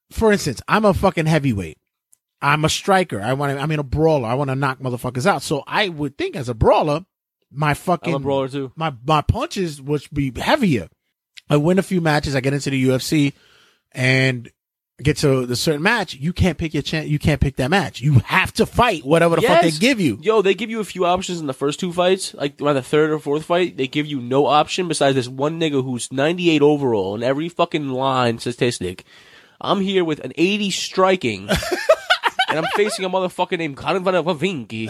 For 0.10 0.32
instance, 0.32 0.60
I'm 0.68 0.86
a 0.86 0.94
fucking 0.96 1.28
heavyweight. 1.28 1.78
I'm 2.42 2.66
a 2.66 2.70
striker. 2.70 3.22
I 3.22 3.34
want 3.34 3.56
to, 3.56 3.62
I'm 3.62 3.70
in 3.70 3.80
a 3.80 3.84
brawler. 3.84 4.28
I 4.28 4.34
want 4.34 4.50
to 4.50 4.56
knock 4.56 4.80
motherfuckers 4.80 5.28
out. 5.28 5.44
So 5.44 5.64
I 5.68 5.90
would 5.90 6.18
think 6.18 6.36
as 6.36 6.50
a 6.50 6.56
brawler, 6.56 7.06
my 7.52 7.76
fucking, 7.76 8.16
I'm 8.16 8.22
a 8.22 8.24
brawler 8.24 8.50
too. 8.50 8.72
my, 8.76 8.92
my 9.06 9.22
punches 9.22 9.80
would 9.80 10.02
be 10.12 10.34
heavier. 10.36 10.90
I 11.48 11.58
win 11.58 11.78
a 11.78 11.84
few 11.84 12.02
matches. 12.02 12.36
I 12.36 12.40
get 12.40 12.56
into 12.56 12.72
the 12.72 12.86
UFC 12.86 13.34
and 13.92 14.50
get 15.02 15.18
to 15.18 15.46
the 15.46 15.56
certain 15.56 15.82
match. 15.82 16.16
You 16.16 16.34
can't 16.34 16.58
pick 16.58 16.74
your 16.74 16.84
chance. 16.84 17.08
You 17.08 17.20
can't 17.20 17.42
pick 17.42 17.56
that 17.58 17.70
match. 17.70 18.02
You 18.02 18.20
have 18.20 18.54
to 18.54 18.66
fight 18.66 19.04
whatever 19.04 19.36
the 19.36 19.42
fuck 19.44 19.62
they 19.62 19.72
give 19.72 20.00
you. 20.00 20.20
Yo, 20.22 20.42
they 20.42 20.54
give 20.54 20.70
you 20.70 20.80
a 20.80 20.86
few 20.86 21.06
options 21.06 21.40
in 21.40 21.48
the 21.48 21.54
first 21.54 21.80
two 21.80 21.92
fights. 21.92 22.34
Like 22.34 22.58
by 22.58 22.74
the 22.74 22.82
third 22.82 23.12
or 23.12 23.20
fourth 23.20 23.46
fight, 23.46 23.78
they 23.78 23.88
give 23.88 24.06
you 24.06 24.22
no 24.22 24.46
option 24.46 24.88
besides 24.88 25.16
this 25.16 25.28
one 25.28 25.60
nigga 25.60 25.84
who's 25.84 26.12
98 26.12 26.62
overall 26.62 27.16
and 27.16 27.24
every 27.24 27.50
fucking 27.50 27.90
line 27.90 28.40
statistic. 28.40 29.04
I'm 29.60 29.82
here 29.82 30.04
with 30.04 30.20
an 30.20 30.34
80 30.36 30.72
striking 30.72 31.50
and 32.52 32.60
I'm 32.60 32.72
facing 32.76 33.06
a 33.06 33.10
motherfucker 33.10 33.58
named 33.58 33.78
Karin 33.78 34.04
Vavinki, 34.04 34.90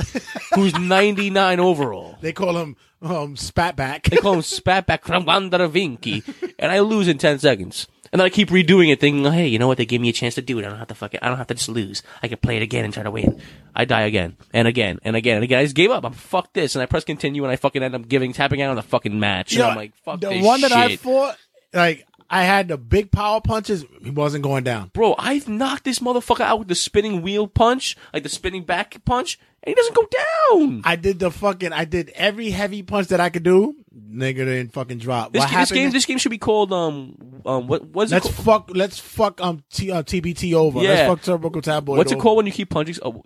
who's 0.55 0.77
99 0.77 1.59
overall. 1.59 2.17
They 2.21 2.33
call 2.33 2.57
him 2.57 2.75
um, 3.01 3.35
Spatback. 3.35 4.09
They 4.09 4.17
call 4.17 4.33
him 4.33 4.41
Spatback 4.41 5.01
Vinky, 5.03 6.53
and 6.57 6.71
I 6.71 6.79
lose 6.79 7.07
in 7.07 7.17
10 7.17 7.39
seconds. 7.39 7.87
And 8.11 8.19
then 8.19 8.25
I 8.25 8.29
keep 8.29 8.49
redoing 8.49 8.91
it, 8.91 8.99
thinking, 8.99 9.25
oh, 9.25 9.31
hey, 9.31 9.47
you 9.47 9.57
know 9.57 9.67
what? 9.67 9.77
They 9.77 9.85
gave 9.85 10.01
me 10.01 10.09
a 10.09 10.13
chance 10.13 10.35
to 10.35 10.41
do 10.41 10.59
it. 10.59 10.65
I 10.65 10.69
don't 10.69 10.79
have 10.79 10.89
to 10.89 10.95
fuck 10.95 11.13
it. 11.13 11.21
I 11.23 11.29
don't 11.29 11.37
have 11.37 11.47
to 11.47 11.53
just 11.53 11.69
lose. 11.69 12.03
I 12.21 12.27
can 12.27 12.39
play 12.39 12.57
it 12.57 12.61
again 12.61 12.83
and 12.83 12.93
try 12.93 13.03
to 13.03 13.11
win. 13.11 13.41
I 13.73 13.85
die 13.85 14.01
again 14.01 14.35
and 14.53 14.67
again 14.67 14.99
and 15.03 15.15
again 15.15 15.35
and 15.35 15.43
again. 15.45 15.59
I 15.59 15.63
just 15.63 15.75
gave 15.75 15.91
up. 15.91 16.03
I'm 16.03 16.11
fuck 16.11 16.51
this, 16.51 16.75
and 16.75 16.83
I 16.83 16.87
press 16.87 17.05
continue, 17.05 17.43
and 17.43 17.51
I 17.51 17.55
fucking 17.55 17.81
end 17.81 17.95
up 17.95 18.07
giving 18.09 18.33
tapping 18.33 18.61
out 18.61 18.69
on 18.69 18.75
the 18.75 18.81
fucking 18.81 19.17
match. 19.17 19.53
You 19.53 19.59
and 19.61 19.67
know, 19.67 19.69
I'm 19.71 19.77
like, 19.77 19.95
fuck 20.03 20.19
the 20.19 20.29
this 20.29 20.43
one 20.43 20.61
that 20.61 20.73
I 20.73 20.89
shit. 20.89 20.99
fought, 20.99 21.37
like 21.73 22.05
I 22.29 22.43
had 22.43 22.69
the 22.69 22.77
big 22.77 23.11
power 23.11 23.39
punches. 23.41 23.85
He 24.01 24.09
wasn't 24.09 24.43
going 24.43 24.63
down. 24.63 24.91
Bro, 24.93 25.15
I've 25.17 25.47
knocked 25.47 25.83
this 25.83 25.99
motherfucker 25.99 26.41
out 26.41 26.59
with 26.59 26.67
the 26.67 26.75
spinning 26.75 27.21
wheel 27.21 27.47
punch, 27.47 27.95
like 28.13 28.23
the 28.23 28.29
spinning 28.29 28.63
back 28.63 29.03
punch, 29.05 29.39
and 29.63 29.71
he 29.71 29.75
doesn't 29.75 29.95
go 29.95 30.07
down. 30.07 30.81
I 30.83 30.95
did 30.95 31.19
the 31.19 31.29
fucking. 31.31 31.71
I 31.73 31.85
did 31.85 32.09
every 32.15 32.49
heavy 32.49 32.81
punch 32.83 33.07
that 33.09 33.19
I 33.19 33.29
could 33.29 33.43
do. 33.43 33.75
Nigga 33.93 34.37
didn't 34.37 34.73
fucking 34.73 34.97
drop. 34.97 35.33
This, 35.33 35.41
what 35.41 35.51
ga- 35.51 35.59
this 35.59 35.71
game, 35.71 35.91
this 35.91 36.05
game 36.05 36.17
should 36.17 36.29
be 36.29 36.37
called 36.37 36.73
um 36.73 37.15
um 37.45 37.67
what 37.67 37.85
what's 37.85 38.11
it 38.11 38.15
Let's 38.15 38.25
called? 38.27 38.67
fuck. 38.67 38.71
Let's 38.75 38.99
fuck. 38.99 39.39
Um, 39.41 39.63
T, 39.71 39.91
uh, 39.91 40.03
TBT 40.03 40.53
over. 40.53 40.81
Yeah. 40.81 40.89
Let's 40.89 41.07
fuck 41.09 41.21
Turbo 41.21 41.61
Tabloid. 41.61 41.97
What's 41.97 42.11
it 42.11 42.15
over. 42.15 42.21
called 42.21 42.37
when 42.37 42.45
you 42.45 42.51
keep 42.51 42.69
punching? 42.69 42.95
Oh, 43.03 43.21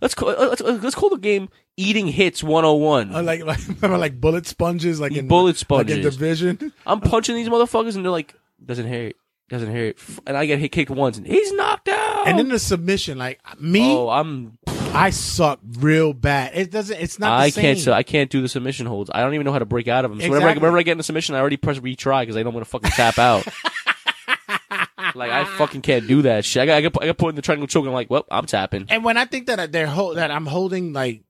let's 0.00 0.14
call 0.14 0.30
uh, 0.30 0.48
let's, 0.48 0.60
uh, 0.60 0.78
let's 0.82 0.94
call 0.94 1.10
the 1.10 1.18
game 1.18 1.48
Eating 1.76 2.08
Hits 2.08 2.42
101. 2.42 3.14
Uh, 3.14 3.22
like, 3.22 3.42
like, 3.44 3.60
remember, 3.66 3.98
like 3.98 4.20
bullet 4.20 4.46
sponges, 4.46 5.00
like 5.00 5.12
in 5.12 5.28
Bullet 5.28 5.44
like 5.46 5.54
in 5.54 5.58
sponges. 5.58 6.16
Division. 6.16 6.72
I'm 6.86 7.00
punching 7.00 7.34
these 7.34 7.48
motherfuckers 7.48 7.96
and 7.96 8.04
they're 8.04 8.12
like, 8.12 8.34
doesn't 8.64 8.86
hurt, 8.86 9.14
doesn't 9.48 9.72
hurt, 9.72 9.96
and 10.26 10.36
I 10.36 10.46
get 10.46 10.58
hit 10.58 10.72
kicked 10.72 10.90
once 10.90 11.16
and 11.18 11.26
he's 11.26 11.52
knocked 11.52 11.88
out. 11.88 12.28
And 12.28 12.38
then 12.38 12.48
the 12.48 12.58
submission, 12.58 13.16
like 13.18 13.40
me, 13.60 13.92
oh, 13.92 14.08
I'm 14.10 14.58
I 14.92 15.10
suck 15.10 15.60
real 15.78 16.12
bad. 16.12 16.52
It 16.54 16.70
doesn't. 16.70 16.98
It's 17.00 17.18
not. 17.18 17.38
The 17.38 17.44
I 17.44 17.50
can't 17.50 17.78
so 17.78 17.92
I 17.92 18.02
can't 18.02 18.30
do 18.30 18.42
the 18.42 18.48
submission 18.48 18.86
holds. 18.86 19.10
I 19.12 19.20
don't 19.20 19.34
even 19.34 19.44
know 19.44 19.52
how 19.52 19.58
to 19.60 19.64
break 19.66 19.88
out 19.88 20.04
of 20.04 20.10
them. 20.10 20.20
So 20.20 20.28
whenever, 20.28 20.46
I, 20.46 20.50
Exactly. 20.50 20.60
whenever 20.62 20.78
I 20.78 20.82
get 20.82 20.92
in 20.92 21.00
a 21.00 21.04
submission, 21.04 21.34
I 21.34 21.38
already 21.40 21.56
press 21.56 21.78
retry 21.78 22.22
because 22.22 22.36
I 22.36 22.42
know 22.42 22.48
I'm 22.48 22.54
gonna 22.54 22.64
fucking 22.64 22.90
tap 22.90 23.18
out. 23.18 23.46
like 25.14 25.30
I 25.30 25.44
fucking 25.56 25.82
can't 25.82 26.06
do 26.06 26.22
that 26.22 26.44
shit. 26.44 26.62
I 26.62 26.66
got 26.66 26.76
I 26.76 26.80
got, 26.82 27.02
I 27.02 27.06
got 27.06 27.18
put 27.18 27.28
in 27.30 27.36
the 27.36 27.42
triangle 27.42 27.66
choke. 27.66 27.82
And 27.82 27.88
I'm 27.90 27.94
like, 27.94 28.10
well, 28.10 28.26
I'm 28.30 28.46
tapping. 28.46 28.86
And 28.88 29.04
when 29.04 29.16
I 29.16 29.24
think 29.24 29.46
that 29.46 29.72
they're 29.72 29.86
hold, 29.86 30.16
that 30.16 30.30
I'm 30.30 30.46
holding 30.46 30.92
like 30.92 31.22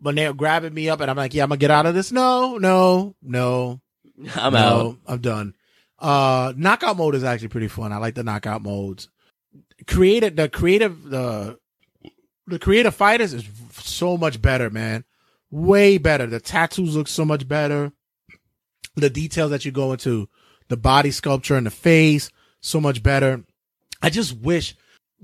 when 0.00 0.14
they're 0.14 0.32
grabbing 0.32 0.74
me 0.74 0.88
up 0.88 1.00
and 1.00 1.10
I'm 1.10 1.16
like, 1.16 1.34
yeah, 1.34 1.42
I'm 1.42 1.48
gonna 1.48 1.58
get 1.58 1.70
out 1.70 1.86
of 1.86 1.94
this. 1.94 2.12
No, 2.12 2.56
no, 2.58 3.14
no, 3.22 3.80
I'm 4.36 4.52
no, 4.52 4.58
out. 4.58 4.96
I'm 5.06 5.20
done. 5.20 5.54
Uh, 5.98 6.52
knockout 6.56 6.96
mode 6.96 7.16
is 7.16 7.24
actually 7.24 7.48
pretty 7.48 7.68
fun. 7.68 7.92
I 7.92 7.96
like 7.96 8.14
the 8.14 8.22
knockout 8.22 8.62
modes. 8.62 9.08
Created 9.86 10.36
the 10.36 10.48
creative, 10.48 11.02
the 11.04 11.58
the 12.48 12.58
creative 12.58 12.94
fighters 12.94 13.34
is 13.34 13.44
so 13.72 14.16
much 14.16 14.40
better, 14.42 14.70
man. 14.70 15.04
Way 15.50 15.98
better. 15.98 16.26
The 16.26 16.40
tattoos 16.40 16.96
look 16.96 17.08
so 17.08 17.24
much 17.24 17.46
better. 17.48 17.92
The 18.96 19.10
details 19.10 19.50
that 19.50 19.64
you 19.64 19.70
go 19.70 19.92
into, 19.92 20.28
the 20.68 20.76
body 20.76 21.10
sculpture 21.10 21.56
and 21.56 21.66
the 21.66 21.70
face, 21.70 22.30
so 22.60 22.80
much 22.80 23.02
better. 23.02 23.44
I 24.02 24.10
just 24.10 24.36
wish 24.36 24.74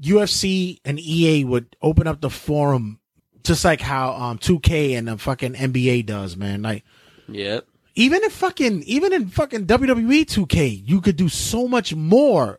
UFC 0.01 0.79
and 0.85 0.99
EA 0.99 1.45
would 1.45 1.77
open 1.83 2.07
up 2.07 2.21
the 2.21 2.31
forum 2.31 3.01
just 3.45 3.65
like 3.65 3.81
how 3.81 4.13
um 4.15 4.39
2K 4.39 4.97
and 4.97 5.07
the 5.09 5.19
fucking 5.19 5.55
NBA 5.55 6.07
does, 6.07 6.37
man. 6.37 6.63
Like 6.63 6.85
Yep. 7.29 7.67
even 7.95 8.25
in 8.25 8.31
fucking 8.31 8.83
even 8.85 9.13
in 9.13 9.29
fucking 9.29 9.67
WWE 9.67 10.25
2K, 10.25 10.83
you 10.89 11.01
could 11.01 11.17
do 11.17 11.29
so 11.29 11.69
much 11.69 11.95
more 11.95 12.59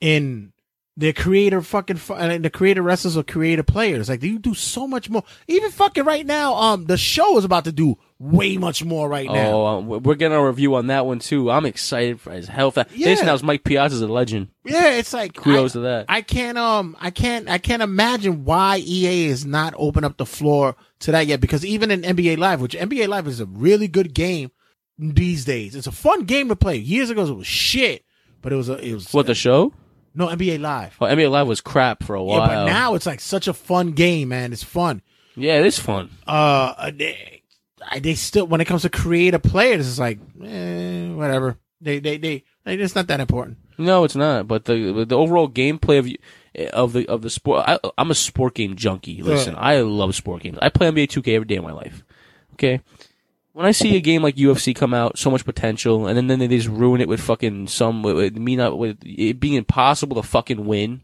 in 0.00 0.52
the 0.98 1.12
creator 1.12 1.60
fucking 1.60 2.00
and 2.16 2.44
the 2.44 2.48
creator 2.48 2.80
wrestlers 2.80 3.16
or 3.16 3.22
creator 3.22 3.62
players. 3.62 4.08
Like 4.08 4.22
you 4.22 4.38
do 4.38 4.54
so 4.54 4.86
much 4.86 5.10
more. 5.10 5.24
Even 5.46 5.70
fucking 5.70 6.04
right 6.04 6.24
now, 6.24 6.54
um, 6.54 6.86
the 6.86 6.96
show 6.96 7.36
is 7.36 7.44
about 7.44 7.64
to 7.64 7.72
do 7.72 7.98
way 8.18 8.56
much 8.56 8.82
more 8.82 9.06
right 9.06 9.26
now. 9.26 9.50
Oh, 9.50 9.66
um, 9.66 9.88
we're 9.88 10.14
getting 10.14 10.38
a 10.38 10.46
review 10.46 10.74
on 10.76 10.86
that 10.86 11.04
one 11.04 11.18
too. 11.18 11.50
I'm 11.50 11.66
excited 11.66 12.18
for 12.18 12.32
as 12.32 12.48
hell. 12.48 12.70
That. 12.70 12.90
Yeah. 12.96 13.08
This 13.08 13.22
now 13.22 13.36
Mike 13.42 13.62
Piazza's 13.62 14.00
a 14.00 14.06
legend. 14.06 14.48
Yeah, 14.64 14.92
it's 14.92 15.12
like 15.12 15.34
Kudos 15.34 15.72
I, 15.72 15.74
to 15.74 15.80
that. 15.80 16.06
I 16.08 16.22
can't 16.22 16.56
um 16.56 16.96
I 16.98 17.10
can't 17.10 17.48
I 17.48 17.58
can't 17.58 17.82
imagine 17.82 18.44
why 18.44 18.78
EA 18.78 19.26
is 19.26 19.44
not 19.44 19.74
open 19.76 20.02
up 20.02 20.16
the 20.16 20.26
floor 20.26 20.76
to 21.00 21.12
that 21.12 21.26
yet 21.26 21.42
because 21.42 21.64
even 21.64 21.90
in 21.90 22.02
NBA 22.02 22.38
Live, 22.38 22.62
which 22.62 22.74
NBA 22.74 23.08
Live 23.08 23.26
is 23.26 23.40
a 23.40 23.46
really 23.46 23.86
good 23.86 24.14
game 24.14 24.50
these 24.98 25.44
days. 25.44 25.74
It's 25.74 25.86
a 25.86 25.92
fun 25.92 26.24
game 26.24 26.48
to 26.48 26.56
play. 26.56 26.76
Years 26.76 27.10
ago 27.10 27.26
it 27.26 27.36
was 27.36 27.46
shit, 27.46 28.02
but 28.40 28.50
it 28.50 28.56
was 28.56 28.70
a 28.70 28.78
it 28.78 28.94
was 28.94 29.12
What 29.12 29.26
the 29.26 29.34
show? 29.34 29.74
No 30.16 30.26
NBA 30.28 30.60
Live. 30.60 30.96
Oh, 31.00 31.04
NBA 31.06 31.30
Live 31.30 31.46
was 31.46 31.60
crap 31.60 32.02
for 32.02 32.14
a 32.14 32.22
while. 32.22 32.40
Yeah, 32.40 32.46
but 32.48 32.64
now 32.66 32.94
it's 32.94 33.06
like 33.06 33.20
such 33.20 33.46
a 33.46 33.52
fun 33.52 33.92
game, 33.92 34.28
man. 34.30 34.52
It's 34.52 34.64
fun. 34.64 35.02
yeah, 35.36 35.60
it 35.60 35.66
is 35.66 35.78
fun. 35.78 36.10
Uh, 36.26 36.90
they, 36.90 37.42
I- 37.88 38.00
they 38.00 38.14
still 38.14 38.46
when 38.46 38.60
it 38.60 38.64
comes 38.64 38.82
to 38.82 38.88
creative 38.90 39.42
players, 39.42 39.86
it's 39.88 39.98
like 39.98 40.18
eh, 40.42 41.08
whatever. 41.10 41.58
They 41.80 41.98
they 42.00 42.16
they, 42.16 42.44
they 42.64 42.74
it's 42.74 42.94
not 42.94 43.06
that 43.08 43.20
important. 43.20 43.58
No, 43.78 44.04
it's 44.04 44.16
not. 44.16 44.48
But 44.48 44.64
the 44.64 45.04
the 45.06 45.16
overall 45.16 45.48
gameplay 45.48 45.98
of 45.98 46.08
of 46.72 46.92
the 46.94 47.06
of 47.06 47.20
the 47.22 47.28
sport, 47.30 47.64
I, 47.68 47.78
I'm 47.98 48.10
a 48.10 48.14
sport 48.14 48.54
game 48.54 48.74
junkie. 48.76 49.22
Listen, 49.22 49.54
I 49.58 49.80
love 49.80 50.14
sport 50.14 50.42
games. 50.42 50.58
I 50.62 50.70
play 50.70 50.90
NBA 50.90 51.08
2K 51.08 51.34
every 51.34 51.46
day 51.46 51.56
of 51.56 51.64
my 51.64 51.72
life. 51.72 52.02
Okay, 52.54 52.80
when 53.56 53.64
I 53.64 53.70
see 53.70 53.96
a 53.96 54.00
game 54.00 54.22
like 54.22 54.36
UFC 54.36 54.76
come 54.76 54.92
out, 54.92 55.16
so 55.16 55.30
much 55.30 55.46
potential, 55.46 56.06
and 56.06 56.14
then, 56.14 56.26
then 56.26 56.40
they 56.40 56.48
just 56.48 56.68
ruin 56.68 57.00
it 57.00 57.08
with 57.08 57.22
fucking 57.22 57.68
some 57.68 58.02
with, 58.02 58.14
with 58.14 58.36
me 58.36 58.54
not 58.54 58.76
with 58.76 58.98
it 59.02 59.40
being 59.40 59.54
impossible 59.54 60.20
to 60.20 60.28
fucking 60.28 60.66
win. 60.66 61.00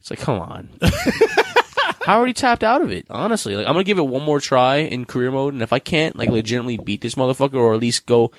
It's 0.00 0.10
like, 0.10 0.18
come 0.18 0.40
on. 0.40 0.70
I 0.82 2.16
already 2.16 2.32
tapped 2.32 2.64
out 2.64 2.82
of 2.82 2.90
it. 2.90 3.06
Honestly, 3.10 3.54
like 3.54 3.68
I'm 3.68 3.74
gonna 3.74 3.84
give 3.84 3.98
it 3.98 4.08
one 4.08 4.24
more 4.24 4.40
try 4.40 4.78
in 4.78 5.04
career 5.04 5.30
mode, 5.30 5.54
and 5.54 5.62
if 5.62 5.72
I 5.72 5.78
can't 5.78 6.16
like 6.16 6.30
legitimately 6.30 6.78
beat 6.78 7.00
this 7.00 7.14
motherfucker 7.14 7.54
or 7.54 7.74
at 7.74 7.80
least 7.80 8.06
go 8.06 8.32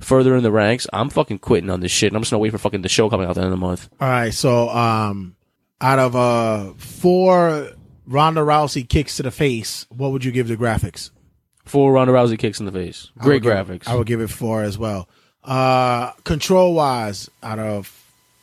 further 0.00 0.34
in 0.34 0.42
the 0.42 0.50
ranks, 0.50 0.88
I'm 0.92 1.08
fucking 1.08 1.38
quitting 1.38 1.70
on 1.70 1.78
this 1.78 1.92
shit. 1.92 2.08
And 2.08 2.16
I'm 2.16 2.22
just 2.22 2.32
gonna 2.32 2.40
wait 2.40 2.50
for 2.50 2.58
fucking 2.58 2.82
the 2.82 2.88
show 2.88 3.08
coming 3.08 3.26
out 3.26 3.30
at 3.30 3.34
the 3.36 3.42
end 3.42 3.52
of 3.52 3.60
the 3.60 3.64
month. 3.64 3.88
All 4.00 4.08
right, 4.08 4.34
so 4.34 4.68
um, 4.68 5.36
out 5.80 6.00
of 6.00 6.16
uh 6.16 6.72
four 6.76 7.68
Ronda 8.04 8.40
Rousey 8.40 8.88
kicks 8.88 9.18
to 9.18 9.22
the 9.22 9.30
face, 9.30 9.86
what 9.90 10.10
would 10.10 10.24
you 10.24 10.32
give 10.32 10.48
the 10.48 10.56
graphics? 10.56 11.10
Four 11.66 11.92
Ronda 11.92 12.12
Rousey 12.12 12.38
kicks 12.38 12.58
in 12.60 12.66
the 12.66 12.72
face. 12.72 13.10
I 13.20 13.24
Great 13.24 13.42
give- 13.42 13.52
graphics. 13.52 13.86
I 13.86 13.94
would 13.94 14.06
give 14.06 14.20
it 14.20 14.30
four 14.30 14.62
as 14.62 14.78
well. 14.78 15.08
Uh, 15.44 16.12
control 16.24 16.74
wise, 16.74 17.30
out 17.42 17.58
of 17.58 17.88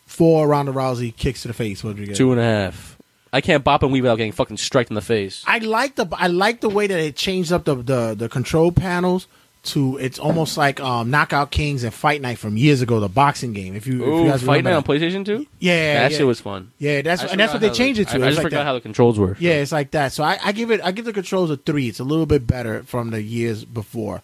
four 0.05 0.47
Ronda 0.47 0.71
Rousey 0.71 1.15
kicks 1.15 1.41
to 1.41 1.47
the 1.47 1.53
face, 1.53 1.83
what 1.83 1.91
would 1.95 1.99
you 1.99 2.05
get? 2.07 2.15
Two 2.15 2.31
and 2.31 2.39
a 2.39 2.43
half. 2.43 2.97
I 3.31 3.41
can't 3.41 3.63
bop 3.63 3.81
and 3.81 3.91
weave 3.91 4.03
without 4.03 4.17
getting 4.17 4.31
fucking 4.31 4.57
striked 4.57 4.91
in 4.91 4.95
the 4.95 5.01
face. 5.01 5.43
I 5.47 5.57
like 5.57 5.95
the 5.95 6.05
I 6.13 6.27
like 6.27 6.61
the 6.61 6.69
way 6.69 6.85
that 6.85 6.99
it 6.99 7.15
changed 7.15 7.51
up 7.51 7.65
the 7.65 7.75
the, 7.75 8.13
the 8.15 8.29
control 8.29 8.71
panels 8.71 9.25
to 9.63 9.97
it's 9.97 10.19
almost 10.19 10.57
like 10.57 10.79
um 10.81 11.09
Knockout 11.09 11.49
Kings 11.49 11.83
and 11.83 11.93
Fight 11.93 12.21
Night 12.21 12.37
from 12.37 12.57
years 12.57 12.81
ago, 12.81 12.99
the 12.99 13.07
boxing 13.07 13.53
game. 13.53 13.75
If 13.75 13.87
you, 13.87 14.01
if 14.03 14.25
you 14.25 14.29
guys 14.31 14.43
Fight 14.43 14.63
Night 14.63 14.73
on. 14.73 14.83
PlayStation 14.83 15.25
2? 15.25 15.47
yeah, 15.59 16.01
that 16.01 16.11
yeah. 16.11 16.17
shit 16.17 16.27
was 16.27 16.41
fun. 16.41 16.71
yeah, 16.79 17.01
that's 17.01 17.23
and 17.23 17.39
that's 17.39 17.53
what 17.53 17.61
they 17.61 17.69
changed 17.69 17.97
the- 17.97 18.01
it 18.03 18.07
to. 18.09 18.23
I, 18.23 18.25
I 18.25 18.29
just 18.29 18.37
like 18.39 18.45
forgot 18.45 18.57
that. 18.59 18.65
how 18.65 18.73
the 18.73 18.81
controls 18.81 19.17
were. 19.17 19.37
Yeah, 19.39 19.53
it's 19.53 19.71
like 19.71 19.91
that. 19.91 20.11
So 20.11 20.23
I, 20.23 20.37
I 20.43 20.51
give 20.51 20.69
it 20.69 20.81
I 20.83 20.91
give 20.91 21.05
the 21.05 21.13
controls 21.13 21.49
a 21.49 21.55
three. 21.57 21.87
It's 21.87 21.99
a 22.01 22.03
little 22.03 22.25
bit 22.25 22.45
better 22.45 22.83
from 22.83 23.11
the 23.11 23.21
years 23.21 23.63
before. 23.63 24.21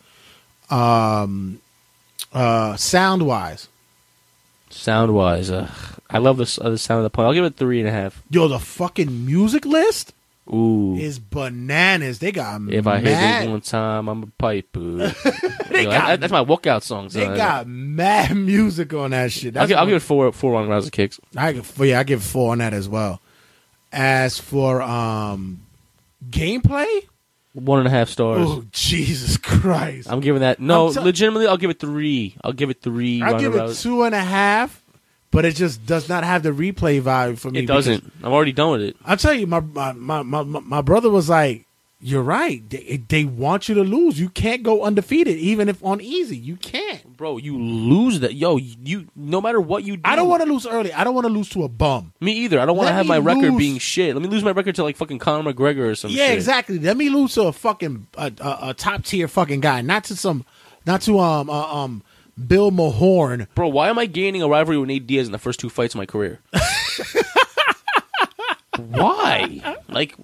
Um 0.69 1.61
uh 2.33 2.75
sound 2.75 3.25
wise. 3.25 3.69
Sound 4.71 5.15
wise, 5.15 5.49
uh, 5.49 5.71
I 6.11 6.19
love 6.19 6.37
the, 6.37 6.59
uh, 6.63 6.69
the 6.69 6.77
sound 6.77 6.99
of 6.99 7.03
the 7.03 7.09
point. 7.09 7.25
I'll 7.25 7.33
give 7.33 7.43
it 7.43 7.55
three 7.55 7.79
and 7.79 7.89
a 7.89 7.91
half. 7.91 8.21
Yo, 8.29 8.47
the 8.47 8.59
fucking 8.59 9.25
music 9.25 9.65
list 9.65 10.13
Ooh. 10.51 10.95
is 10.95 11.19
bananas. 11.19 12.19
They 12.19 12.31
got 12.31 12.61
mad. 12.61 12.73
if 12.73 12.87
I 12.87 12.99
hit 12.99 13.47
it 13.47 13.49
one 13.49 13.61
time, 13.61 14.07
I'm 14.07 14.23
a 14.23 14.27
piper. 14.37 14.79
Yo, 14.79 14.95
they 15.69 15.85
that- 15.85 15.85
got, 15.85 16.19
that's 16.19 16.31
my 16.31 16.43
walkout 16.43 16.81
song. 16.83 17.07
they 17.09 17.25
got 17.25 17.67
mad 17.67 18.35
music 18.35 18.93
on 18.93 19.11
that 19.11 19.31
shit. 19.31 19.55
I'll, 19.55 19.61
That's 19.61 19.69
give, 19.69 19.77
I'll 19.77 19.85
give 19.85 19.95
it 19.95 19.99
four 20.01 20.31
four 20.31 20.53
Ronda 20.53 20.71
Rousey 20.73 20.91
kicks. 20.91 21.19
I 21.35 21.53
give, 21.53 21.77
yeah, 21.79 21.99
I 21.99 22.03
give 22.03 22.23
four 22.23 22.51
on 22.53 22.57
that 22.57 22.73
as 22.73 22.89
well. 22.89 23.21
As 23.91 24.39
for 24.39 24.81
um 24.81 25.61
gameplay, 26.29 26.85
One 27.53 27.79
and 27.79 27.87
a 27.87 27.91
half 27.91 28.09
stars. 28.09 28.39
oh 28.41 28.63
Jesus 28.71 29.37
Christ! 29.37 30.11
I'm 30.11 30.19
giving 30.19 30.41
that. 30.41 30.59
No, 30.59 30.87
I'm 30.87 30.93
tell- 30.93 31.03
legitimately, 31.03 31.47
I'll 31.47 31.57
give 31.57 31.69
it 31.69 31.79
three. 31.79 32.35
I'll 32.43 32.53
give 32.53 32.69
it 32.69 32.81
three. 32.81 33.21
I'll 33.21 33.33
Ronda 33.33 33.43
give 33.49 33.55
it 33.55 33.61
Rousey. 33.61 33.83
two 33.83 34.03
and 34.03 34.13
a 34.15 34.23
half, 34.23 34.78
but 35.31 35.45
it 35.45 35.55
just 35.55 35.85
does 35.85 36.09
not 36.09 36.23
have 36.23 36.43
the 36.43 36.51
replay 36.51 37.01
vibe 37.01 37.37
for 37.37 37.51
me. 37.51 37.59
It 37.59 37.65
doesn't. 37.67 38.11
I'm 38.23 38.33
already 38.33 38.51
done 38.51 38.71
with 38.71 38.81
it. 38.81 38.97
I'll 39.05 39.17
tell 39.17 39.33
you, 39.33 39.47
my 39.47 39.59
my, 39.59 39.93
my 39.93 40.23
my 40.23 40.43
my 40.43 40.81
brother 40.81 41.09
was 41.09 41.29
like, 41.29 41.67
"You're 41.99 42.23
right. 42.23 42.67
They, 42.69 43.03
they 43.07 43.25
want 43.25 43.69
you 43.69 43.75
to 43.75 43.83
lose. 43.83 44.19
You 44.19 44.29
can't 44.29 44.63
go 44.63 44.83
undefeated, 44.83 45.37
even 45.37 45.69
if 45.69 45.83
on 45.83 46.01
easy. 46.01 46.37
You 46.37 46.55
can't. 46.55 47.15
Bro, 47.15 47.37
you 47.37 47.59
lose 47.59 48.21
that. 48.21 48.33
Yo, 48.33 48.57
you. 48.57 49.07
No 49.15 49.39
matter 49.39 49.61
what 49.61 49.83
you 49.83 49.97
do. 49.97 50.01
I 50.03 50.15
don't 50.15 50.29
want 50.29 50.41
to 50.41 50.51
lose 50.51 50.65
early. 50.65 50.91
I 50.93 51.03
don't 51.03 51.13
want 51.13 51.27
to 51.27 51.33
lose 51.33 51.49
to 51.49 51.63
a 51.63 51.67
bum. 51.69 52.13
Me 52.19 52.31
either. 52.31 52.59
I 52.59 52.65
don't 52.65 52.77
want 52.77 52.87
to 52.87 52.93
have 52.93 53.05
my 53.05 53.19
record 53.19 53.55
being 53.57 53.77
shit. 53.77 54.15
Let 54.15 54.23
me 54.23 54.29
lose 54.29 54.43
my 54.43 54.51
record 54.51 54.75
to 54.75 54.83
like 54.83 54.97
fucking 54.97 55.19
Conor 55.19 55.53
McGregor 55.53 55.91
or 55.91 55.95
some 55.95 56.09
yeah, 56.09 56.27
shit. 56.27 56.37
exactly. 56.37 56.79
Let 56.79 56.97
me 56.97 57.09
lose 57.09 57.35
to 57.35 57.43
a 57.43 57.53
fucking 57.53 58.07
a, 58.17 58.31
a, 58.39 58.59
a 58.69 58.73
top 58.73 59.03
tier 59.03 59.27
fucking 59.27 59.59
guy, 59.59 59.81
not 59.81 60.05
to 60.05 60.15
some, 60.15 60.43
not 60.87 61.01
to 61.01 61.19
um 61.19 61.49
uh, 61.49 61.83
um 61.83 62.03
Bill 62.47 62.71
Mahorn. 62.71 63.47
Bro, 63.55 63.69
why 63.69 63.89
am 63.89 63.99
I 63.99 64.05
gaining 64.05 64.41
a 64.41 64.47
rivalry 64.47 64.77
with 64.77 64.87
Nate 64.87 65.07
Diaz 65.07 65.27
in 65.27 65.31
the 65.31 65.37
first 65.37 65.59
two 65.59 65.69
fights 65.69 65.93
of 65.93 65.97
my 65.97 66.05
career? 66.05 66.39
Why? 68.77 69.75
Like, 69.89 70.15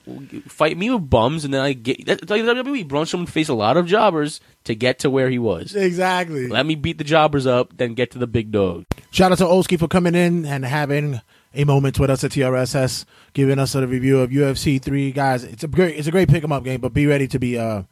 fight 0.47 0.77
me 0.77 0.89
with 0.89 1.09
bums, 1.09 1.43
and 1.43 1.53
then 1.53 1.61
I 1.61 1.73
get. 1.73 2.05
That's 2.05 2.29
like 2.29 2.41
WWE. 2.43 2.87
Braun 2.87 3.05
Strowman 3.05 3.27
faced 3.27 3.49
a 3.49 3.53
lot 3.53 3.75
of 3.75 3.85
jobbers 3.85 4.39
to 4.63 4.75
get 4.75 4.99
to 4.99 5.09
where 5.09 5.29
he 5.29 5.37
was. 5.39 5.75
Exactly. 5.75 6.47
Let 6.47 6.65
me 6.65 6.75
beat 6.75 6.97
the 6.97 7.03
jobbers 7.03 7.45
up, 7.45 7.75
then 7.75 7.95
get 7.95 8.11
to 8.11 8.17
the 8.19 8.27
big 8.27 8.51
dog. 8.51 8.85
Shout 9.11 9.31
out 9.31 9.39
to 9.39 9.43
Olskey 9.43 9.77
for 9.77 9.87
coming 9.87 10.15
in 10.15 10.45
and 10.45 10.63
having 10.63 11.19
a 11.53 11.63
moment 11.65 11.99
with 11.99 12.09
us 12.09 12.23
at 12.23 12.31
TRSS, 12.31 13.05
giving 13.33 13.59
us 13.59 13.75
a 13.75 13.85
review 13.85 14.19
of 14.19 14.29
UFC 14.29 14.81
three. 14.81 15.11
Guys, 15.11 15.43
it's 15.43 15.63
a 15.63 15.67
great 15.67 15.97
it's 15.97 16.07
a 16.07 16.11
great 16.11 16.29
pick 16.29 16.43
'em 16.43 16.51
up 16.51 16.63
game, 16.63 16.79
but 16.79 16.93
be 16.93 17.07
ready 17.07 17.27
to 17.27 17.39
be 17.39 17.57
uh 17.57 17.83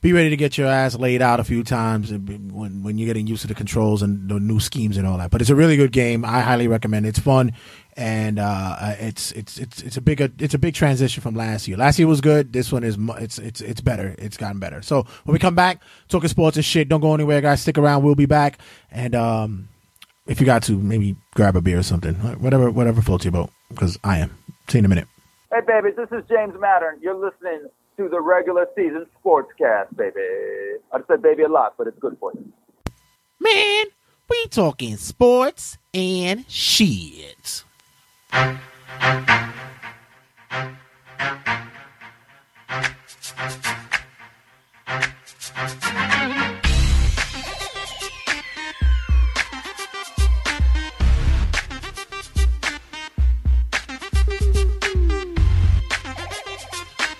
be 0.00 0.12
ready 0.12 0.30
to 0.30 0.36
get 0.36 0.56
your 0.56 0.68
ass 0.68 0.94
laid 0.94 1.22
out 1.22 1.40
a 1.40 1.44
few 1.44 1.64
times 1.64 2.10
when 2.12 2.82
when 2.82 2.98
you're 2.98 3.06
getting 3.06 3.26
used 3.26 3.42
to 3.42 3.48
the 3.48 3.54
controls 3.54 4.02
and 4.02 4.28
the 4.28 4.38
new 4.38 4.60
schemes 4.60 4.96
and 4.96 5.06
all 5.06 5.18
that. 5.18 5.30
But 5.30 5.40
it's 5.40 5.50
a 5.50 5.56
really 5.56 5.76
good 5.76 5.92
game. 5.92 6.24
I 6.24 6.40
highly 6.40 6.68
recommend. 6.68 7.06
it. 7.06 7.10
It's 7.10 7.18
fun 7.18 7.52
and 7.98 8.38
uh, 8.38 8.94
it's 9.00 9.32
it's 9.32 9.58
it's 9.58 9.82
it's 9.82 9.96
a 9.96 10.00
big 10.00 10.20
it's 10.20 10.54
a 10.54 10.58
big 10.58 10.74
transition 10.74 11.20
from 11.20 11.34
last 11.34 11.66
year. 11.66 11.76
Last 11.76 11.98
year 11.98 12.06
was 12.06 12.20
good. 12.20 12.52
This 12.52 12.70
one 12.70 12.84
is 12.84 12.96
it's 13.18 13.38
it's 13.40 13.60
it's 13.60 13.80
better. 13.80 14.14
It's 14.18 14.36
gotten 14.36 14.60
better. 14.60 14.82
So 14.82 15.02
when 15.24 15.32
we 15.32 15.40
come 15.40 15.56
back, 15.56 15.82
talking 16.08 16.28
sports 16.28 16.56
and 16.56 16.64
shit. 16.64 16.88
Don't 16.88 17.00
go 17.00 17.12
anywhere, 17.12 17.40
guys. 17.40 17.60
Stick 17.60 17.76
around. 17.76 18.04
We'll 18.04 18.14
be 18.14 18.26
back. 18.26 18.60
And 18.92 19.16
um, 19.16 19.68
if 20.28 20.38
you 20.38 20.46
got 20.46 20.62
to, 20.64 20.78
maybe 20.78 21.16
grab 21.34 21.56
a 21.56 21.60
beer 21.60 21.80
or 21.80 21.82
something. 21.82 22.14
Whatever 22.14 22.70
whatever 22.70 23.02
floats 23.02 23.24
your 23.24 23.32
boat. 23.32 23.50
Because 23.68 23.98
I 24.04 24.18
am. 24.18 24.38
See 24.68 24.78
you 24.78 24.80
in 24.80 24.84
a 24.84 24.88
minute. 24.88 25.08
Hey, 25.52 25.60
baby, 25.66 25.90
this 25.96 26.08
is 26.12 26.24
James 26.28 26.54
Mattern. 26.54 27.02
You're 27.02 27.16
listening 27.16 27.68
to 27.98 28.08
the 28.08 28.20
regular 28.20 28.66
season 28.76 29.06
sportscast, 29.22 29.94
baby. 29.96 30.20
I 30.92 31.00
said 31.08 31.20
baby 31.20 31.42
a 31.42 31.48
lot, 31.48 31.74
but 31.76 31.88
it's 31.88 31.98
good 31.98 32.16
for 32.20 32.32
you. 32.32 32.52
Man, 33.40 33.86
we 34.30 34.46
talking 34.46 34.96
sports 34.96 35.78
and 35.92 36.48
shit. 36.48 37.64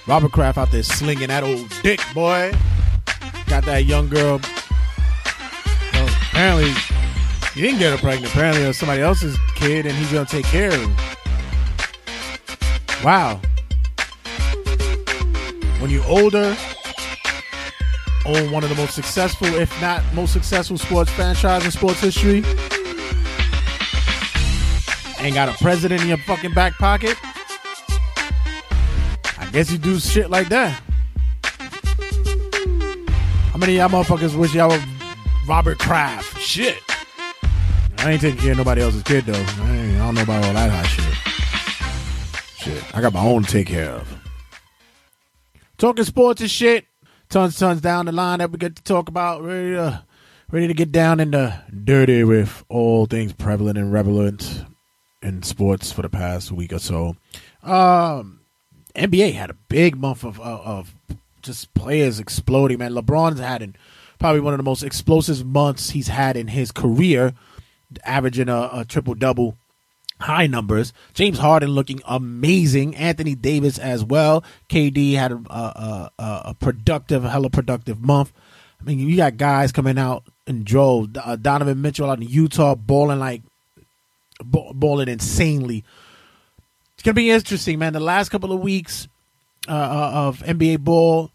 Robert 0.08 0.32
Kraft 0.32 0.56
out 0.56 0.70
there 0.70 0.82
slinging 0.82 1.28
that 1.28 1.44
old 1.44 1.70
dick, 1.82 2.00
boy. 2.14 2.50
Got 3.46 3.66
that 3.66 3.84
young 3.84 4.08
girl. 4.08 4.40
Well, 5.92 6.08
apparently, 6.30 6.72
he 7.52 7.60
didn't 7.60 7.78
get 7.78 7.92
her 7.92 7.98
pregnant. 7.98 8.32
Apparently, 8.32 8.64
it 8.64 8.68
was 8.68 8.78
somebody 8.78 9.02
else's 9.02 9.36
kid, 9.54 9.84
and 9.84 9.94
he's 9.94 10.10
gonna 10.10 10.24
take 10.24 10.46
care 10.46 10.68
of 10.68 10.80
her. 10.80 11.18
Wow. 13.04 13.38
When 15.78 15.90
you're 15.90 16.06
older, 16.06 16.56
own 18.24 18.50
one 18.50 18.62
of 18.64 18.70
the 18.70 18.76
most 18.76 18.94
successful, 18.94 19.48
if 19.48 19.78
not 19.82 20.02
most 20.14 20.32
successful 20.32 20.78
sports 20.78 21.10
franchise 21.10 21.66
in 21.66 21.70
sports 21.70 22.00
history, 22.00 22.42
ain't 25.18 25.34
got 25.34 25.50
a 25.50 25.54
president 25.62 26.00
in 26.00 26.08
your 26.08 26.16
fucking 26.18 26.54
back 26.54 26.78
pocket. 26.78 27.18
I 29.48 29.50
guess 29.50 29.72
you 29.72 29.78
do 29.78 29.98
shit 29.98 30.28
like 30.28 30.50
that. 30.50 30.78
How 33.50 33.56
many 33.56 33.78
of 33.78 33.90
y'all 33.90 34.04
motherfuckers 34.04 34.36
wish 34.38 34.54
y'all 34.54 34.68
were 34.68 34.82
Robert 35.48 35.78
Kraft? 35.78 36.38
Shit. 36.38 36.78
I 37.96 38.12
ain't 38.12 38.20
taking 38.20 38.38
care 38.38 38.52
of 38.52 38.58
nobody 38.58 38.82
else's 38.82 39.02
kid 39.04 39.24
though. 39.24 39.32
I, 39.32 39.76
ain't, 39.76 39.94
I 39.94 40.04
don't 40.04 40.14
know 40.16 40.22
about 40.22 40.44
all 40.44 40.52
that 40.52 40.70
hot 40.70 40.86
shit. 40.86 42.74
Shit. 42.74 42.94
I 42.94 43.00
got 43.00 43.14
my 43.14 43.24
own 43.24 43.44
to 43.44 43.50
take 43.50 43.68
care 43.68 43.90
of. 43.90 44.18
Talking 45.78 46.04
sports 46.04 46.42
and 46.42 46.50
shit. 46.50 46.84
Tons, 47.30 47.58
tons 47.58 47.80
down 47.80 48.04
the 48.04 48.12
line 48.12 48.40
that 48.40 48.50
we 48.50 48.58
get 48.58 48.76
to 48.76 48.82
talk 48.82 49.08
about. 49.08 49.42
Ready 49.42 49.72
to, 49.72 50.04
ready 50.52 50.68
to 50.68 50.74
get 50.74 50.92
down 50.92 51.20
in 51.20 51.30
the 51.30 51.54
dirty 51.84 52.22
with 52.22 52.64
all 52.68 53.06
things 53.06 53.32
prevalent 53.32 53.78
and 53.78 53.94
relevant 53.94 54.66
in 55.22 55.42
sports 55.42 55.90
for 55.90 56.02
the 56.02 56.10
past 56.10 56.52
week 56.52 56.74
or 56.74 56.78
so. 56.78 57.16
Um, 57.62 58.37
NBA 58.98 59.34
had 59.34 59.50
a 59.50 59.54
big 59.68 59.96
month 59.96 60.24
of, 60.24 60.40
of, 60.40 60.60
of 60.60 60.94
just 61.42 61.72
players 61.74 62.18
exploding. 62.18 62.78
Man, 62.78 62.92
LeBron's 62.92 63.40
had 63.40 63.62
an, 63.62 63.76
probably 64.18 64.40
one 64.40 64.54
of 64.54 64.58
the 64.58 64.64
most 64.64 64.82
explosive 64.82 65.46
months 65.46 65.90
he's 65.90 66.08
had 66.08 66.36
in 66.36 66.48
his 66.48 66.72
career, 66.72 67.34
averaging 68.04 68.48
a, 68.48 68.70
a 68.72 68.84
triple 68.84 69.14
double 69.14 69.56
high 70.20 70.46
numbers. 70.46 70.92
James 71.14 71.38
Harden 71.38 71.70
looking 71.70 72.00
amazing. 72.04 72.96
Anthony 72.96 73.34
Davis 73.34 73.78
as 73.78 74.04
well. 74.04 74.44
KD 74.68 75.14
had 75.14 75.32
a, 75.32 75.40
a, 75.48 76.10
a, 76.18 76.54
productive, 76.58 77.22
hella 77.22 77.50
productive 77.50 78.00
month. 78.02 78.32
I 78.80 78.84
mean, 78.84 78.98
you 78.98 79.16
got 79.16 79.36
guys 79.36 79.72
coming 79.72 79.98
out 79.98 80.24
and 80.46 80.64
droves. 80.64 81.10
Uh, 81.22 81.36
Donovan 81.36 81.82
Mitchell 81.82 82.10
out 82.10 82.20
in 82.20 82.28
Utah 82.28 82.74
balling 82.74 83.18
like 83.18 83.42
balling 84.44 85.08
insanely. 85.08 85.84
It's 86.98 87.04
gonna 87.04 87.14
be 87.14 87.30
interesting, 87.30 87.78
man. 87.78 87.92
The 87.92 88.00
last 88.00 88.30
couple 88.30 88.50
of 88.52 88.58
weeks 88.58 89.06
uh, 89.68 89.72
uh 89.72 90.10
of 90.14 90.40
NBA 90.40 90.80
ball, 90.80 91.30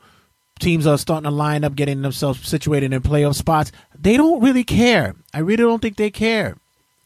teams 0.60 0.86
are 0.86 0.98
starting 0.98 1.24
to 1.24 1.32
line 1.32 1.64
up, 1.64 1.74
getting 1.74 2.02
themselves 2.02 2.46
situated 2.46 2.92
in 2.92 3.02
playoff 3.02 3.36
spots. 3.36 3.72
They 3.98 4.18
don't 4.18 4.42
really 4.42 4.66
care. 4.66 5.16
I 5.34 5.40
really 5.40 5.64
don't 5.64 5.82
think 5.82 5.96
they 5.96 6.12
care 6.12 6.58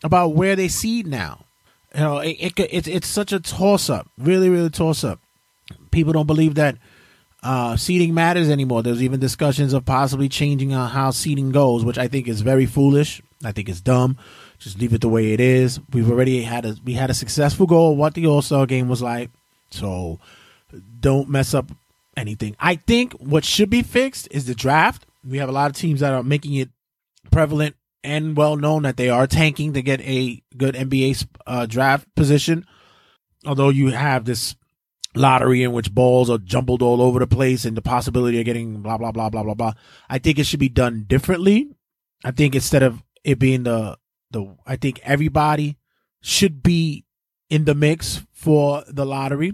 about 0.04 0.30
where 0.30 0.56
they 0.56 0.70
seed 0.70 1.06
now. 1.06 1.46
You 1.94 2.00
know, 2.00 2.18
it, 2.18 2.32
it, 2.40 2.60
it 2.60 2.88
it's 2.88 3.08
such 3.08 3.32
a 3.32 3.40
toss 3.40 3.92
up, 3.92 4.08
really, 4.18 4.50
really 4.50 4.72
toss 4.72 5.04
up. 5.04 5.20
People 5.92 6.14
don't 6.14 6.26
believe 6.26 6.56
that 6.56 6.78
uh, 7.44 7.78
seeding 7.78 8.16
matters 8.16 8.50
anymore. 8.50 8.82
There's 8.82 9.04
even 9.04 9.20
discussions 9.20 9.72
of 9.72 9.86
possibly 9.86 10.30
changing 10.30 10.74
uh, 10.74 10.88
how 10.88 11.12
seeding 11.12 11.52
goes, 11.52 11.86
which 11.86 12.00
I 12.00 12.08
think 12.08 12.28
is 12.28 12.42
very 12.42 12.66
foolish. 12.66 13.22
I 13.44 13.52
think 13.52 13.70
it's 13.70 13.82
dumb. 13.82 14.18
Just 14.60 14.80
leave 14.80 14.94
it 14.94 15.02
the 15.02 15.10
way 15.10 15.34
it 15.34 15.40
is. 15.40 15.80
We've 15.92 16.10
already 16.10 16.42
had 16.42 16.66
a 16.66 16.76
we 16.84 16.94
had 16.94 17.10
a 17.10 17.14
successful 17.14 17.68
goal 17.68 17.96
what 17.96 18.16
the 18.16 18.26
All 18.28 18.42
Star 18.42 18.66
game 18.66 18.88
was 18.88 19.02
like, 19.02 19.30
so 19.70 20.20
don't 21.00 21.30
mess 21.30 21.54
up 21.54 21.72
anything. 22.16 22.56
I 22.60 22.76
think 22.76 23.14
what 23.14 23.46
should 23.46 23.70
be 23.70 23.84
fixed 23.84 24.28
is 24.32 24.46
the 24.46 24.56
draft. 24.56 25.06
We 25.24 25.38
have 25.38 25.50
a 25.50 25.54
lot 25.54 25.70
of 25.70 25.78
teams 25.78 26.00
that 26.00 26.14
are 26.14 26.24
making 26.24 26.56
it 26.56 26.70
prevalent 27.32 27.76
and 28.04 28.36
well 28.36 28.56
known 28.56 28.84
that 28.84 28.98
they 28.98 29.10
are 29.10 29.28
tanking 29.28 29.74
to 29.74 29.82
get 29.82 30.02
a 30.02 30.42
good 30.56 30.76
NBA 30.76 31.28
uh, 31.46 31.66
draft 31.66 32.08
position. 32.16 32.66
Although 33.46 33.70
you 33.70 33.90
have 33.90 34.26
this 34.26 34.56
lottery 35.16 35.64
in 35.64 35.72
which 35.72 35.94
balls 35.94 36.30
are 36.30 36.38
jumbled 36.38 36.82
all 36.82 37.02
over 37.02 37.20
the 37.20 37.28
place 37.28 37.66
and 37.66 37.76
the 37.76 37.82
possibility 37.82 38.40
of 38.40 38.46
getting 38.46 38.82
blah 38.82 38.98
blah 38.98 39.12
blah 39.12 39.30
blah 39.30 39.44
blah 39.44 39.54
blah. 39.54 39.74
I 40.10 40.20
think 40.20 40.40
it 40.40 40.46
should 40.46 40.60
be 40.60 40.70
done 40.70 41.06
differently. 41.08 41.70
I 42.24 42.32
think 42.32 42.56
instead 42.56 42.84
of 42.84 43.04
it 43.24 43.40
being 43.40 43.64
the 43.64 43.98
the 44.32 44.56
I 44.66 44.76
think 44.76 45.00
everybody 45.04 45.78
should 46.22 46.64
be 46.64 47.06
in 47.50 47.66
the 47.66 47.76
mix 47.76 48.24
for 48.34 48.84
the 48.88 49.06
lottery. 49.06 49.54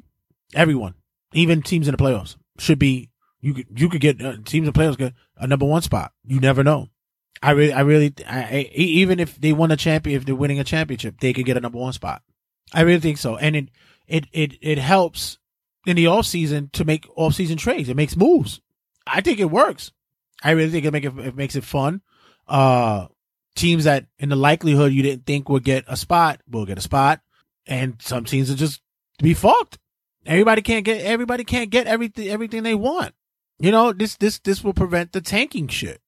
Everyone, 0.55 0.95
even 1.33 1.61
teams 1.61 1.87
in 1.87 1.95
the 1.95 2.03
playoffs, 2.03 2.35
should 2.57 2.79
be. 2.79 3.09
You 3.41 3.53
could 3.53 3.67
you 3.75 3.89
could 3.89 4.01
get 4.01 4.23
uh, 4.23 4.37
teams 4.45 4.67
in 4.67 4.73
playoffs 4.73 4.97
get 4.97 5.13
a 5.37 5.47
number 5.47 5.65
one 5.65 5.81
spot. 5.81 6.13
You 6.23 6.39
never 6.39 6.63
know. 6.63 6.89
I 7.41 7.51
really, 7.51 7.73
I 7.73 7.81
really, 7.81 8.13
I, 8.25 8.39
I, 8.41 8.69
even 8.73 9.19
if 9.19 9.39
they 9.39 9.51
won 9.51 9.71
a 9.71 9.75
champion, 9.75 10.15
if 10.15 10.25
they're 10.25 10.33
winning 10.33 10.61
a 10.61 10.63
championship, 10.63 11.19
they 11.19 11.33
could 11.33 11.45
get 11.45 11.57
a 11.57 11.59
number 11.59 11.77
one 11.77 11.91
spot. 11.91 12.21
I 12.73 12.81
really 12.81 13.01
think 13.01 13.17
so, 13.17 13.35
and 13.35 13.55
it 13.55 13.69
it 14.07 14.27
it 14.31 14.53
it 14.61 14.77
helps 14.77 15.39
in 15.85 15.97
the 15.97 16.07
off 16.07 16.25
season 16.25 16.69
to 16.73 16.85
make 16.85 17.05
off 17.17 17.33
season 17.33 17.57
trades. 17.57 17.89
It 17.89 17.97
makes 17.97 18.15
moves. 18.15 18.61
I 19.05 19.19
think 19.19 19.39
it 19.39 19.51
works. 19.51 19.91
I 20.41 20.51
really 20.51 20.71
think 20.71 20.85
it 20.85 20.91
make 20.91 21.03
it, 21.03 21.17
it 21.19 21.35
makes 21.35 21.55
it 21.55 21.65
fun. 21.65 22.01
Uh, 22.47 23.07
teams 23.55 23.83
that 23.83 24.05
in 24.19 24.29
the 24.29 24.35
likelihood 24.35 24.93
you 24.93 25.03
didn't 25.03 25.25
think 25.25 25.49
would 25.49 25.63
get 25.63 25.85
a 25.87 25.97
spot 25.97 26.41
will 26.49 26.65
get 26.65 26.77
a 26.77 26.81
spot, 26.81 27.21
and 27.67 27.95
some 28.01 28.25
teams 28.25 28.49
are 28.49 28.55
just 28.55 28.81
be 29.19 29.33
fucked. 29.33 29.77
Everybody 30.25 30.61
can't 30.61 30.85
get 30.85 31.01
everybody 31.01 31.43
can't 31.43 31.69
get 31.69 31.87
everything 31.87 32.29
everything 32.29 32.63
they 32.63 32.75
want. 32.75 33.13
You 33.59 33.71
know 33.71 33.93
this 33.93 34.15
this 34.17 34.39
this 34.39 34.63
will 34.63 34.73
prevent 34.73 35.11
the 35.11 35.21
tanking 35.21 35.67
shit. 35.67 36.01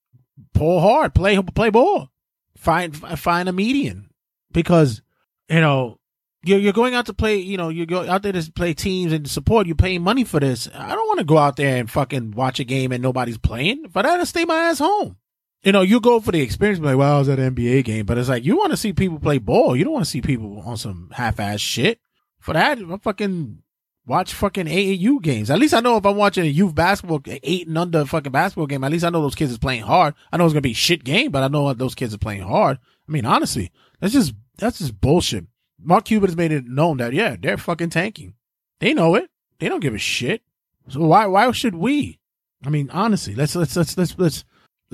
Pull 0.53 0.79
hard, 0.79 1.13
play 1.13 1.41
play 1.41 1.69
ball, 1.69 2.09
find 2.57 2.95
find 2.95 3.49
a 3.49 3.53
median 3.53 4.09
because 4.51 5.01
you 5.49 5.61
know 5.61 5.99
you're 6.43 6.59
you're 6.59 6.73
going 6.73 6.95
out 6.95 7.05
to 7.07 7.13
play. 7.13 7.37
You 7.37 7.57
know 7.57 7.69
you 7.69 7.85
go 7.85 8.09
out 8.09 8.23
there 8.23 8.33
to 8.33 8.51
play 8.51 8.73
teams 8.73 9.13
and 9.13 9.29
support. 9.29 9.67
You're 9.67 9.75
paying 9.75 10.01
money 10.01 10.23
for 10.23 10.39
this. 10.39 10.67
I 10.73 10.95
don't 10.95 11.07
want 11.07 11.19
to 11.19 11.25
go 11.25 11.37
out 11.37 11.57
there 11.57 11.77
and 11.77 11.89
fucking 11.89 12.31
watch 12.31 12.59
a 12.59 12.63
game 12.63 12.91
and 12.91 13.03
nobody's 13.03 13.37
playing. 13.37 13.85
But 13.93 14.05
I 14.05 14.17
to 14.17 14.25
stay 14.25 14.45
my 14.45 14.55
ass 14.55 14.79
home 14.79 15.17
you 15.65 15.71
know, 15.71 15.81
you 15.81 15.99
go 15.99 16.19
for 16.19 16.31
the 16.31 16.41
experience, 16.41 16.79
like, 16.79 16.95
well, 16.95 17.15
I 17.15 17.19
was 17.19 17.27
at 17.27 17.39
an 17.39 17.55
NBA 17.55 17.83
game, 17.85 18.05
but 18.05 18.19
it's 18.19 18.29
like, 18.29 18.45
you 18.45 18.55
want 18.55 18.71
to 18.71 18.77
see 18.77 18.93
people 18.93 19.19
play 19.19 19.39
ball. 19.39 19.75
You 19.75 19.83
don't 19.83 19.93
want 19.93 20.05
to 20.05 20.11
see 20.11 20.21
people 20.21 20.61
on 20.63 20.77
some 20.77 21.09
half-ass 21.11 21.59
shit. 21.59 21.99
For 22.39 22.53
that, 22.53 22.77
I 22.77 22.97
fucking 22.97 23.63
watch 24.05 24.33
fucking 24.33 24.67
AAU 24.67 25.19
games. 25.23 25.49
At 25.49 25.57
least 25.57 25.73
I 25.73 25.79
know 25.79 25.97
if 25.97 26.05
I'm 26.05 26.17
watching 26.17 26.43
a 26.43 26.47
youth 26.47 26.75
basketball, 26.75 27.21
eight 27.25 27.67
and 27.67 27.77
under 27.77 28.05
fucking 28.05 28.31
basketball 28.31 28.67
game, 28.67 28.83
at 28.83 28.91
least 28.91 29.03
I 29.03 29.09
know 29.09 29.23
those 29.23 29.33
kids 29.33 29.51
is 29.51 29.57
playing 29.57 29.81
hard. 29.81 30.13
I 30.31 30.37
know 30.37 30.45
it's 30.45 30.53
going 30.53 30.61
to 30.61 30.69
be 30.69 30.73
shit 30.73 31.03
game, 31.03 31.31
but 31.31 31.41
I 31.41 31.47
know 31.47 31.73
those 31.73 31.95
kids 31.95 32.13
are 32.13 32.19
playing 32.19 32.43
hard. 32.43 32.77
I 33.09 33.11
mean, 33.11 33.25
honestly, 33.25 33.71
that's 33.99 34.13
just, 34.13 34.35
that's 34.57 34.77
just 34.77 35.01
bullshit. 35.01 35.45
Mark 35.81 36.05
Cuban 36.05 36.29
has 36.29 36.37
made 36.37 36.51
it 36.51 36.65
known 36.65 36.97
that, 36.97 37.13
yeah, 37.13 37.35
they're 37.39 37.57
fucking 37.57 37.89
tanking. 37.89 38.35
They 38.79 38.93
know 38.93 39.15
it. 39.15 39.31
They 39.59 39.67
don't 39.67 39.79
give 39.79 39.95
a 39.95 39.99
shit. 39.99 40.43
So 40.89 40.99
why 40.99 41.25
why 41.25 41.49
should 41.51 41.73
we? 41.73 42.19
I 42.63 42.69
mean, 42.69 42.91
honestly, 42.91 43.33
let's 43.33 43.55
let's 43.55 43.75
let's 43.75 43.97
let's 43.97 44.15
let's 44.19 44.45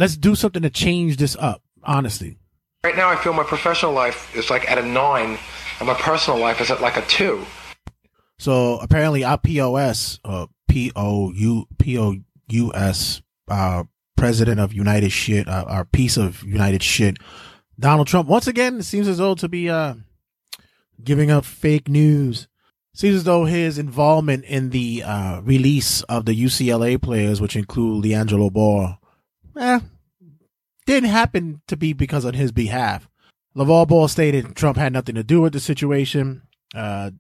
let's 0.01 0.17
do 0.17 0.35
something 0.35 0.63
to 0.63 0.69
change 0.69 1.17
this 1.17 1.35
up. 1.39 1.61
Honestly, 1.83 2.37
Right 2.83 2.95
now, 2.95 3.09
I 3.09 3.15
feel 3.15 3.33
my 3.33 3.43
professional 3.43 3.91
life 3.91 4.35
is 4.35 4.49
like 4.49 4.69
at 4.69 4.79
a 4.79 4.81
nine, 4.83 5.37
and 5.79 5.87
my 5.87 5.93
personal 5.93 6.39
life 6.39 6.59
is 6.61 6.71
at 6.71 6.81
like 6.81 6.97
a 6.97 7.03
two. 7.03 7.45
So 8.39 8.79
apparently, 8.79 9.23
our 9.23 9.37
POS, 9.37 10.19
uh, 10.25 10.47
P 10.67 10.91
O 10.95 11.31
U 11.31 11.67
P 11.77 11.99
O 11.99 12.15
U 12.49 12.71
S, 12.73 13.21
uh, 13.47 13.83
president 14.17 14.59
of 14.59 14.73
United 14.73 15.11
Shit, 15.11 15.47
uh, 15.47 15.65
our 15.67 15.85
piece 15.85 16.17
of 16.17 16.41
United 16.41 16.81
Shit, 16.81 17.17
Donald 17.79 18.07
Trump. 18.07 18.27
Once 18.27 18.47
again, 18.47 18.79
it 18.79 18.83
seems 18.83 19.07
as 19.07 19.19
though 19.19 19.35
to 19.35 19.47
be 19.47 19.69
uh 19.69 19.93
giving 21.03 21.29
up 21.29 21.45
fake 21.45 21.87
news. 21.87 22.47
Seems 22.95 23.17
as 23.17 23.23
though 23.25 23.45
his 23.45 23.77
involvement 23.77 24.43
in 24.45 24.71
the 24.71 25.03
uh 25.03 25.41
release 25.41 26.01
of 26.03 26.25
the 26.25 26.33
UCLA 26.33 26.99
players, 26.99 27.39
which 27.39 27.55
include 27.55 28.03
LiAngelo 28.03 28.51
Ball, 28.51 28.97
eh, 29.57 29.79
didn't 30.85 31.09
happen 31.09 31.61
to 31.67 31.77
be 31.77 31.93
because 31.93 32.25
on 32.25 32.33
his 32.33 32.51
behalf. 32.51 33.09
LaVar 33.55 33.87
Ball 33.87 34.07
stated 34.07 34.55
Trump 34.55 34.77
had 34.77 34.93
nothing 34.93 35.15
to 35.15 35.23
do 35.23 35.41
with 35.41 35.53
the 35.53 35.59
situation. 35.59 36.43
Uh, 36.73 37.11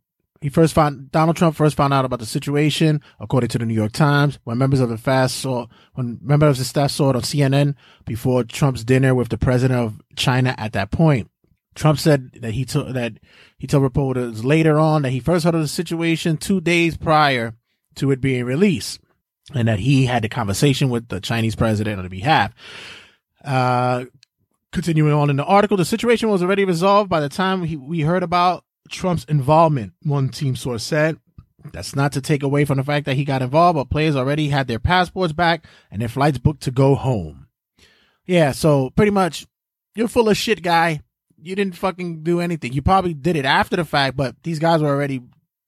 he 0.41 0.49
first 0.49 0.73
found 0.73 1.11
Donald 1.11 1.37
Trump 1.37 1.55
first 1.55 1.77
found 1.77 1.93
out 1.93 2.03
about 2.03 2.19
the 2.19 2.25
situation, 2.25 3.01
according 3.19 3.49
to 3.49 3.59
the 3.59 3.65
New 3.65 3.75
York 3.75 3.91
Times, 3.91 4.39
when 4.43 4.57
members 4.57 4.79
of 4.79 4.89
the 4.89 4.97
fast 4.97 5.37
saw 5.37 5.67
when 5.93 6.19
members 6.21 6.51
of 6.51 6.57
the 6.57 6.65
staff 6.65 6.89
saw 6.89 7.11
it 7.11 7.15
on 7.15 7.21
CNN 7.21 7.75
before 8.05 8.43
Trump's 8.43 8.83
dinner 8.83 9.13
with 9.13 9.29
the 9.29 9.37
president 9.37 9.79
of 9.79 10.01
China. 10.15 10.55
At 10.57 10.73
that 10.73 10.89
point, 10.89 11.29
Trump 11.75 11.99
said 11.99 12.31
that 12.41 12.53
he 12.53 12.65
took 12.65 12.93
that 12.93 13.19
he 13.59 13.67
told 13.67 13.83
reporters 13.83 14.43
later 14.43 14.79
on 14.79 15.03
that 15.03 15.11
he 15.11 15.19
first 15.19 15.45
heard 15.45 15.55
of 15.55 15.61
the 15.61 15.67
situation 15.67 16.37
two 16.37 16.59
days 16.59 16.97
prior 16.97 17.53
to 17.95 18.09
it 18.09 18.19
being 18.19 18.43
released, 18.43 18.99
and 19.53 19.67
that 19.67 19.79
he 19.79 20.05
had 20.05 20.23
the 20.23 20.29
conversation 20.29 20.89
with 20.89 21.07
the 21.07 21.19
Chinese 21.19 21.55
president 21.55 21.99
on 21.99 22.07
behalf. 22.07 22.53
Uh, 23.43 24.05
continuing 24.71 25.13
on 25.13 25.29
in 25.29 25.35
the 25.35 25.45
article, 25.45 25.77
the 25.77 25.85
situation 25.85 26.29
was 26.29 26.41
already 26.41 26.65
resolved 26.65 27.09
by 27.09 27.19
the 27.19 27.29
time 27.29 27.63
he, 27.63 27.75
we 27.75 28.01
heard 28.01 28.23
about 28.23 28.63
Trump's 28.89 29.23
involvement. 29.25 29.93
One 30.03 30.29
team 30.29 30.55
source 30.55 30.83
said. 30.83 31.17
That's 31.73 31.95
not 31.95 32.13
to 32.13 32.21
take 32.21 32.41
away 32.41 32.65
from 32.65 32.77
the 32.77 32.83
fact 32.83 33.05
that 33.05 33.15
he 33.15 33.23
got 33.23 33.43
involved, 33.43 33.75
but 33.75 33.89
players 33.89 34.15
already 34.15 34.49
had 34.49 34.67
their 34.67 34.79
passports 34.79 35.31
back 35.31 35.65
and 35.91 36.01
their 36.01 36.09
flights 36.09 36.39
booked 36.39 36.63
to 36.63 36.71
go 36.71 36.95
home. 36.95 37.47
Yeah, 38.25 38.51
so 38.51 38.89
pretty 38.91 39.11
much, 39.11 39.45
you're 39.95 40.07
full 40.07 40.29
of 40.29 40.37
shit, 40.37 40.63
guy. 40.63 41.01
You 41.39 41.55
didn't 41.55 41.75
fucking 41.75 42.23
do 42.23 42.39
anything. 42.39 42.73
You 42.73 42.81
probably 42.81 43.13
did 43.13 43.35
it 43.35 43.45
after 43.45 43.75
the 43.75 43.85
fact, 43.85 44.15
but 44.17 44.35
these 44.43 44.59
guys 44.59 44.81
were 44.81 44.89
already 44.89 45.21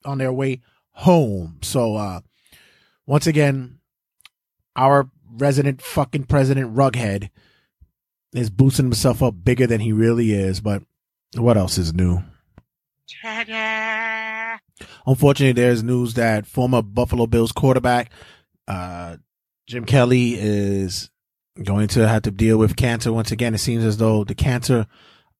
on 0.05 0.17
their 0.17 0.33
way 0.33 0.61
home. 0.91 1.59
So, 1.61 1.95
uh, 1.95 2.21
once 3.05 3.27
again, 3.27 3.79
our 4.75 5.09
resident 5.35 5.81
fucking 5.81 6.25
president 6.25 6.75
Rughead 6.75 7.29
is 8.33 8.49
boosting 8.49 8.85
himself 8.85 9.21
up 9.21 9.35
bigger 9.43 9.67
than 9.67 9.81
he 9.81 9.91
really 9.91 10.31
is. 10.33 10.61
But 10.61 10.83
what 11.35 11.57
else 11.57 11.77
is 11.77 11.93
new? 11.93 12.23
Unfortunately, 15.05 15.61
there's 15.61 15.83
news 15.83 16.15
that 16.15 16.45
former 16.47 16.81
Buffalo 16.81 17.27
Bills 17.27 17.51
quarterback 17.51 18.11
uh, 18.67 19.17
Jim 19.67 19.85
Kelly 19.85 20.35
is 20.35 21.09
going 21.61 21.87
to 21.89 22.07
have 22.07 22.23
to 22.23 22.31
deal 22.31 22.57
with 22.57 22.75
cancer 22.75 23.13
once 23.13 23.31
again. 23.31 23.53
It 23.53 23.59
seems 23.59 23.83
as 23.83 23.97
though 23.97 24.23
the 24.23 24.35
cancer 24.35 24.87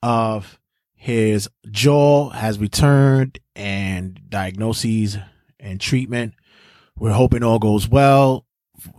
of 0.02 0.60
his 0.94 1.50
jaw 1.70 2.30
has 2.30 2.60
returned 2.60 3.40
and 3.56 4.20
diagnoses 4.30 5.18
and 5.60 5.80
treatment. 5.82 6.34
We're 6.98 7.14
hoping 7.14 7.44
all 7.44 7.60
goes 7.60 7.88
well 7.88 8.46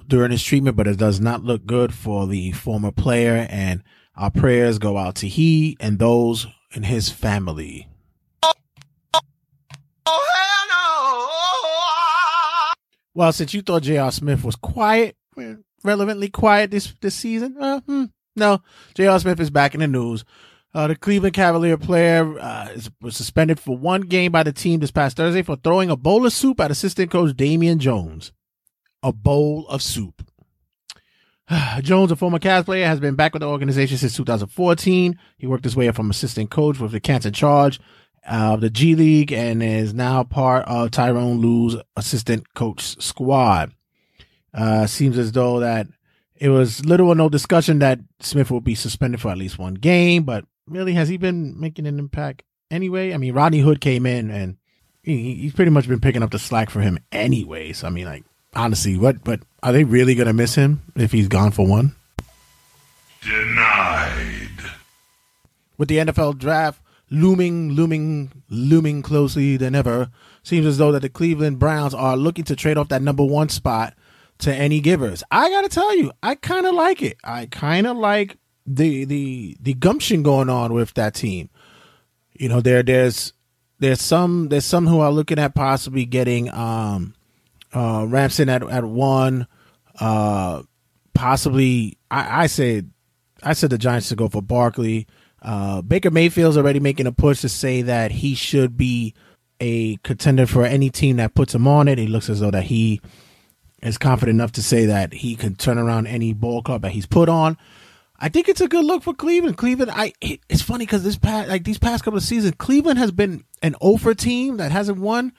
during 0.07 0.31
his 0.31 0.43
treatment, 0.43 0.77
but 0.77 0.87
it 0.87 0.99
does 0.99 1.21
not 1.21 1.45
look 1.45 1.67
good 1.67 1.95
for 1.95 2.27
the 2.27 2.53
former 2.53 2.91
player. 2.91 3.47
And 3.49 3.83
our 4.17 4.31
prayers 4.31 4.79
go 4.79 4.99
out 4.99 5.17
to 5.17 5.29
he 5.29 5.77
and 5.81 5.99
those 5.99 6.47
in 6.75 6.85
his 6.85 7.11
family. 7.11 7.89
Well, 13.15 13.33
since 13.33 13.55
you 13.55 13.63
thought 13.63 13.85
J.R. 13.85 14.11
Smith 14.11 14.43
was 14.43 14.57
quiet, 14.57 15.17
relevantly 15.85 16.29
quiet 16.31 16.73
this 16.73 16.95
this 17.01 17.15
season, 17.15 17.57
uh, 17.61 17.81
hmm, 17.81 18.05
no, 18.35 18.61
J.R. 18.95 19.21
Smith 19.21 19.39
is 19.39 19.51
back 19.51 19.75
in 19.75 19.81
the 19.81 19.87
news. 19.87 20.25
Uh, 20.75 20.89
the 20.89 20.97
Cleveland 20.97 21.35
Cavalier 21.35 21.77
player 21.77 22.37
uh, 22.41 22.69
is, 22.75 22.91
was 23.01 23.17
suspended 23.17 23.61
for 23.61 23.77
one 23.77 24.01
game 24.01 24.33
by 24.33 24.43
the 24.43 24.53
team 24.53 24.81
this 24.81 24.91
past 24.91 25.17
Thursday 25.17 25.43
for 25.43 25.55
throwing 25.57 25.89
a 25.89 25.97
bowl 25.97 26.27
of 26.27 26.33
soup 26.33 26.59
at 26.59 26.71
assistant 26.71 27.13
coach 27.13 27.37
Damon 27.37 27.79
Jones. 27.79 28.33
A 29.03 29.13
bowl 29.13 29.69
of 29.69 29.83
soup. 29.83 30.27
Jones, 31.81 32.11
a 32.11 32.17
former 32.17 32.41
Cavs 32.41 32.65
player, 32.65 32.87
has 32.87 32.99
been 32.99 33.15
back 33.15 33.35
with 33.35 33.41
the 33.41 33.49
organization 33.49 33.99
since 33.99 34.17
2014. 34.17 35.17
He 35.39 35.47
worked 35.47 35.63
his 35.63 35.77
way 35.77 35.87
up 35.87 35.95
from 35.95 36.11
assistant 36.11 36.51
coach 36.51 36.81
with 36.81 36.91
the 36.91 37.01
Canton 37.01 37.33
charge 37.33 37.79
of 38.27 38.61
the 38.61 38.71
G 38.71 38.97
League 38.97 39.33
and 39.33 39.63
is 39.63 39.95
now 39.95 40.25
part 40.25 40.67
of 40.67 40.91
Tyrone 40.91 41.39
Lue's 41.39 41.77
assistant 41.97 42.53
coach 42.55 43.01
squad. 43.01 43.73
Uh, 44.53 44.87
seems 44.87 45.19
as 45.19 45.33
though 45.33 45.61
that 45.61 45.87
it 46.35 46.49
was 46.49 46.85
little 46.85 47.09
or 47.09 47.15
no 47.15 47.29
discussion 47.29 47.79
that 47.79 48.01
Smith 48.19 48.51
will 48.51 48.61
be 48.61 48.75
suspended 48.75 49.21
for 49.21 49.31
at 49.31 49.39
least 49.39 49.59
one 49.59 49.75
game, 49.75 50.25
but 50.25 50.45
really, 50.69 50.95
has 50.95 51.09
he 51.09 51.17
been 51.17 51.59
making 51.59 51.87
an 51.87 51.99
impact 51.99 52.43
anyway? 52.71 53.13
I 53.13 53.17
mean, 53.17 53.35
Rodney 53.35 53.61
Hood 53.61 53.81
came 53.81 54.07
in 54.07 54.31
and 54.31 54.57
he, 55.03 55.35
he's 55.35 55.53
pretty 55.53 55.71
much 55.71 55.89
been 55.89 56.01
picking 56.01 56.23
up 56.23 56.31
the 56.31 56.39
slack 56.39 56.71
for 56.71 56.81
him 56.81 56.99
anyways. 57.13 57.85
I 57.85 57.91
mean, 57.91 58.07
like, 58.07 58.25
honestly, 58.55 58.97
what, 58.97 59.23
but 59.25 59.41
are 59.63 59.73
they 59.73 59.85
really 59.85 60.15
going 60.15 60.27
to 60.27 60.33
miss 60.33 60.55
him 60.55 60.83
if 60.97 61.13
he's 61.13 61.29
gone 61.29 61.51
for 61.51 61.67
one? 61.67 61.95
Denied. 63.23 64.49
With 65.77 65.89
the 65.89 65.99
NFL 65.99 66.39
draft 66.39 66.81
looming, 67.11 67.73
looming, 67.73 68.33
looming 68.49 69.03
closely 69.03 69.57
than 69.57 69.75
ever, 69.75 70.11
seems 70.43 70.67
as 70.67 70.79
though 70.79 70.93
that 70.93 71.03
the 71.03 71.09
Cleveland 71.09 71.59
Browns 71.59 71.95
are 71.95 72.17
looking 72.17 72.45
to 72.45 72.57
trade 72.57 72.77
off 72.77 72.89
that 72.89 73.03
number 73.03 73.25
one 73.25 73.49
spot 73.49 73.95
to 74.39 74.55
any 74.55 74.81
givers. 74.81 75.23
I 75.31 75.49
gotta 75.51 75.69
tell 75.69 75.97
you, 75.97 76.13
I 76.23 76.35
kind 76.35 76.67
of 76.67 76.75
like 76.75 77.03
it. 77.03 77.17
I 77.23 77.47
kind 77.47 77.87
of 77.87 77.97
like 77.97 78.37
the 78.67 79.05
the 79.05 79.57
the 79.61 79.75
gumption 79.75 80.23
going 80.23 80.49
on 80.49 80.73
with 80.73 80.95
that 80.95 81.15
team. 81.15 81.51
You 82.33 82.49
know, 82.49 82.61
there 82.61 82.83
there's 82.83 83.33
there's 83.79 84.01
some 84.01 84.49
there's 84.49 84.65
some 84.65 84.87
who 84.87 85.01
are 85.01 85.13
looking 85.13 85.39
at 85.39 85.55
possibly 85.55 86.05
getting 86.05 86.51
um 86.53 87.15
uh 87.73 88.07
Ramson 88.09 88.49
at 88.49 88.63
at 88.63 88.85
one, 88.85 89.47
uh 90.01 90.63
possibly 91.15 91.99
I 92.11 92.45
I 92.45 92.47
said 92.47 92.91
I 93.43 93.53
said 93.53 93.71
the 93.71 93.79
Giants 93.79 94.09
to 94.09 94.17
go 94.17 94.29
for 94.29 94.43
Barkley. 94.43 95.07
Uh, 95.43 95.83
Baker 95.83 96.11
Mayfield's 96.11 96.57
already 96.57 96.81
making 96.81 97.07
a 97.07 97.13
push 97.13 97.43
to 97.43 97.51
say 97.51 97.83
that 97.83 98.11
he 98.11 98.35
should 98.35 98.79
be 98.79 99.15
a 99.61 99.97
contender 99.97 100.47
for 100.47 100.65
any 100.65 100.89
team 100.89 101.17
that 101.17 101.35
puts 101.35 101.55
him 101.55 101.69
on 101.69 101.87
it. 101.87 101.99
He 101.99 102.07
looks 102.07 102.31
as 102.31 102.41
though 102.41 102.51
that 102.51 102.65
he 102.65 103.01
is 103.83 103.99
confident 103.99 104.37
enough 104.37 104.53
to 104.53 104.63
say 104.63 104.87
that 104.87 105.13
he 105.13 105.37
can 105.37 105.55
turn 105.55 105.77
around 105.79 106.07
any 106.07 106.33
ball 106.33 106.63
club 106.63 106.83
that 106.83 106.93
he's 106.93 107.07
put 107.07 107.29
on. 107.29 107.59
I 108.25 108.31
think 108.31 108.49
it's 108.49 108.63
a 108.63 108.69
good 108.69 108.87
look 108.87 109.03
for 109.03 109.13
Cleveland. 109.13 109.59
Cleveland, 109.59 109.91
I 109.95 110.15
it's 110.23 110.63
funny 110.63 110.87
because 110.87 111.05
this 111.05 111.19
past 111.19 111.47
like 111.51 111.65
these 111.65 111.79
past 111.79 112.05
couple 112.05 112.17
of 112.17 112.25
seasons, 112.25 112.55
Cleveland 112.57 112.99
has 112.99 113.13
been 113.13 113.45
an 113.61 113.77
over 113.83 114.15
team 114.15 114.57
that 114.57 114.73
hasn't 114.73 114.97
won, 114.97 115.35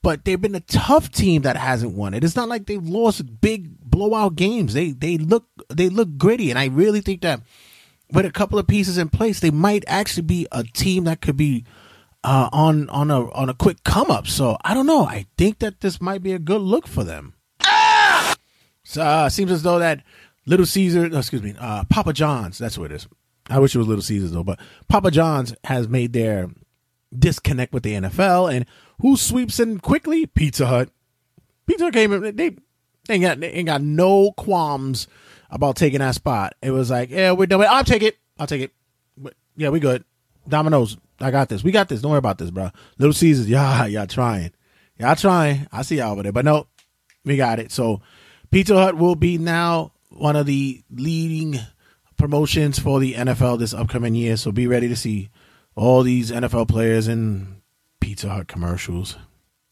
but 0.00 0.24
they've 0.24 0.40
been 0.40 0.54
a 0.54 0.60
tough 0.60 1.10
team 1.10 1.42
that 1.42 1.58
hasn't 1.58 1.92
won. 1.92 2.14
It 2.14 2.24
is 2.24 2.34
not 2.34 2.48
like 2.48 2.64
they've 2.64 2.82
lost 2.82 3.42
big 3.42 3.78
blowout 3.82 4.34
games. 4.34 4.72
They 4.72 4.92
they 4.92 5.18
look 5.18 5.44
they 5.68 5.90
look 5.90 6.16
gritty, 6.16 6.48
and 6.48 6.58
I 6.58 6.68
really 6.68 7.02
think 7.02 7.20
that 7.20 7.42
with 8.10 8.24
a 8.24 8.32
couple 8.32 8.58
of 8.58 8.66
pieces 8.66 8.96
in 8.96 9.10
place, 9.10 9.40
they 9.40 9.50
might 9.50 9.84
actually 9.86 10.22
be 10.22 10.48
a 10.52 10.64
team 10.64 11.04
that 11.04 11.20
could 11.20 11.36
be 11.36 11.66
uh, 12.24 12.48
on 12.50 12.88
on 12.88 13.10
a 13.10 13.30
on 13.32 13.50
a 13.50 13.54
quick 13.54 13.84
come 13.84 14.10
up. 14.10 14.26
So 14.26 14.56
I 14.64 14.72
don't 14.72 14.86
know. 14.86 15.04
I 15.04 15.26
think 15.36 15.58
that 15.58 15.82
this 15.82 16.00
might 16.00 16.22
be 16.22 16.32
a 16.32 16.38
good 16.38 16.62
look 16.62 16.86
for 16.86 17.04
them. 17.04 17.34
So 18.84 19.02
uh, 19.02 19.28
seems 19.28 19.52
as 19.52 19.62
though 19.62 19.78
that 19.78 20.02
Little 20.46 20.66
Caesar, 20.66 21.06
excuse 21.06 21.42
me, 21.42 21.54
uh, 21.58 21.84
Papa 21.84 22.12
John's. 22.12 22.58
That's 22.58 22.76
what 22.76 22.90
it 22.90 22.96
is. 22.96 23.08
I 23.48 23.58
wish 23.58 23.74
it 23.74 23.78
was 23.78 23.88
Little 23.88 24.02
Caesars 24.02 24.32
though, 24.32 24.44
but 24.44 24.58
Papa 24.88 25.10
John's 25.10 25.54
has 25.64 25.88
made 25.88 26.12
their 26.12 26.48
disconnect 27.16 27.72
with 27.72 27.82
the 27.82 27.94
NFL, 27.94 28.52
and 28.54 28.66
who 29.00 29.16
sweeps 29.16 29.60
in 29.60 29.78
quickly? 29.80 30.26
Pizza 30.26 30.66
Hut. 30.66 30.90
Pizza 31.66 31.84
Hut 31.84 31.92
came 31.94 32.12
in. 32.12 32.22
They, 32.22 32.30
they 33.08 33.14
ain't 33.14 33.22
got 33.22 33.40
they 33.40 33.50
ain't 33.50 33.66
got 33.66 33.82
no 33.82 34.32
qualms 34.32 35.06
about 35.50 35.76
taking 35.76 35.98
that 36.00 36.14
spot. 36.14 36.54
It 36.62 36.70
was 36.70 36.90
like, 36.90 37.10
yeah, 37.10 37.32
we're 37.32 37.46
done. 37.46 37.64
I'll 37.68 37.84
take 37.84 38.02
it. 38.02 38.16
I'll 38.38 38.46
take 38.46 38.62
it. 38.62 38.72
Yeah, 39.56 39.68
we 39.68 39.80
good. 39.80 40.04
Domino's. 40.48 40.96
I 41.20 41.30
got 41.30 41.48
this. 41.48 41.62
We 41.62 41.70
got 41.70 41.88
this. 41.88 42.00
Don't 42.00 42.10
worry 42.10 42.18
about 42.18 42.38
this, 42.38 42.50
bro. 42.50 42.70
Little 42.98 43.12
Caesars. 43.12 43.48
Yeah, 43.48 43.86
y'all 43.86 44.06
trying. 44.06 44.52
Y'all 44.98 45.14
trying. 45.14 45.68
I 45.70 45.82
see 45.82 45.98
y'all 45.98 46.12
over 46.12 46.22
there. 46.22 46.32
But 46.32 46.44
no, 46.44 46.66
we 47.24 47.36
got 47.36 47.58
it. 47.58 47.70
So 47.70 48.00
Pizza 48.50 48.74
Hut 48.74 48.96
will 48.96 49.14
be 49.14 49.38
now 49.38 49.91
one 50.14 50.36
of 50.36 50.46
the 50.46 50.82
leading 50.90 51.58
promotions 52.16 52.78
for 52.78 53.00
the 53.00 53.14
NFL 53.14 53.58
this 53.58 53.74
upcoming 53.74 54.14
year. 54.14 54.36
So 54.36 54.52
be 54.52 54.66
ready 54.66 54.88
to 54.88 54.96
see 54.96 55.30
all 55.74 56.02
these 56.02 56.30
NFL 56.30 56.68
players 56.68 57.08
in 57.08 57.62
Pizza 58.00 58.28
Hut 58.28 58.48
commercials. 58.48 59.16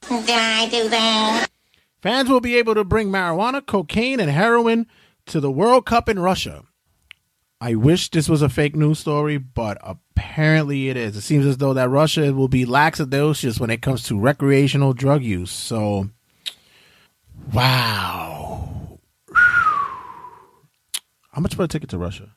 Did 0.09 0.31
I 0.31 0.69
do 0.69 0.89
that? 0.89 1.49
Fans 2.03 2.31
will 2.31 2.41
be 2.41 2.57
able 2.57 2.75
to 2.75 2.85
bring 2.85 3.09
marijuana, 3.09 3.65
cocaine, 3.65 4.21
and 4.21 4.31
heroin 4.31 4.87
to 5.27 5.41
the 5.41 5.51
World 5.51 5.85
Cup 5.85 6.09
in 6.09 6.19
Russia. 6.19 6.65
I 7.61 7.75
wish 7.75 8.11
this 8.11 8.29
was 8.29 8.41
a 8.41 8.49
fake 8.49 8.75
news 8.75 8.99
story, 8.99 9.37
but 9.37 9.77
apparently 9.83 10.89
it 10.89 10.97
is. 10.97 11.15
It 11.15 11.21
seems 11.21 11.45
as 11.45 11.59
though 11.59 11.75
that 11.75 11.91
Russia 11.91 12.33
will 12.33 12.49
be 12.49 12.65
laxadocious 12.65 13.61
when 13.61 13.69
it 13.69 13.83
comes 13.83 14.03
to 14.05 14.19
recreational 14.19 14.95
drug 14.95 15.23
use. 15.23 15.51
So, 15.51 16.09
wow. 17.53 18.80
How 21.41 21.43
much 21.43 21.55
for 21.55 21.63
a 21.63 21.69
ticket 21.69 21.89
to 21.89 21.97
Russia? 21.97 22.37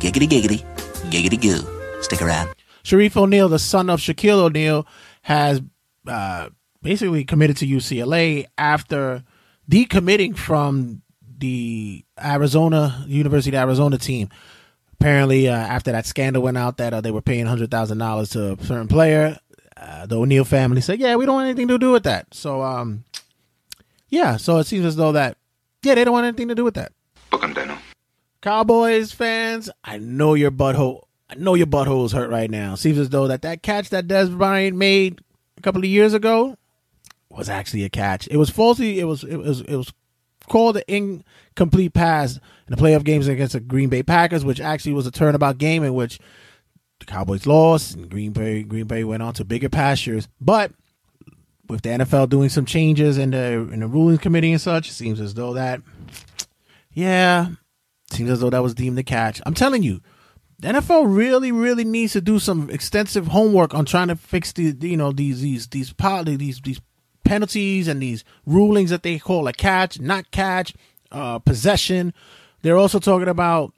Giggity 0.00 0.26
giggity, 0.26 0.64
giggity 1.08 1.40
goo. 1.40 2.02
Stick 2.02 2.20
around. 2.20 2.52
Shareef 2.82 3.16
O'Neal, 3.16 3.48
the 3.48 3.60
son 3.60 3.88
of 3.88 4.00
Shaquille 4.00 4.40
O'Neal, 4.40 4.88
has 5.22 5.62
uh, 6.08 6.48
basically 6.82 7.22
committed 7.24 7.58
to 7.58 7.66
UCLA 7.68 8.46
after 8.58 9.22
decommitting 9.70 10.36
from 10.36 11.02
the 11.38 12.04
Arizona 12.20 13.04
University 13.06 13.56
of 13.56 13.62
Arizona 13.62 13.96
team. 13.98 14.28
Apparently, 14.94 15.46
uh, 15.48 15.52
after 15.54 15.92
that 15.92 16.04
scandal 16.06 16.42
went 16.42 16.58
out 16.58 16.76
that 16.78 16.92
uh, 16.92 17.00
they 17.00 17.12
were 17.12 17.22
paying 17.22 17.46
hundred 17.46 17.70
thousand 17.70 17.98
dollars 17.98 18.30
to 18.30 18.54
a 18.54 18.64
certain 18.64 18.88
player, 18.88 19.38
uh, 19.76 20.06
the 20.06 20.18
O'Neal 20.18 20.44
family 20.44 20.80
said, 20.80 20.98
"Yeah, 20.98 21.14
we 21.14 21.24
don't 21.24 21.36
want 21.36 21.46
anything 21.46 21.68
to 21.68 21.78
do 21.78 21.92
with 21.92 22.02
that." 22.02 22.34
So, 22.34 22.62
um, 22.62 23.04
yeah, 24.08 24.38
so 24.38 24.58
it 24.58 24.66
seems 24.66 24.84
as 24.86 24.96
though 24.96 25.12
that, 25.12 25.36
yeah, 25.84 25.94
they 25.94 26.02
don't 26.02 26.14
want 26.14 26.26
anything 26.26 26.48
to 26.48 26.56
do 26.56 26.64
with 26.64 26.74
that. 26.74 26.90
Cowboys 28.40 29.12
fans, 29.12 29.70
I 29.84 29.98
know 29.98 30.34
your 30.34 30.50
butthole. 30.50 31.04
I 31.28 31.34
know 31.34 31.54
your 31.54 31.66
butthole's 31.66 32.12
hurt 32.12 32.30
right 32.30 32.50
now. 32.50 32.74
Seems 32.74 32.98
as 32.98 33.10
though 33.10 33.28
that 33.28 33.42
that 33.42 33.62
catch 33.62 33.90
that 33.90 34.06
Dez 34.08 34.36
Bryant 34.36 34.76
made 34.76 35.20
a 35.56 35.60
couple 35.60 35.80
of 35.80 35.86
years 35.86 36.14
ago 36.14 36.56
was 37.28 37.48
actually 37.48 37.84
a 37.84 37.88
catch. 37.88 38.26
It 38.28 38.36
was 38.36 38.50
falsely. 38.50 38.98
It 38.98 39.04
was. 39.04 39.24
It 39.24 39.36
was. 39.36 39.60
It 39.60 39.76
was 39.76 39.92
called 40.48 40.76
an 40.76 40.82
incomplete 40.88 41.94
pass 41.94 42.36
in 42.36 42.74
the 42.74 42.76
playoff 42.76 43.04
games 43.04 43.28
against 43.28 43.52
the 43.52 43.60
Green 43.60 43.88
Bay 43.88 44.02
Packers, 44.02 44.44
which 44.44 44.60
actually 44.60 44.94
was 44.94 45.06
a 45.06 45.10
turnabout 45.10 45.58
game 45.58 45.84
in 45.84 45.94
which 45.94 46.18
the 46.98 47.06
Cowboys 47.06 47.46
lost 47.46 47.94
and 47.94 48.10
Green 48.10 48.32
Bay 48.32 48.62
Green 48.62 48.86
Bay 48.86 49.04
went 49.04 49.22
on 49.22 49.34
to 49.34 49.44
bigger 49.44 49.68
pastures. 49.68 50.28
But 50.40 50.72
with 51.68 51.82
the 51.82 51.90
NFL 51.90 52.28
doing 52.28 52.48
some 52.48 52.66
changes 52.66 53.16
in 53.16 53.30
the 53.30 53.68
in 53.72 53.80
the 53.80 53.86
ruling 53.86 54.18
committee 54.18 54.52
and 54.52 54.60
such, 54.60 54.88
it 54.88 54.94
seems 54.94 55.20
as 55.20 55.34
though 55.34 55.54
that 55.54 55.80
yeah, 56.92 57.50
seems 58.12 58.30
as 58.30 58.40
though 58.40 58.50
that 58.50 58.62
was 58.62 58.74
deemed 58.74 58.98
a 58.98 59.02
catch. 59.02 59.40
I'm 59.46 59.54
telling 59.54 59.82
you, 59.82 60.00
the 60.58 60.68
NFL 60.68 61.14
really, 61.14 61.52
really 61.52 61.84
needs 61.84 62.12
to 62.12 62.20
do 62.20 62.38
some 62.38 62.68
extensive 62.70 63.28
homework 63.28 63.74
on 63.74 63.86
trying 63.86 64.08
to 64.08 64.16
fix 64.16 64.52
the 64.52 64.76
you 64.80 64.96
know 64.96 65.12
these 65.12 65.40
these 65.40 65.66
these 65.68 65.94
these 66.24 66.60
these 66.60 66.80
penalties 67.24 67.88
and 67.88 68.02
these 68.02 68.24
rulings 68.44 68.90
that 68.90 69.02
they 69.02 69.18
call 69.18 69.46
a 69.46 69.52
catch, 69.52 70.00
not 70.00 70.30
catch, 70.30 70.74
uh, 71.12 71.38
possession. 71.38 72.12
They're 72.62 72.76
also 72.76 72.98
talking 72.98 73.28
about 73.28 73.72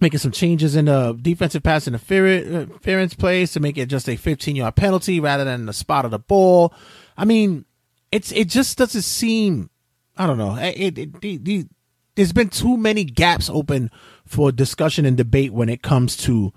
making 0.00 0.18
some 0.18 0.32
changes 0.32 0.74
in 0.74 0.86
the 0.86 1.16
defensive 1.20 1.62
pass 1.62 1.86
interference 1.86 3.14
plays 3.14 3.52
to 3.52 3.60
make 3.60 3.78
it 3.78 3.86
just 3.86 4.08
a 4.08 4.16
15 4.16 4.56
yard 4.56 4.74
penalty 4.74 5.20
rather 5.20 5.44
than 5.44 5.66
the 5.66 5.72
spot 5.72 6.04
of 6.04 6.10
the 6.10 6.18
ball. 6.18 6.72
I 7.16 7.24
mean, 7.24 7.66
it's 8.10 8.32
it 8.32 8.48
just 8.48 8.78
doesn't 8.78 9.02
seem. 9.02 9.70
I 10.16 10.26
don't 10.26 10.38
know. 10.38 10.56
It, 10.56 10.98
it, 10.98 11.24
it 11.24 11.68
there's 12.14 12.32
been 12.32 12.48
too 12.48 12.76
many 12.76 13.04
gaps 13.04 13.48
open 13.48 13.90
for 14.26 14.52
discussion 14.52 15.04
and 15.04 15.16
debate 15.16 15.52
when 15.52 15.68
it 15.68 15.82
comes 15.82 16.16
to 16.16 16.52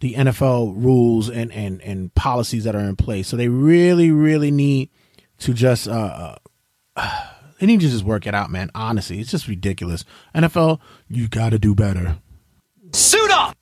the 0.00 0.14
NFL 0.14 0.74
rules 0.76 1.28
and, 1.28 1.52
and, 1.52 1.80
and 1.82 2.14
policies 2.14 2.64
that 2.64 2.76
are 2.76 2.80
in 2.80 2.96
place. 2.96 3.28
So 3.28 3.36
they 3.36 3.48
really, 3.48 4.10
really 4.10 4.50
need 4.50 4.90
to 5.40 5.54
just 5.54 5.88
uh, 5.88 6.36
uh 6.96 7.26
they 7.60 7.66
need 7.66 7.80
to 7.80 7.88
just 7.88 8.04
work 8.04 8.26
it 8.26 8.34
out, 8.34 8.50
man. 8.50 8.70
Honestly, 8.74 9.18
it's 9.20 9.30
just 9.30 9.48
ridiculous. 9.48 10.04
NFL, 10.34 10.80
you 11.08 11.28
got 11.28 11.50
to 11.50 11.58
do 11.58 11.74
better. 11.74 12.18
Suit 12.92 13.30
up! 13.30 13.56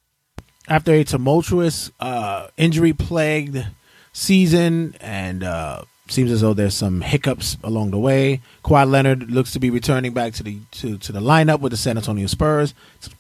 After 0.69 0.93
a 0.93 1.05
tumultuous, 1.05 1.91
uh, 1.99 2.49
injury 2.57 2.93
plagued 2.93 3.67
season 4.13 4.95
and 5.01 5.43
uh, 5.43 5.83
seems 6.09 6.31
as 6.31 6.41
though 6.41 6.55
there's 6.55 6.75
some 6.75 7.01
hiccups 7.01 7.57
along 7.63 7.91
the 7.91 7.99
way. 7.99 8.41
Kawhi 8.65 8.89
Leonard 8.89 9.31
looks 9.31 9.53
to 9.53 9.59
be 9.59 9.71
returning 9.71 10.13
back 10.13 10.33
to 10.35 10.43
the 10.43 10.59
to, 10.73 10.99
to 10.99 11.13
the 11.13 11.21
lineup 11.21 11.61
with 11.61 11.73
the 11.73 11.77
San 11.77 11.97
Antonio 11.97 12.27
Spurs. 12.27 12.75
It's, 12.97 13.11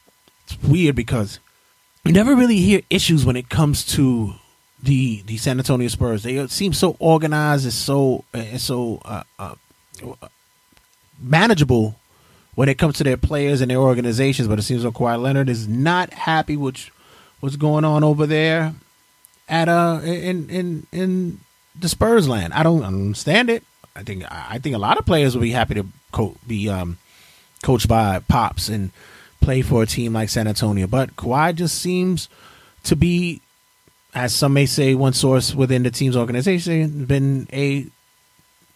it's 0.44 0.62
weird 0.62 0.94
because 0.94 1.40
you 2.04 2.12
never 2.12 2.36
really 2.36 2.58
hear 2.58 2.82
issues 2.90 3.24
when 3.24 3.36
it 3.36 3.48
comes 3.48 3.84
to 3.94 4.34
the 4.82 5.22
the 5.22 5.36
San 5.36 5.58
Antonio 5.58 5.88
Spurs. 5.88 6.22
They 6.22 6.46
seem 6.46 6.72
so 6.72 6.96
organized, 6.98 7.64
and 7.64 7.72
so 7.72 8.24
it's 8.32 8.64
so 8.64 9.00
uh, 9.04 9.24
uh, 9.38 9.54
manageable 11.20 11.96
when 12.54 12.68
it 12.68 12.78
comes 12.78 12.96
to 12.98 13.04
their 13.04 13.16
players 13.16 13.60
and 13.60 13.70
their 13.70 13.78
organizations. 13.78 14.48
But 14.48 14.58
it 14.58 14.62
seems 14.62 14.84
like 14.84 14.94
Kawhi 14.94 15.20
Leonard 15.20 15.48
is 15.48 15.66
not 15.66 16.12
happy 16.12 16.56
with 16.56 16.90
what's 17.40 17.56
going 17.56 17.84
on 17.84 18.04
over 18.04 18.26
there 18.26 18.74
at 19.48 19.68
uh 19.68 20.00
in 20.02 20.48
in 20.50 20.86
in 20.92 21.40
the 21.78 21.88
Spurs 21.88 22.28
land. 22.28 22.52
I 22.52 22.62
don't 22.62 22.82
understand 22.82 23.50
it. 23.50 23.62
I 23.94 24.02
think 24.02 24.24
I 24.30 24.58
think 24.58 24.74
a 24.74 24.78
lot 24.78 24.98
of 24.98 25.06
players 25.06 25.34
will 25.34 25.42
be 25.42 25.50
happy 25.50 25.74
to 25.74 25.86
co- 26.12 26.36
be 26.46 26.68
um, 26.68 26.98
coached 27.62 27.88
by 27.88 28.20
pops 28.20 28.68
and 28.68 28.90
play 29.40 29.62
for 29.62 29.82
a 29.82 29.86
team 29.86 30.12
like 30.12 30.28
San 30.28 30.46
Antonio. 30.46 30.86
But 30.86 31.16
Kawhi 31.16 31.54
just 31.54 31.78
seems 31.78 32.28
to 32.84 32.96
be, 32.96 33.40
as 34.14 34.34
some 34.34 34.52
may 34.52 34.66
say, 34.66 34.94
one 34.94 35.12
source 35.12 35.54
within 35.54 35.82
the 35.82 35.90
team's 35.90 36.16
organization, 36.16 37.04
been 37.06 37.48
a 37.52 37.86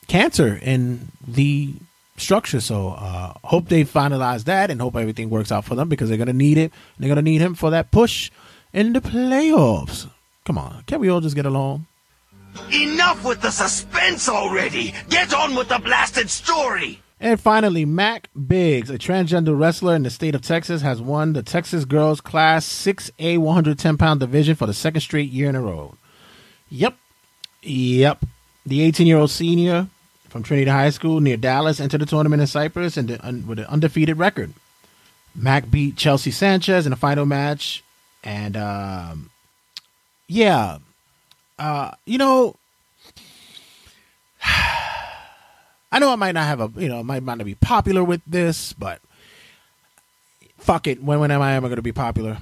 cancer 0.07 0.59
in 0.62 1.09
the 1.26 1.74
structure. 2.16 2.61
So 2.61 2.90
uh, 2.90 3.34
hope 3.44 3.68
they 3.68 3.84
finalize 3.84 4.44
that 4.44 4.70
and 4.70 4.80
hope 4.80 4.96
everything 4.96 5.30
works 5.30 5.53
out 5.53 5.64
for 5.64 5.74
them 5.74 5.88
because 5.88 6.09
they're 6.09 6.18
to 6.18 6.32
need 6.32 6.59
it. 6.59 6.72
They're 6.98 7.14
to 7.14 7.22
need 7.22 7.40
him 7.40 7.55
for 7.55 7.70
that 7.70 7.90
push 7.90 8.30
in 8.72 8.92
the 8.92 9.01
playoffs. 9.01 10.09
Come 10.44 10.59
on, 10.59 10.82
can't 10.86 11.01
we 11.01 11.09
all 11.09 11.20
just 11.20 11.36
get 11.36 11.46
along? 11.46 11.86
Enough 12.72 13.24
with 13.24 13.40
the 13.40 13.51
suspense 13.51 14.28
already! 14.28 14.94
Get 15.09 15.34
on 15.34 15.55
with 15.55 15.68
the 15.68 15.78
blasted 15.78 16.30
story! 16.30 17.01
And 17.22 17.38
finally, 17.38 17.84
Mack 17.84 18.30
Beggs, 18.34 18.88
a 18.88 18.96
transgender 18.96 19.59
wrestler 19.59 19.94
in 19.94 20.05
the 20.05 20.11
state 20.11 20.34
of 20.34 20.40
Texas, 20.40 20.80
has 20.80 21.03
won 21.03 21.34
the 21.34 21.42
Texas 21.42 21.84
Girls 21.84 22.20
Class 22.20 22.66
6A 22.66 23.36
110 23.36 23.98
pound 23.98 24.20
division 24.20 24.55
for 24.55 24.66
the 24.66 24.72
second 24.72 25.03
straight 25.03 25.30
year 25.30 25.51
in 25.51 25.55
a 25.55 25.61
row. 25.61 25.96
Yep. 26.70 26.96
Yep. 27.62 28.24
The 28.64 28.80
18 28.82 29.07
year 29.07 29.18
old 29.18 29.30
senior 29.30 29.88
from 30.30 30.42
Trinity 30.42 30.70
High 30.70 30.90
School 30.90 31.20
near 31.20 31.36
Dallas 31.36 31.78
entered 31.78 32.01
the 32.01 32.07
tournament 32.07 32.40
in 32.40 32.46
Cypress 32.46 32.96
and 32.96 33.11
with 33.46 33.59
an 33.59 33.66
undefeated 33.66 34.16
record. 34.16 34.55
Mack 35.34 35.70
beat 35.70 35.96
Chelsea 35.96 36.30
Sanchez 36.30 36.86
in 36.86 36.92
a 36.92 36.96
final 36.96 37.26
match. 37.26 37.84
And, 38.24 38.57
um, 38.57 39.30
yeah, 40.26 40.78
uh, 41.61 41.90
you 42.06 42.18
know, 42.18 42.56
I 45.92 45.98
know 45.98 46.11
I 46.11 46.16
might 46.16 46.32
not 46.32 46.46
have 46.46 46.61
a, 46.61 46.80
you 46.80 46.88
know, 46.88 47.02
might, 47.02 47.22
might 47.22 47.38
not 47.38 47.44
be 47.44 47.54
popular 47.54 48.02
with 48.02 48.22
this, 48.26 48.72
but 48.72 49.00
fuck 50.56 50.86
it. 50.86 51.02
When, 51.02 51.20
when 51.20 51.30
am 51.30 51.42
I 51.42 51.54
ever 51.54 51.68
going 51.68 51.76
to 51.76 51.82
be 51.82 51.92
popular? 51.92 52.38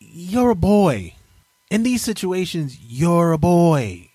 You're 0.00 0.50
a 0.50 0.56
boy. 0.56 1.14
In 1.70 1.84
these 1.84 2.02
situations, 2.02 2.78
you're 2.80 3.32
a 3.32 3.38
boy. 3.38 4.08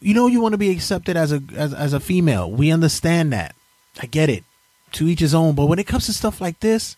You 0.00 0.14
know 0.14 0.26
you 0.26 0.40
want 0.40 0.52
to 0.52 0.58
be 0.58 0.70
accepted 0.70 1.16
as 1.16 1.32
a 1.32 1.42
as, 1.56 1.72
as 1.72 1.92
a 1.92 2.00
female. 2.00 2.50
We 2.50 2.70
understand 2.70 3.32
that. 3.32 3.54
I 4.00 4.06
get 4.06 4.28
it. 4.28 4.44
To 4.92 5.08
each 5.08 5.20
his 5.20 5.34
own. 5.34 5.54
But 5.54 5.66
when 5.66 5.78
it 5.78 5.86
comes 5.86 6.06
to 6.06 6.12
stuff 6.12 6.40
like 6.40 6.60
this, 6.60 6.96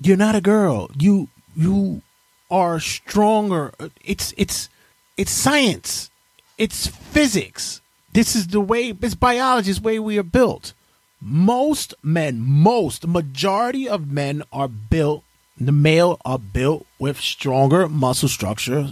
you're 0.00 0.16
not 0.16 0.36
a 0.36 0.40
girl. 0.40 0.90
You 0.98 1.28
you 1.56 2.02
are 2.50 2.78
stronger. 2.78 3.72
It's 4.04 4.32
it's 4.36 4.68
it's 5.16 5.30
science. 5.30 6.10
It's 6.58 6.86
physics. 6.86 7.80
This 8.12 8.36
is 8.36 8.48
the 8.48 8.60
way, 8.60 8.90
it's 8.90 9.14
the 9.14 9.80
way 9.82 9.98
we 9.98 10.18
are 10.18 10.22
built. 10.22 10.74
Most 11.20 11.94
men, 12.02 12.40
most, 12.40 13.06
majority 13.06 13.88
of 13.88 14.10
men 14.10 14.42
are 14.52 14.68
built, 14.68 15.22
the 15.58 15.72
male 15.72 16.20
are 16.24 16.38
built 16.38 16.86
with 16.98 17.20
stronger 17.20 17.88
muscle 17.88 18.28
structure, 18.28 18.88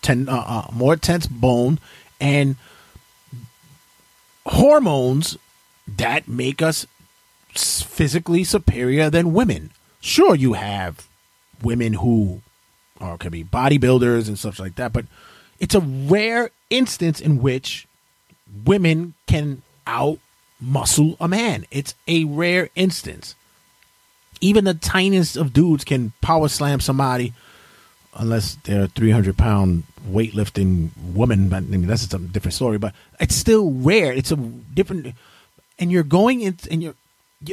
ten, 0.00 0.28
uh, 0.28 0.32
uh, 0.32 0.70
more 0.72 0.96
tense 0.96 1.26
bone, 1.26 1.78
and 2.20 2.56
hormones 4.46 5.36
that 5.86 6.28
make 6.28 6.62
us 6.62 6.86
physically 7.54 8.44
superior 8.44 9.10
than 9.10 9.32
women. 9.32 9.70
Sure, 10.00 10.34
you 10.34 10.52
have 10.52 11.08
women 11.62 11.94
who 11.94 12.42
are, 13.00 13.18
can 13.18 13.30
be 13.30 13.44
bodybuilders 13.44 14.28
and 14.28 14.38
stuff 14.38 14.58
like 14.58 14.76
that, 14.76 14.92
but 14.92 15.06
it's 15.58 15.74
a 15.74 15.80
rare 15.80 16.50
instance 16.70 17.20
in 17.20 17.40
which 17.40 17.86
women 18.64 19.14
can 19.26 19.62
out 19.86 20.18
muscle 20.60 21.16
a 21.20 21.28
man. 21.28 21.66
It's 21.70 21.94
a 22.08 22.24
rare 22.24 22.70
instance. 22.74 23.34
Even 24.40 24.64
the 24.64 24.74
tiniest 24.74 25.36
of 25.36 25.52
dudes 25.52 25.84
can 25.84 26.12
power 26.20 26.48
slam 26.48 26.80
somebody 26.80 27.32
unless 28.16 28.56
they're 28.64 28.84
a 28.84 28.88
300 28.88 29.36
pound 29.36 29.84
weightlifting 30.08 30.90
woman. 31.14 31.48
But 31.48 31.56
I 31.56 31.60
mean, 31.60 31.86
that's 31.86 32.12
a 32.12 32.18
different 32.18 32.54
story, 32.54 32.78
but 32.78 32.94
it's 33.20 33.34
still 33.34 33.70
rare. 33.70 34.12
It's 34.12 34.32
a 34.32 34.36
different, 34.36 35.14
and 35.78 35.90
you're 35.90 36.02
going 36.02 36.40
in, 36.40 36.58
and 36.70 36.82
you're, 36.82 36.94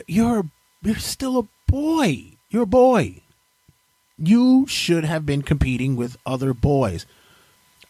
you're, 0.08 0.46
you're 0.84 0.96
still 0.96 1.40
a 1.40 1.72
boy. 1.72 2.24
You're 2.50 2.64
a 2.64 2.68
boy. 2.68 3.22
You 4.18 4.66
should 4.68 5.04
have 5.04 5.26
been 5.26 5.42
competing 5.42 5.96
with 5.96 6.18
other 6.26 6.54
boys. 6.54 7.06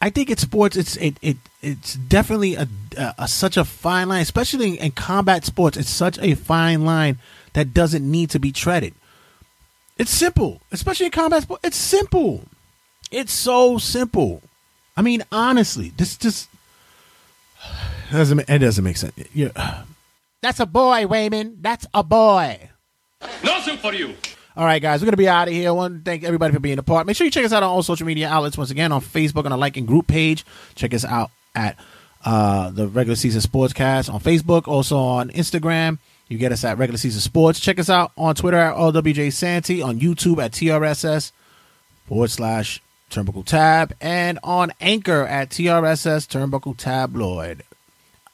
I 0.02 0.10
think 0.10 0.32
it's 0.32 0.42
sports. 0.42 0.76
It's 0.76 0.98
it 0.98 1.16
it 1.22 1.38
it's 1.62 1.94
definitely 1.94 2.56
a, 2.56 2.68
a, 2.98 3.16
a 3.20 3.28
such 3.28 3.56
a 3.56 3.64
fine 3.64 4.10
line, 4.10 4.22
especially 4.22 4.80
in 4.80 4.92
combat 4.92 5.46
sports. 5.46 5.78
It's 5.78 5.90
such 5.90 6.18
a 6.20 6.34
fine 6.34 6.84
line 6.86 7.20
that 7.54 7.74
doesn't 7.74 8.10
need 8.10 8.32
to 8.32 8.40
be 8.40 8.52
treaded. 8.52 8.96
It's 9.98 10.12
simple, 10.12 10.60
especially 10.72 11.06
in 11.06 11.12
combat 11.12 11.44
sports. 11.44 11.62
It's 11.64 11.78
simple. 11.78 12.46
It's 13.12 13.32
so 13.32 13.78
simple. 13.78 14.42
I 14.98 15.04
mean, 15.04 15.24
honestly, 15.32 15.94
this 15.96 16.18
just 16.18 16.50
doesn't 18.12 18.50
it 18.50 18.58
doesn't 18.58 18.84
make 18.84 18.98
sense. 18.98 19.14
Yeah. 19.34 19.52
That's 20.42 20.60
a 20.60 20.66
boy, 20.66 21.06
Wayman. 21.06 21.58
That's 21.62 21.86
a 21.94 22.02
boy. 22.02 22.72
Nothing 23.44 23.78
for 23.78 23.94
you. 23.94 24.16
All 24.56 24.66
right, 24.66 24.82
guys, 24.82 25.02
we're 25.02 25.06
gonna 25.06 25.18
be 25.18 25.30
out 25.30 25.48
of 25.48 25.54
here. 25.54 25.70
I 25.70 25.72
want 25.72 26.04
to 26.04 26.10
thank 26.10 26.24
everybody 26.24 26.54
for 26.54 26.60
being 26.60 26.78
a 26.78 26.84
part. 26.84 27.08
Make 27.08 27.16
sure 27.16 27.26
you 27.26 27.32
check 27.32 27.46
us 27.46 27.54
out 27.54 27.64
on 27.64 27.70
all 27.70 27.84
social 27.84 28.06
media 28.06 28.28
outlets. 28.28 28.58
Once 28.58 28.70
again, 28.72 28.92
on 28.92 29.02
Facebook 29.02 29.46
on 29.46 29.52
a 29.52 29.58
liking 29.58 29.86
group 29.86 30.08
page. 30.08 30.46
Check 30.76 30.94
us 30.94 31.06
out 31.06 31.32
at 31.56 31.78
uh, 32.26 32.70
the 32.70 32.88
regular 32.88 33.16
season 33.16 33.42
sportscast 33.42 34.14
on 34.14 34.20
Facebook. 34.20 34.68
Also 34.68 34.98
on 34.98 35.30
Instagram. 35.30 36.00
You 36.28 36.38
get 36.38 36.52
us 36.54 36.64
at 36.64 36.78
regular 36.78 36.98
season 36.98 37.20
sports. 37.20 37.60
Check 37.60 37.78
us 37.78 37.90
out 37.90 38.14
on 38.18 38.36
Twitter 38.36 38.58
at 38.58 38.76
LWJ 38.76 39.34
Santy, 39.34 39.82
on 39.82 40.00
YouTube 40.00 40.42
at 40.42 40.52
TRSS 40.52 41.34
forward 42.08 42.32
slash 42.32 42.82
Turnbuckle 43.10 43.46
Tab, 43.46 43.94
and 44.00 44.40
on 44.42 44.72
Anchor 44.80 45.26
at 45.28 45.50
TRSS 45.50 46.28
Turnbuckle 46.28 46.78
Tabloid. 46.78 47.64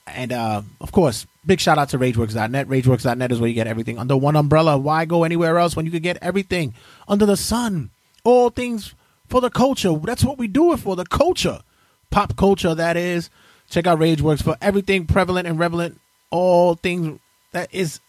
And 0.05 0.31
uh, 0.31 0.61
of 0.79 0.91
course, 0.91 1.25
big 1.47 1.59
shout 1.59 1.77
out 1.77 1.89
to 1.89 1.97
RageWorks.net. 1.97 2.67
RageWorks.net 2.67 3.31
is 3.31 3.39
where 3.39 3.47
you 3.47 3.55
get 3.55 3.67
everything 3.67 3.97
under 3.97 4.15
one 4.15 4.35
umbrella. 4.35 4.77
Why 4.77 5.05
go 5.05 5.23
anywhere 5.23 5.57
else 5.57 5.75
when 5.75 5.85
you 5.85 5.91
can 5.91 6.01
get 6.01 6.17
everything 6.21 6.73
under 7.07 7.25
the 7.25 7.37
sun? 7.37 7.89
All 8.23 8.49
things 8.49 8.93
for 9.27 9.41
the 9.41 9.49
culture. 9.49 9.93
That's 9.93 10.23
what 10.23 10.37
we 10.37 10.47
do 10.47 10.73
it 10.73 10.77
for 10.77 10.95
the 10.95 11.05
culture, 11.05 11.61
pop 12.11 12.35
culture. 12.35 12.75
That 12.75 12.97
is. 12.97 13.29
Check 13.69 13.87
out 13.87 13.99
RageWorks 13.99 14.43
for 14.43 14.55
everything 14.61 15.05
prevalent 15.07 15.47
and 15.47 15.59
relevant. 15.59 15.99
All 16.29 16.75
things 16.75 17.19
that 17.51 17.73
is 17.73 17.99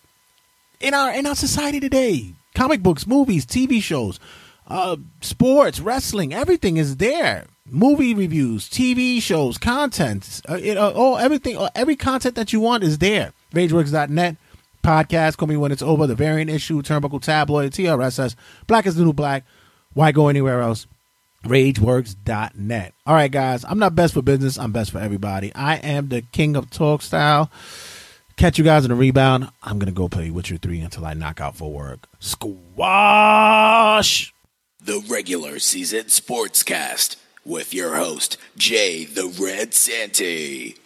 in 0.80 0.95
our 0.95 1.12
in 1.12 1.26
our 1.26 1.34
society 1.34 1.80
today. 1.80 2.32
Comic 2.55 2.82
books, 2.82 3.07
movies, 3.07 3.47
TV 3.47 3.80
shows, 3.82 4.18
uh, 4.69 4.97
sports, 5.21 5.81
wrestling, 5.81 6.33
everything 6.33 6.77
is 6.77 6.99
there. 6.99 7.47
Movie 7.71 8.14
reviews, 8.14 8.69
TV 8.69 9.21
shows, 9.21 9.59
content, 9.59 10.41
uh, 10.49 10.59
it, 10.62 10.79
uh, 10.79 10.91
all 10.93 11.19
everything, 11.19 11.57
uh, 11.59 11.69
every 11.75 11.97
content 11.97 12.35
that 12.37 12.53
you 12.53 12.61
want 12.61 12.85
is 12.85 12.99
there. 12.99 13.33
RageWorks.net 13.53 14.37
podcast. 14.83 15.37
Call 15.37 15.49
me 15.49 15.57
when 15.57 15.73
it's 15.73 15.83
over. 15.83 16.07
The 16.07 16.14
variant 16.14 16.51
issue, 16.51 16.81
Turnbuckle 16.83 17.21
Tabloid, 17.23 17.73
TRSS, 17.73 18.37
Black 18.66 18.87
is 18.87 18.95
the 18.97 19.05
New 19.05 19.12
Black. 19.12 19.45
Why 19.93 20.12
go 20.12 20.29
anywhere 20.29 20.61
else? 20.62 20.87
RageWorks.net. 21.45 22.95
All 23.07 23.14
right, 23.14 23.31
guys. 23.31 23.64
I'm 23.64 23.79
not 23.79 23.95
best 23.95 24.14
for 24.14 24.23
business. 24.23 24.59
I'm 24.59 24.73
best 24.73 24.91
for 24.91 24.99
everybody. 24.99 25.55
I 25.55 25.77
am 25.77 26.09
the 26.09 26.23
king 26.23 26.57
of 26.57 26.71
talk 26.71 27.03
style. 27.03 27.51
Catch 28.37 28.59
you 28.59 28.64
guys 28.64 28.85
in 28.85 28.91
the 28.91 28.95
rebound. 28.95 29.51
I'm 29.62 29.79
gonna 29.79 29.93
go 29.93 30.09
play 30.09 30.31
Witcher 30.31 30.57
3 30.59 30.81
until 30.81 31.05
I 31.05 31.14
knock 31.14 31.41
out 31.41 31.57
for 31.57 31.73
work. 31.73 32.07
Squash! 32.21 32.73
The 34.89 35.05
regular 35.07 35.59
season 35.59 36.05
sportscast 36.05 37.16
with 37.45 37.74
your 37.74 37.97
host, 37.97 38.39
Jay 38.57 39.05
the 39.05 39.26
Red 39.26 39.74
Santy. 39.74 40.76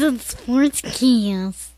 The 0.00 0.18
sports 0.18 0.80
sportscast. 0.80 1.69